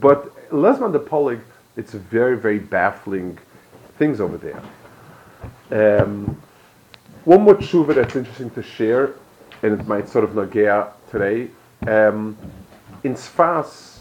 but 0.00 0.34
Lesman 0.50 0.92
the 0.92 1.00
Polig, 1.00 1.40
it's 1.76 1.92
very 1.92 2.36
very 2.36 2.58
baffling 2.58 3.38
things 3.98 4.20
over 4.20 4.38
there. 4.38 4.62
Um, 6.02 6.40
one 7.24 7.42
more 7.42 7.54
tshuva 7.54 7.94
that's 7.94 8.16
interesting 8.16 8.50
to 8.50 8.62
share, 8.62 9.14
and 9.62 9.80
it 9.80 9.86
might 9.86 10.08
sort 10.08 10.24
of 10.24 10.30
nagea 10.30 10.90
today. 11.10 11.48
Um, 11.86 12.36
in 13.04 13.14
Sfas, 13.14 13.98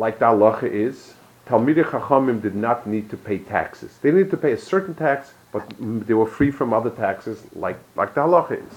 like 0.00 0.18
the 0.18 0.24
halacha 0.24 0.64
is, 0.64 1.12
Talmidei 1.46 1.84
Chachamim 1.84 2.40
did 2.40 2.54
not 2.54 2.86
need 2.86 3.10
to 3.10 3.18
pay 3.18 3.38
taxes. 3.38 3.98
They 4.00 4.10
needed 4.10 4.30
to 4.30 4.38
pay 4.38 4.52
a 4.52 4.58
certain 4.58 4.94
tax, 4.94 5.34
but 5.52 5.62
they 5.78 6.14
were 6.14 6.26
free 6.26 6.50
from 6.50 6.72
other 6.72 6.90
taxes, 6.90 7.42
like 7.54 7.78
like 7.96 8.14
the 8.14 8.22
halacha 8.22 8.56
is. 8.66 8.76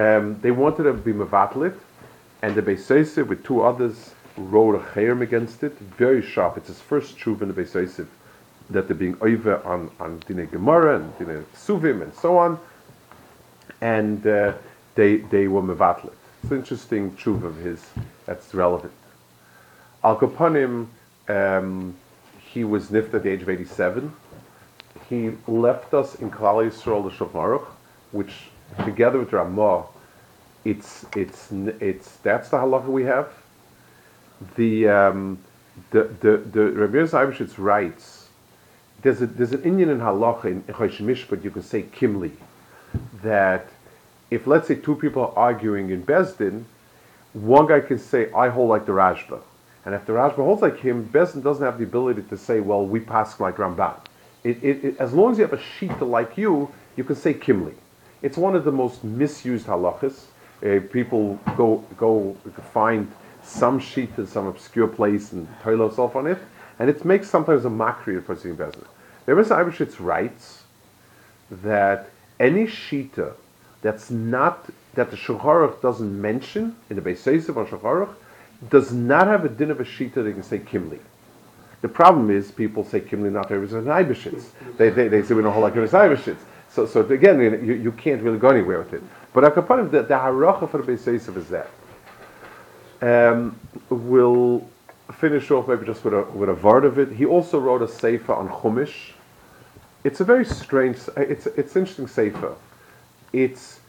Um, 0.00 0.40
they 0.40 0.50
wanted 0.50 0.84
to 0.84 0.94
be 0.94 1.12
mevatlit, 1.12 1.76
and 2.40 2.54
the 2.54 2.62
Beis 2.62 3.26
with 3.28 3.44
two 3.44 3.62
others 3.62 4.14
wrote 4.36 4.74
a 4.74 4.82
chayim 4.92 5.20
against 5.20 5.62
it, 5.62 5.78
very 5.78 6.22
sharp. 6.22 6.56
It's 6.56 6.68
his 6.68 6.80
first 6.80 7.18
tshuva 7.18 7.42
in 7.42 7.48
the 7.48 7.54
Beis 7.62 8.06
that 8.70 8.88
they're 8.88 8.96
being 8.96 9.18
over 9.20 9.62
on, 9.66 9.90
on 10.00 10.22
Dine 10.26 10.46
Gemara 10.46 10.96
and 10.96 11.18
Dine 11.18 11.44
Suvim 11.54 12.02
and 12.02 12.14
so 12.14 12.38
on. 12.38 12.58
And 13.82 14.26
uh, 14.26 14.54
they, 14.94 15.16
they 15.16 15.46
were 15.46 15.62
Mevatlet. 15.62 16.14
It's 16.42 16.50
an 16.50 16.58
interesting 16.58 17.10
tshuva 17.12 17.44
of 17.44 17.56
his 17.56 17.84
that's 18.24 18.54
relevant. 18.54 18.92
Al 20.04 20.18
Kaponim, 20.18 20.86
um, 21.28 21.96
he 22.52 22.62
was 22.62 22.88
nift 22.88 23.14
at 23.14 23.22
the 23.22 23.30
age 23.30 23.40
of 23.40 23.48
87. 23.48 24.14
He 25.08 25.32
left 25.48 25.94
us 25.94 26.14
in 26.16 26.30
Klal 26.30 26.68
Yisrael 26.68 27.02
the 27.02 27.24
Shulchan 27.24 27.64
which 28.12 28.48
together 28.84 29.18
with 29.18 29.32
Ramah, 29.32 29.84
it's, 30.64 31.06
it's, 31.16 31.50
it's, 31.52 32.16
that's 32.16 32.50
the 32.50 32.58
halacha 32.58 32.86
we 32.86 33.04
have. 33.04 33.32
The, 34.56 34.88
um, 34.88 35.38
the, 35.90 36.04
the, 36.20 36.36
the 36.36 36.70
Rabbi 36.70 37.52
writes 37.58 38.28
there's, 39.02 39.22
a, 39.22 39.26
there's 39.26 39.52
an 39.52 39.62
Indian 39.62 39.88
in 39.88 40.00
halacha 40.00 40.44
in 40.44 40.62
Chosh 40.64 41.28
but 41.28 41.42
you 41.42 41.50
can 41.50 41.62
say 41.62 41.82
kimli, 41.82 42.32
that 43.22 43.68
if 44.30 44.46
let's 44.46 44.68
say 44.68 44.74
two 44.74 44.96
people 44.96 45.22
are 45.22 45.32
arguing 45.36 45.90
in 45.90 46.04
Bezdin, 46.04 46.64
one 47.32 47.66
guy 47.66 47.80
can 47.80 47.98
say, 47.98 48.30
I 48.32 48.48
hold 48.48 48.68
like 48.68 48.86
the 48.86 48.92
Rashba. 48.92 49.40
And 49.84 49.94
if 49.94 50.06
the 50.06 50.12
Rashba 50.12 50.36
holds 50.36 50.62
like 50.62 50.80
him, 50.80 51.08
Bezdin 51.12 51.42
doesn't 51.42 51.64
have 51.64 51.78
the 51.78 51.84
ability 51.84 52.22
to 52.22 52.36
say, 52.36 52.60
well, 52.60 52.86
we 52.86 53.00
pass 53.00 53.38
like 53.38 53.56
Ramban. 53.56 53.96
It, 54.42 54.62
it, 54.62 54.84
it, 54.84 54.96
as 54.98 55.12
long 55.12 55.32
as 55.32 55.38
you 55.38 55.44
have 55.44 55.52
a 55.52 55.62
shita 55.62 56.08
like 56.08 56.36
you, 56.38 56.70
you 56.96 57.04
can 57.04 57.16
say 57.16 57.34
kimli. 57.34 57.74
It's 58.22 58.36
one 58.36 58.54
of 58.54 58.64
the 58.64 58.72
most 58.72 59.04
misused 59.04 59.66
halachas. 59.66 60.24
Uh, 60.64 60.80
people 60.90 61.38
go 61.56 61.84
go 61.98 62.34
find 62.72 63.10
some 63.42 63.78
sheet 63.78 64.10
in 64.16 64.26
some 64.26 64.46
obscure 64.46 64.86
place 64.86 65.32
and 65.32 65.46
toil 65.62 65.78
yourself 65.78 66.16
on 66.16 66.26
it, 66.26 66.38
and 66.78 66.88
it 66.88 67.04
makes 67.04 67.28
sometimes 67.28 67.64
a 67.64 67.70
mockery 67.70 68.16
of 68.16 68.26
Pesachim 68.26 68.56
Bezdin. 68.56 68.86
The 69.26 69.34
Rebbe 69.34 69.48
Eibeshitz 69.48 70.00
writes 70.00 70.62
that 71.50 72.08
any 72.40 72.66
shita 72.66 73.34
that's 73.82 74.10
not 74.10 74.66
that 74.94 75.10
the 75.10 75.16
Shulchan 75.16 75.80
doesn't 75.82 76.20
mention 76.20 76.76
in 76.88 76.96
the 76.96 77.02
Beis 77.02 77.26
Yosef 77.26 77.56
of 77.56 77.68
Shulchan 77.68 78.08
does 78.70 78.92
not 78.92 79.26
have 79.26 79.44
a 79.44 79.48
din 79.48 79.70
of 79.70 79.80
a 79.80 79.84
shita 79.84 80.24
they 80.24 80.32
can 80.32 80.42
say 80.42 80.58
kimli. 80.58 81.00
The 81.80 81.88
problem 81.88 82.30
is 82.30 82.50
people 82.50 82.84
say 82.84 83.00
kimli 83.00 83.30
not 83.30 83.50
Rebbe 83.50 83.66
Eibeshitz. 83.66 84.46
They, 84.78 84.90
they, 84.90 85.08
they 85.08 85.22
say 85.22 85.34
we 85.34 85.42
don't 85.42 85.52
hold 85.52 85.64
like 85.64 85.74
Rebbe 85.74 85.88
Eibeshitz. 85.88 86.38
So, 86.70 86.86
so 86.86 87.00
again, 87.06 87.40
you, 87.40 87.74
you 87.74 87.92
can't 87.92 88.22
really 88.22 88.38
go 88.38 88.48
anywhere 88.48 88.78
with 88.78 88.94
it. 88.94 89.02
But 89.32 89.44
Al 89.44 89.50
Kaponim, 89.50 89.90
the, 89.90 90.02
the 90.02 90.14
haracha 90.14 90.70
for 90.70 90.82
the 90.82 90.92
Beis 90.92 91.36
is 91.36 91.48
that. 91.48 91.68
Um, 93.02 93.58
we'll 93.90 94.66
finish 95.12 95.50
off 95.50 95.68
maybe 95.68 95.84
just 95.84 96.04
with 96.04 96.14
a, 96.14 96.22
with 96.22 96.48
a 96.48 96.54
word 96.54 96.84
of 96.84 96.98
it. 96.98 97.12
He 97.12 97.26
also 97.26 97.58
wrote 97.58 97.82
a 97.82 97.88
sefer 97.88 98.32
on 98.32 98.48
Chumash, 98.48 99.12
it's 100.04 100.20
a 100.20 100.24
very 100.24 100.44
strange. 100.44 100.98
It's 101.16 101.46
it's 101.46 101.76
interesting 101.76 102.06
sefer. 102.06 102.54
It's, 103.32 103.80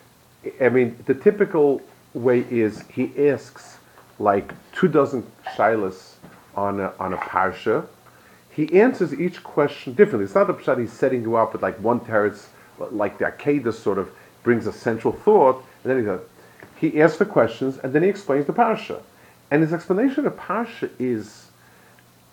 I 0.62 0.70
mean, 0.70 0.98
the 1.06 1.14
typical 1.14 1.82
way 2.14 2.46
is 2.50 2.84
he 2.88 3.28
asks 3.28 3.78
like 4.20 4.54
two 4.72 4.88
dozen 4.88 5.26
shilas 5.56 6.14
on 6.56 6.80
a, 6.80 6.94
on 7.00 7.14
a 7.14 7.18
parsha. 7.18 7.86
He 8.50 8.80
answers 8.80 9.14
each 9.14 9.44
question 9.44 9.94
differently. 9.94 10.26
It's 10.26 10.36
not 10.36 10.50
a 10.50 10.54
pshat 10.54 10.80
he's 10.80 10.94
setting 10.94 11.22
you 11.24 11.36
up 11.36 11.54
with 11.54 11.62
like 11.62 11.78
one 11.80 12.00
teretz, 12.00 12.46
like 12.92 13.18
the 13.18 13.26
Akedah 13.26 13.74
sort 13.74 13.98
of 13.98 14.10
brings 14.44 14.68
a 14.68 14.72
central 14.74 15.14
thought, 15.14 15.64
and 15.84 15.92
then 15.92 16.20
he 16.80 16.90
he 16.90 17.02
asks 17.02 17.18
the 17.18 17.26
questions, 17.26 17.78
and 17.78 17.94
then 17.94 18.04
he 18.04 18.10
explains 18.10 18.46
the 18.46 18.54
parsha. 18.54 19.02
And 19.52 19.62
his 19.62 19.74
explanation 19.74 20.26
of 20.26 20.36
parsha 20.36 20.90
is 21.00 21.48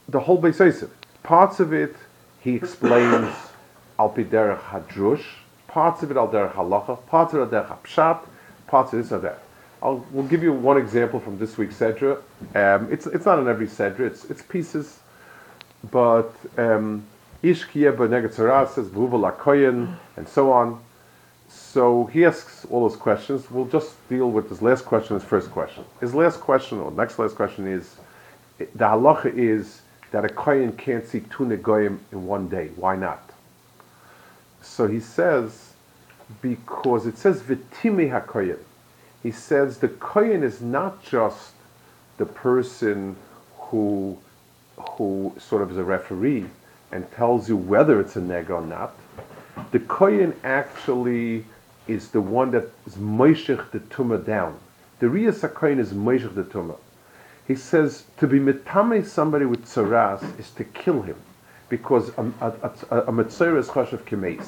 the 0.08 0.20
whole 0.20 0.40
Beis 0.40 0.88
Parts 1.22 1.60
of 1.60 1.72
it 1.72 1.94
he 2.40 2.54
explains 2.54 3.34
al 3.98 4.12
derech 4.12 4.60
hadrush, 4.60 5.24
parts 5.68 6.02
of 6.02 6.10
it 6.10 6.16
al 6.16 6.28
derech 6.28 6.54
halacha, 6.54 7.04
parts 7.06 7.34
of 7.34 7.40
it 7.40 7.54
al 7.54 7.64
derech 7.64 7.78
pshat, 7.84 8.20
parts 8.66 8.92
of 8.92 9.02
this 9.02 9.12
or 9.12 9.18
that. 9.20 9.40
I'll 9.82 10.06
we'll 10.12 10.26
give 10.28 10.44
you 10.44 10.52
one 10.52 10.76
example 10.76 11.18
from 11.18 11.38
this 11.38 11.58
week's 11.58 11.76
sedra. 11.76 12.18
Um, 12.54 12.88
it's 12.90 13.06
it's 13.06 13.26
not 13.26 13.40
in 13.40 13.48
every 13.48 13.66
sedra. 13.66 14.00
It's 14.00 14.24
it's 14.26 14.42
pieces, 14.42 15.00
but 15.90 16.32
um, 16.56 17.04
ish 17.42 17.66
kiya 17.66 17.96
b'negat 17.96 18.32
says 18.72 18.88
v'uva 18.88 19.96
and 20.16 20.28
so 20.28 20.52
on. 20.52 20.80
So 21.48 22.06
he 22.06 22.24
asks 22.24 22.64
all 22.70 22.88
those 22.88 22.96
questions. 22.96 23.50
We'll 23.50 23.66
just 23.66 24.08
deal 24.08 24.30
with 24.30 24.48
his 24.48 24.62
last 24.62 24.84
question, 24.84 25.14
his 25.14 25.24
first 25.24 25.50
question. 25.50 25.84
His 26.00 26.14
last 26.14 26.40
question, 26.40 26.78
or 26.78 26.90
next 26.92 27.18
last 27.18 27.34
question 27.34 27.66
is, 27.66 27.96
the 28.58 28.66
halacha 28.84 29.34
is 29.34 29.82
that 30.12 30.24
a 30.24 30.28
kohen 30.28 30.72
can't 30.72 31.06
see 31.06 31.20
two 31.20 31.44
negoyim 31.44 31.98
in 32.12 32.26
one 32.26 32.48
day. 32.48 32.70
Why 32.76 32.96
not? 32.96 33.30
So 34.62 34.86
he 34.86 35.00
says, 35.00 35.72
because 36.40 37.06
it 37.06 37.18
says 37.18 37.42
vitime 37.42 38.08
hakoyin. 38.10 38.58
He 39.22 39.30
says 39.30 39.78
the 39.78 39.88
koyin 39.88 40.42
is 40.42 40.60
not 40.60 41.02
just 41.02 41.52
the 42.18 42.26
person 42.26 43.16
who 43.56 44.18
who 44.76 45.34
sort 45.38 45.62
of 45.62 45.70
is 45.70 45.76
a 45.76 45.84
referee 45.84 46.46
and 46.90 47.10
tells 47.12 47.48
you 47.48 47.56
whether 47.56 48.00
it's 48.00 48.16
a 48.16 48.20
neg 48.20 48.50
or 48.50 48.62
not. 48.62 48.94
The 49.70 49.78
koyin 49.80 50.34
actually 50.44 51.44
is 51.86 52.10
the 52.10 52.20
one 52.20 52.50
that 52.52 52.70
is 52.86 52.94
moishich 52.94 53.70
the 53.70 53.80
tumah 53.80 54.24
down. 54.24 54.58
The 54.98 55.06
riyas 55.06 55.48
hakoyin 55.48 55.78
is 55.78 55.92
moishich 55.92 56.34
the 56.34 56.44
tumah. 56.44 56.76
He 57.46 57.54
says 57.54 58.04
to 58.18 58.26
be 58.26 58.38
mitame 58.38 59.04
somebody 59.06 59.44
with 59.44 59.64
tsaras 59.64 60.38
is 60.38 60.50
to 60.52 60.64
kill 60.64 61.02
him 61.02 61.16
because 61.68 62.10
a, 62.18 62.22
a, 62.40 62.72
a, 62.90 63.00
a 63.08 63.12
mitzvah 63.12 63.56
is 63.56 63.68
chashav 63.68 64.00
kemes. 64.04 64.44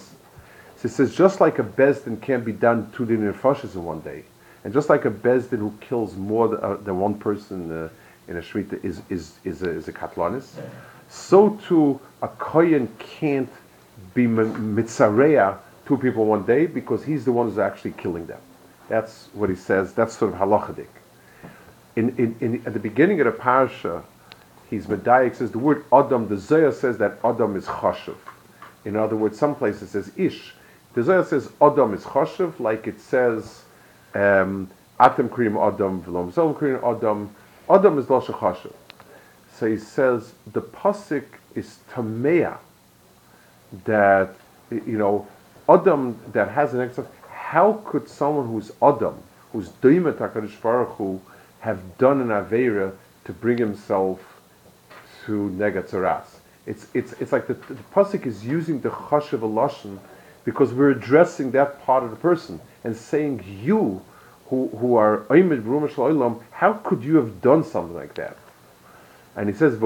So 0.76 0.82
he 0.82 0.88
says 0.88 1.14
just 1.14 1.40
like 1.40 1.58
a 1.58 1.64
bezdin 1.64 2.20
can't 2.20 2.44
be 2.44 2.52
done 2.52 2.90
two 2.94 3.06
din 3.06 3.20
nefashis 3.20 3.74
in 3.74 3.84
one 3.84 4.00
day, 4.00 4.24
and 4.64 4.72
just 4.72 4.88
like 4.88 5.04
a 5.04 5.10
bezdin 5.10 5.58
who 5.58 5.72
kills 5.80 6.16
more 6.16 6.48
than, 6.48 6.60
uh, 6.60 6.76
than 6.76 6.98
one 6.98 7.14
person 7.14 7.70
uh, 7.70 7.88
in 8.28 8.36
a 8.36 8.40
shmita 8.40 8.82
is 8.84 9.02
is 9.10 9.34
is 9.44 9.62
a, 9.62 9.70
is 9.70 9.88
a 9.88 9.92
katlanis, 9.92 10.48
so 11.08 11.50
too 11.68 12.00
a 12.22 12.28
kohen 12.28 12.88
can't 12.98 13.50
be 14.14 14.26
mitzareya 14.26 15.58
two 15.86 15.98
people 15.98 16.24
one 16.24 16.44
day 16.44 16.66
because 16.66 17.04
he's 17.04 17.24
the 17.24 17.32
one 17.32 17.48
who's 17.48 17.58
actually 17.58 17.92
killing 17.92 18.26
them. 18.26 18.40
That's 18.88 19.28
what 19.32 19.50
he 19.50 19.56
says. 19.56 19.92
That's 19.92 20.16
sort 20.16 20.32
of 20.32 20.38
halachadik. 20.38 20.88
In, 21.96 22.10
in, 22.16 22.36
in, 22.40 22.62
at 22.66 22.72
the 22.72 22.80
beginning 22.80 23.20
of 23.20 23.26
the 23.26 23.32
parasha, 23.32 24.02
he's 24.68 24.86
Medayik 24.86 25.36
says 25.36 25.52
the 25.52 25.58
word 25.58 25.84
Adam, 25.92 26.28
the 26.28 26.36
Zohar 26.36 26.72
says 26.72 26.98
that 26.98 27.18
Adam 27.22 27.56
is 27.56 27.66
chashuv. 27.66 28.16
In 28.84 28.96
other 28.96 29.16
words, 29.16 29.38
some 29.38 29.54
places 29.54 29.90
says 29.90 30.10
ish. 30.16 30.54
The 30.94 31.02
Zohar 31.02 31.24
says 31.24 31.50
Adam 31.60 31.94
is 31.94 32.02
chashuv, 32.04 32.58
like 32.60 32.86
it 32.86 33.00
says 33.00 33.63
um, 34.14 34.70
Atem 34.98 35.30
krim 35.30 35.56
Adam, 35.56 36.02
v'lom 36.02 36.32
zom 36.32 36.54
krim 36.54 36.80
Adam. 36.84 37.34
Adam 37.68 37.98
is 37.98 38.06
losha 38.06 38.32
chashuv. 38.32 38.72
So 39.56 39.66
he 39.66 39.76
says 39.76 40.34
the 40.52 40.62
pasuk 40.62 41.24
is 41.54 41.78
tamea 41.90 42.58
that 43.84 44.34
you 44.70 44.98
know 44.98 45.26
Adam 45.68 46.18
that 46.32 46.48
has 46.50 46.74
an 46.74 46.80
extra. 46.80 47.06
How 47.30 47.74
could 47.84 48.08
someone 48.08 48.48
who's 48.48 48.72
Adam, 48.82 49.16
who's 49.52 49.68
doimet 49.68 50.18
Hakadosh 50.18 50.60
Baruch 50.60 50.90
Hu, 50.96 51.20
have 51.60 51.98
done 51.98 52.20
an 52.20 52.28
avera 52.28 52.92
to 53.24 53.32
bring 53.32 53.58
himself 53.58 54.20
to 55.24 55.50
negatzaras? 55.56 56.24
It's 56.66 56.86
it's 56.94 57.12
it's 57.14 57.32
like 57.32 57.46
the, 57.46 57.54
the 57.54 57.82
pasuk 57.94 58.26
is 58.26 58.44
using 58.44 58.80
the 58.80 58.90
chashav 58.90 59.40
lashon 59.40 59.98
because 60.44 60.72
we're 60.72 60.90
addressing 60.90 61.50
that 61.52 61.82
part 61.84 62.04
of 62.04 62.10
the 62.10 62.16
person 62.16 62.60
and 62.84 62.96
saying, 62.96 63.44
you 63.62 64.02
who, 64.48 64.68
who 64.68 64.96
are 64.96 65.24
how 66.50 66.72
could 66.84 67.02
you 67.02 67.16
have 67.16 67.40
done 67.40 67.64
something 67.64 67.94
like 67.94 68.14
that? 68.14 68.36
And 69.36 69.48
he 69.48 69.54
says, 69.54 69.78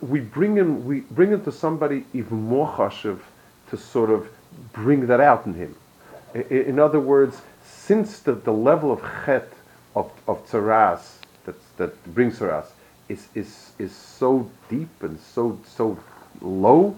we 0.00 0.20
bring 0.20 0.56
him, 0.56 0.84
we 0.84 1.00
bring 1.00 1.30
him 1.30 1.42
to 1.44 1.52
somebody 1.52 2.04
even 2.12 2.42
more 2.42 2.68
chashiv 2.68 3.18
to 3.70 3.76
sort 3.76 4.10
of 4.10 4.28
bring 4.72 5.06
that 5.06 5.20
out 5.20 5.46
in 5.46 5.54
him. 5.54 5.74
In 6.34 6.78
other 6.78 7.00
words, 7.00 7.40
since 7.64 8.20
the, 8.20 8.32
the 8.32 8.52
level 8.52 8.92
of 8.92 9.02
chet, 9.24 9.52
of, 9.94 10.10
of 10.26 10.46
tzaras, 10.48 11.16
that, 11.44 11.54
that 11.76 12.14
brings 12.14 12.38
tzaras, 12.38 12.66
is, 13.08 13.28
is, 13.34 13.72
is 13.78 13.94
so 13.94 14.50
deep 14.68 15.02
and 15.02 15.18
so, 15.20 15.58
so 15.66 15.98
low, 16.40 16.96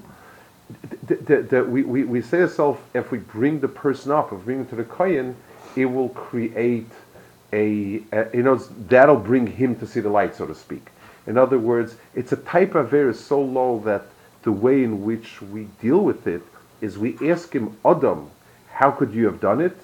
that 1.06 1.68
we, 1.68 1.82
we, 1.82 2.04
we 2.04 2.20
say 2.20 2.42
ourselves, 2.42 2.80
if 2.94 3.10
we 3.10 3.18
bring 3.18 3.60
the 3.60 3.68
person 3.68 4.10
up, 4.10 4.32
if 4.32 4.38
we 4.40 4.44
bring 4.44 4.58
him 4.60 4.66
to 4.66 4.76
the 4.76 4.84
kohen, 4.84 5.36
it 5.76 5.86
will 5.86 6.08
create 6.10 6.90
a, 7.52 8.02
a, 8.12 8.28
you 8.34 8.42
know, 8.42 8.56
that'll 8.56 9.16
bring 9.16 9.46
him 9.46 9.76
to 9.76 9.86
see 9.86 10.00
the 10.00 10.08
light, 10.08 10.34
so 10.34 10.46
to 10.46 10.54
speak. 10.54 10.88
In 11.26 11.38
other 11.38 11.58
words, 11.58 11.96
it's 12.14 12.32
a 12.32 12.36
type 12.36 12.74
of 12.74 12.92
air 12.92 13.12
so 13.12 13.40
low 13.40 13.80
that 13.80 14.06
the 14.42 14.52
way 14.52 14.84
in 14.84 15.04
which 15.04 15.42
we 15.42 15.64
deal 15.80 16.00
with 16.00 16.26
it 16.26 16.42
is 16.80 16.98
we 16.98 17.16
ask 17.30 17.52
him, 17.52 17.76
Adam, 17.84 18.30
how 18.70 18.90
could 18.90 19.12
you 19.12 19.26
have 19.26 19.40
done 19.40 19.60
it? 19.60 19.76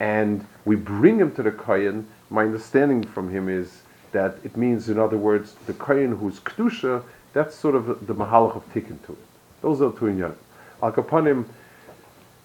And 0.00 0.46
we 0.64 0.76
bring 0.76 1.18
him 1.18 1.34
to 1.34 1.42
the 1.42 1.50
Kohen. 1.50 2.06
My 2.30 2.44
understanding 2.44 3.02
from 3.02 3.30
him 3.30 3.48
is 3.48 3.82
that 4.12 4.36
it 4.44 4.56
means, 4.56 4.88
in 4.88 4.98
other 4.98 5.16
words, 5.16 5.54
the 5.66 5.72
Kohen 5.74 6.16
who's 6.16 6.38
Kedusha, 6.40 7.02
that's 7.32 7.54
sort 7.54 7.74
of 7.74 8.06
the 8.06 8.14
Mahalach 8.14 8.56
of 8.56 8.72
Tikkun 8.72 9.04
to 9.06 9.12
it. 9.12 9.27
Those 9.60 9.80
are 9.82 9.90
two 9.92 10.06
inyanim. 10.06 10.36
Al 10.82 10.92
Kaponim, 10.92 11.44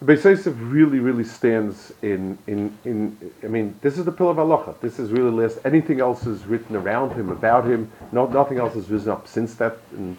Beis 0.03 0.23
Yosef 0.25 0.53
really, 0.57 0.99
really 0.99 1.23
stands 1.23 1.93
in, 2.01 2.37
in, 2.47 2.77
in, 2.83 3.31
I 3.43 3.47
mean, 3.47 3.75
this 3.81 3.97
is 3.97 4.03
the 4.03 4.11
pillar 4.11 4.31
of 4.31 4.37
halacha. 4.37 4.77
This 4.81 4.99
is 4.99 5.11
really 5.11 5.31
last. 5.31 5.59
Anything 5.63 6.01
else 6.01 6.25
is 6.25 6.45
written 6.45 6.75
around 6.75 7.11
him, 7.11 7.29
about 7.29 7.65
him. 7.65 7.89
No, 8.11 8.25
nothing 8.27 8.57
else 8.57 8.73
has 8.73 8.89
risen 8.89 9.11
up 9.11 9.27
since 9.27 9.55
that. 9.55 9.77
And 9.91 10.17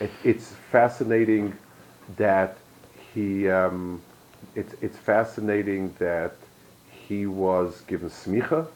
it, 0.00 0.10
it's 0.22 0.52
fascinating 0.70 1.56
that 2.16 2.58
he, 3.14 3.48
um, 3.48 4.02
it's, 4.54 4.74
it's 4.82 4.98
fascinating 4.98 5.94
that 5.98 6.34
he 6.90 7.26
was 7.26 7.80
given 7.86 8.10
smicha. 8.10 8.66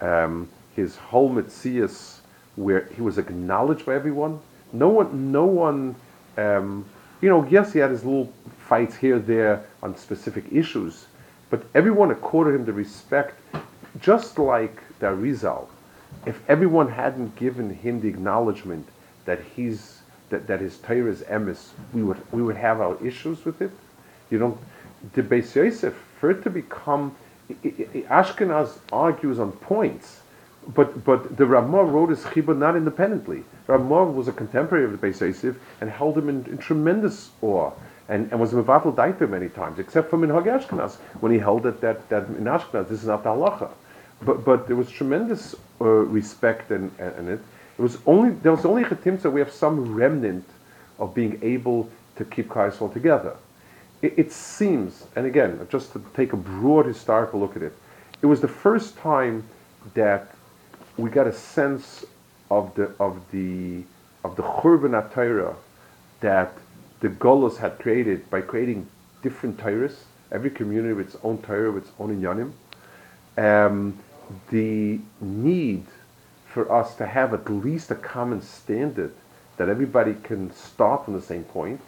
Um, 0.00 0.48
his 0.76 0.96
whole 0.96 1.30
mitzias, 1.30 2.18
where 2.56 2.88
he 2.94 3.02
was 3.02 3.18
acknowledged 3.18 3.86
by 3.86 3.94
everyone. 3.94 4.38
No 4.72 4.88
one, 4.88 5.32
no 5.32 5.44
one, 5.44 5.96
um, 6.36 6.84
you 7.20 7.28
know, 7.28 7.46
yes, 7.48 7.72
he 7.72 7.78
had 7.78 7.90
his 7.90 8.04
little 8.04 8.32
fights 8.58 8.96
here, 8.96 9.18
there 9.18 9.64
on 9.82 9.96
specific 9.96 10.44
issues, 10.50 11.06
but 11.50 11.64
everyone 11.74 12.10
accorded 12.10 12.54
him 12.54 12.64
the 12.64 12.72
respect, 12.72 13.38
just 14.00 14.38
like 14.38 14.82
the 14.98 15.06
Arizal. 15.06 15.68
If 16.26 16.40
everyone 16.48 16.88
hadn't 16.88 17.36
given 17.36 17.74
him 17.74 18.00
the 18.00 18.08
acknowledgement 18.08 18.88
that 19.24 19.40
he's 19.54 20.00
that, 20.30 20.46
that 20.46 20.60
his 20.60 20.78
Torah 20.78 21.10
is 21.10 21.20
emes, 21.22 21.68
we 21.92 22.02
would 22.02 22.20
we 22.32 22.42
would 22.42 22.56
have 22.56 22.80
our 22.80 22.96
issues 23.04 23.44
with 23.44 23.60
it. 23.60 23.70
You 24.30 24.38
know, 24.38 24.58
the 25.12 25.22
Beis 25.22 25.54
Yosef, 25.54 25.94
for 26.18 26.30
it 26.30 26.42
to 26.44 26.50
become, 26.50 27.14
Ashkenaz 27.50 28.78
argues 28.90 29.38
on 29.38 29.52
points, 29.52 30.20
but 30.74 31.04
but 31.04 31.36
the 31.36 31.46
Ramah 31.46 31.84
wrote 31.84 32.10
his 32.10 32.20
Chibah 32.20 32.56
not 32.56 32.76
independently. 32.76 33.44
Ramah 33.66 34.04
was 34.04 34.28
a 34.28 34.32
contemporary 34.32 34.84
of 34.84 34.92
the 34.92 35.06
Beis 35.06 35.20
Yosef 35.20 35.56
and 35.80 35.90
held 35.90 36.18
him 36.18 36.28
in, 36.28 36.44
in 36.46 36.58
tremendous 36.58 37.30
awe 37.40 37.72
and, 38.08 38.30
and 38.30 38.40
was 38.40 38.52
Mevatel 38.52 38.94
Daita 38.94 39.28
many 39.28 39.48
times, 39.48 39.78
except 39.78 40.10
for 40.10 40.18
Minhag 40.18 40.44
Ashkenaz, 40.44 40.96
when 41.20 41.32
he 41.32 41.38
held 41.38 41.66
it 41.66 41.80
that, 41.80 42.08
that 42.08 42.26
in 42.26 42.44
Ashkenaz, 42.44 42.88
this 42.88 43.00
is 43.00 43.06
not 43.06 43.22
the 43.22 43.30
halacha. 43.30 43.70
But, 44.20 44.44
but 44.44 44.66
there 44.66 44.76
was 44.76 44.90
tremendous 44.90 45.54
uh, 45.80 45.84
respect 45.84 46.70
in, 46.70 46.90
in, 46.98 47.28
it. 47.28 47.40
It 47.78 47.82
was 47.82 47.98
only, 48.06 48.30
there 48.30 48.52
was 48.52 48.64
only 48.64 48.84
Chetimsa 48.84 49.32
we 49.32 49.40
have 49.40 49.50
some 49.50 49.94
remnant 49.94 50.46
of 50.98 51.14
being 51.14 51.38
able 51.42 51.90
to 52.16 52.24
keep 52.24 52.48
Kaisel 52.48 52.92
together. 52.92 53.36
It, 54.02 54.18
it 54.18 54.32
seems, 54.32 55.06
and 55.16 55.26
again, 55.26 55.66
just 55.70 55.92
to 55.94 56.04
take 56.14 56.32
a 56.32 56.36
broad 56.36 56.86
historical 56.86 57.40
look 57.40 57.56
at 57.56 57.62
it, 57.62 57.76
it 58.20 58.26
was 58.26 58.40
the 58.40 58.48
first 58.48 58.96
time 58.98 59.44
that 59.94 60.34
we 60.96 61.10
got 61.10 61.26
a 61.26 61.32
sense 61.32 62.04
of 62.52 62.74
the 62.74 62.92
of 63.00 63.18
the 63.32 63.82
of 64.24 64.36
the 64.36 64.42
Churban 64.42 64.94
Torah 65.12 65.56
that 66.20 66.52
the 67.00 67.08
Golos 67.08 67.56
had 67.56 67.78
created 67.78 68.28
by 68.30 68.42
creating 68.42 68.86
different 69.22 69.56
Torahs, 69.56 69.96
every 70.30 70.50
community 70.50 70.92
with 70.92 71.06
its 71.14 71.16
own 71.24 71.38
Torah, 71.38 71.72
with 71.72 71.84
its 71.84 71.92
own 71.98 72.10
inyanim. 72.16 72.52
Um, 73.38 73.98
the 74.50 75.00
need 75.20 75.86
for 76.46 76.70
us 76.70 76.94
to 76.96 77.06
have 77.06 77.32
at 77.32 77.50
least 77.50 77.90
a 77.90 77.94
common 77.94 78.42
standard 78.42 79.14
that 79.56 79.68
everybody 79.68 80.14
can 80.22 80.52
start 80.54 81.06
from 81.06 81.14
the 81.14 81.22
same 81.22 81.44
point. 81.44 81.80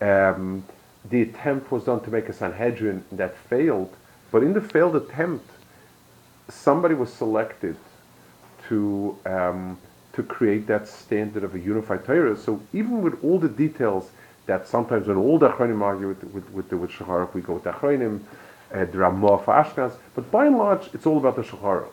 Um, 0.00 0.64
the 1.10 1.22
attempt 1.22 1.72
was 1.72 1.84
done 1.84 2.00
to 2.04 2.10
make 2.10 2.28
a 2.28 2.32
Sanhedrin 2.32 3.04
that 3.10 3.36
failed, 3.36 3.92
but 4.30 4.42
in 4.42 4.52
the 4.52 4.60
failed 4.60 4.94
attempt, 4.94 5.50
somebody 6.48 6.94
was 6.94 7.12
selected 7.12 7.76
to 8.68 9.16
um, 9.26 9.78
to 10.12 10.22
create 10.22 10.66
that 10.66 10.86
standard 10.86 11.42
of 11.42 11.54
a 11.54 11.58
unified 11.58 12.04
Torah. 12.04 12.36
So 12.36 12.60
even 12.72 13.02
with 13.02 13.22
all 13.24 13.38
the 13.38 13.48
details 13.48 14.10
that 14.46 14.68
sometimes 14.68 15.06
when 15.06 15.16
all 15.16 15.38
the 15.38 15.48
Achronim 15.48 15.82
argue 15.82 16.08
with, 16.08 16.24
with, 16.24 16.50
with, 16.50 16.68
the, 16.68 16.76
with 16.76 16.90
Shacharach, 16.90 17.32
we 17.32 17.40
go 17.40 17.54
with 17.54 17.64
the 17.64 17.72
Achronim, 17.72 18.20
uh, 18.74 18.84
the 18.84 18.98
Ramah 18.98 19.38
for 19.38 19.54
Ashkenaz, 19.54 19.94
but 20.14 20.30
by 20.30 20.46
and 20.46 20.58
large, 20.58 20.90
it's 20.92 21.06
all 21.06 21.16
about 21.16 21.36
the 21.36 21.42
Shacharach. 21.42 21.88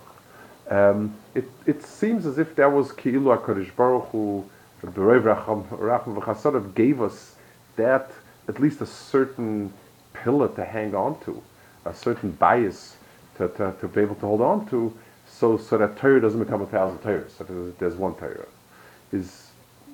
Um, 0.69 1.15
it, 1.33 1.49
it 1.65 1.83
seems 1.83 2.25
as 2.25 2.37
if 2.37 2.55
that 2.55 2.71
was 2.71 2.91
Ki'ilu 2.91 3.37
HaKadosh 3.37 3.75
Baruch 3.75 4.09
Hu, 4.09 4.49
Racham 4.83 6.55
of 6.55 6.75
gave 6.75 7.01
us 7.01 7.35
that, 7.75 8.11
at 8.47 8.59
least 8.59 8.81
a 8.81 8.85
certain 8.85 9.73
pillar 10.13 10.47
to 10.49 10.63
hang 10.63 10.95
on 10.95 11.19
to, 11.21 11.41
a 11.85 11.93
certain 11.93 12.31
bias 12.31 12.95
to, 13.37 13.47
to, 13.49 13.73
to 13.79 13.87
be 13.87 14.01
able 14.01 14.15
to 14.15 14.25
hold 14.25 14.41
on 14.41 14.67
to, 14.67 14.93
so, 15.39 15.57
so 15.57 15.77
that 15.77 15.97
Torah 15.97 16.19
doesn't 16.19 16.39
become 16.39 16.61
a 16.61 16.65
thousand 16.65 16.97
Torahs, 16.99 17.29
so 17.37 17.45
there's, 17.45 17.73
there's 17.75 17.95
one 17.95 18.15
Torah. 18.15 18.45
His, 19.11 19.51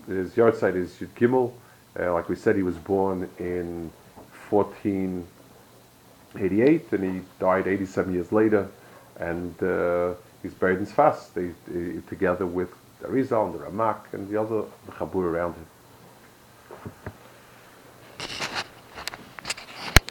his 0.07 0.31
yahrzeit 0.31 0.75
is 0.75 0.93
Yud 0.93 1.09
Gimel, 1.15 1.51
uh, 1.99 2.13
like 2.13 2.29
we 2.29 2.35
said, 2.35 2.55
he 2.55 2.63
was 2.63 2.77
born 2.77 3.29
in 3.39 3.91
1488 4.49 6.91
and 6.91 7.03
he 7.03 7.21
died 7.39 7.67
87 7.67 8.13
years 8.13 8.31
later. 8.31 8.67
And 9.17 9.61
uh, 9.63 10.13
he's 10.43 10.53
buried 10.53 10.79
in 10.79 10.85
Sfas 10.85 11.33
they, 11.33 11.51
they, 11.67 12.01
together 12.09 12.45
with 12.45 12.69
the 12.99 13.07
Arizal 13.07 13.45
and 13.45 13.55
the 13.55 13.59
Ramak 13.59 14.13
and 14.13 14.29
the 14.29 14.37
other 14.39 14.63
the 14.85 14.91
Chabur 14.91 15.23
around 15.23 15.53
him. 15.53 15.65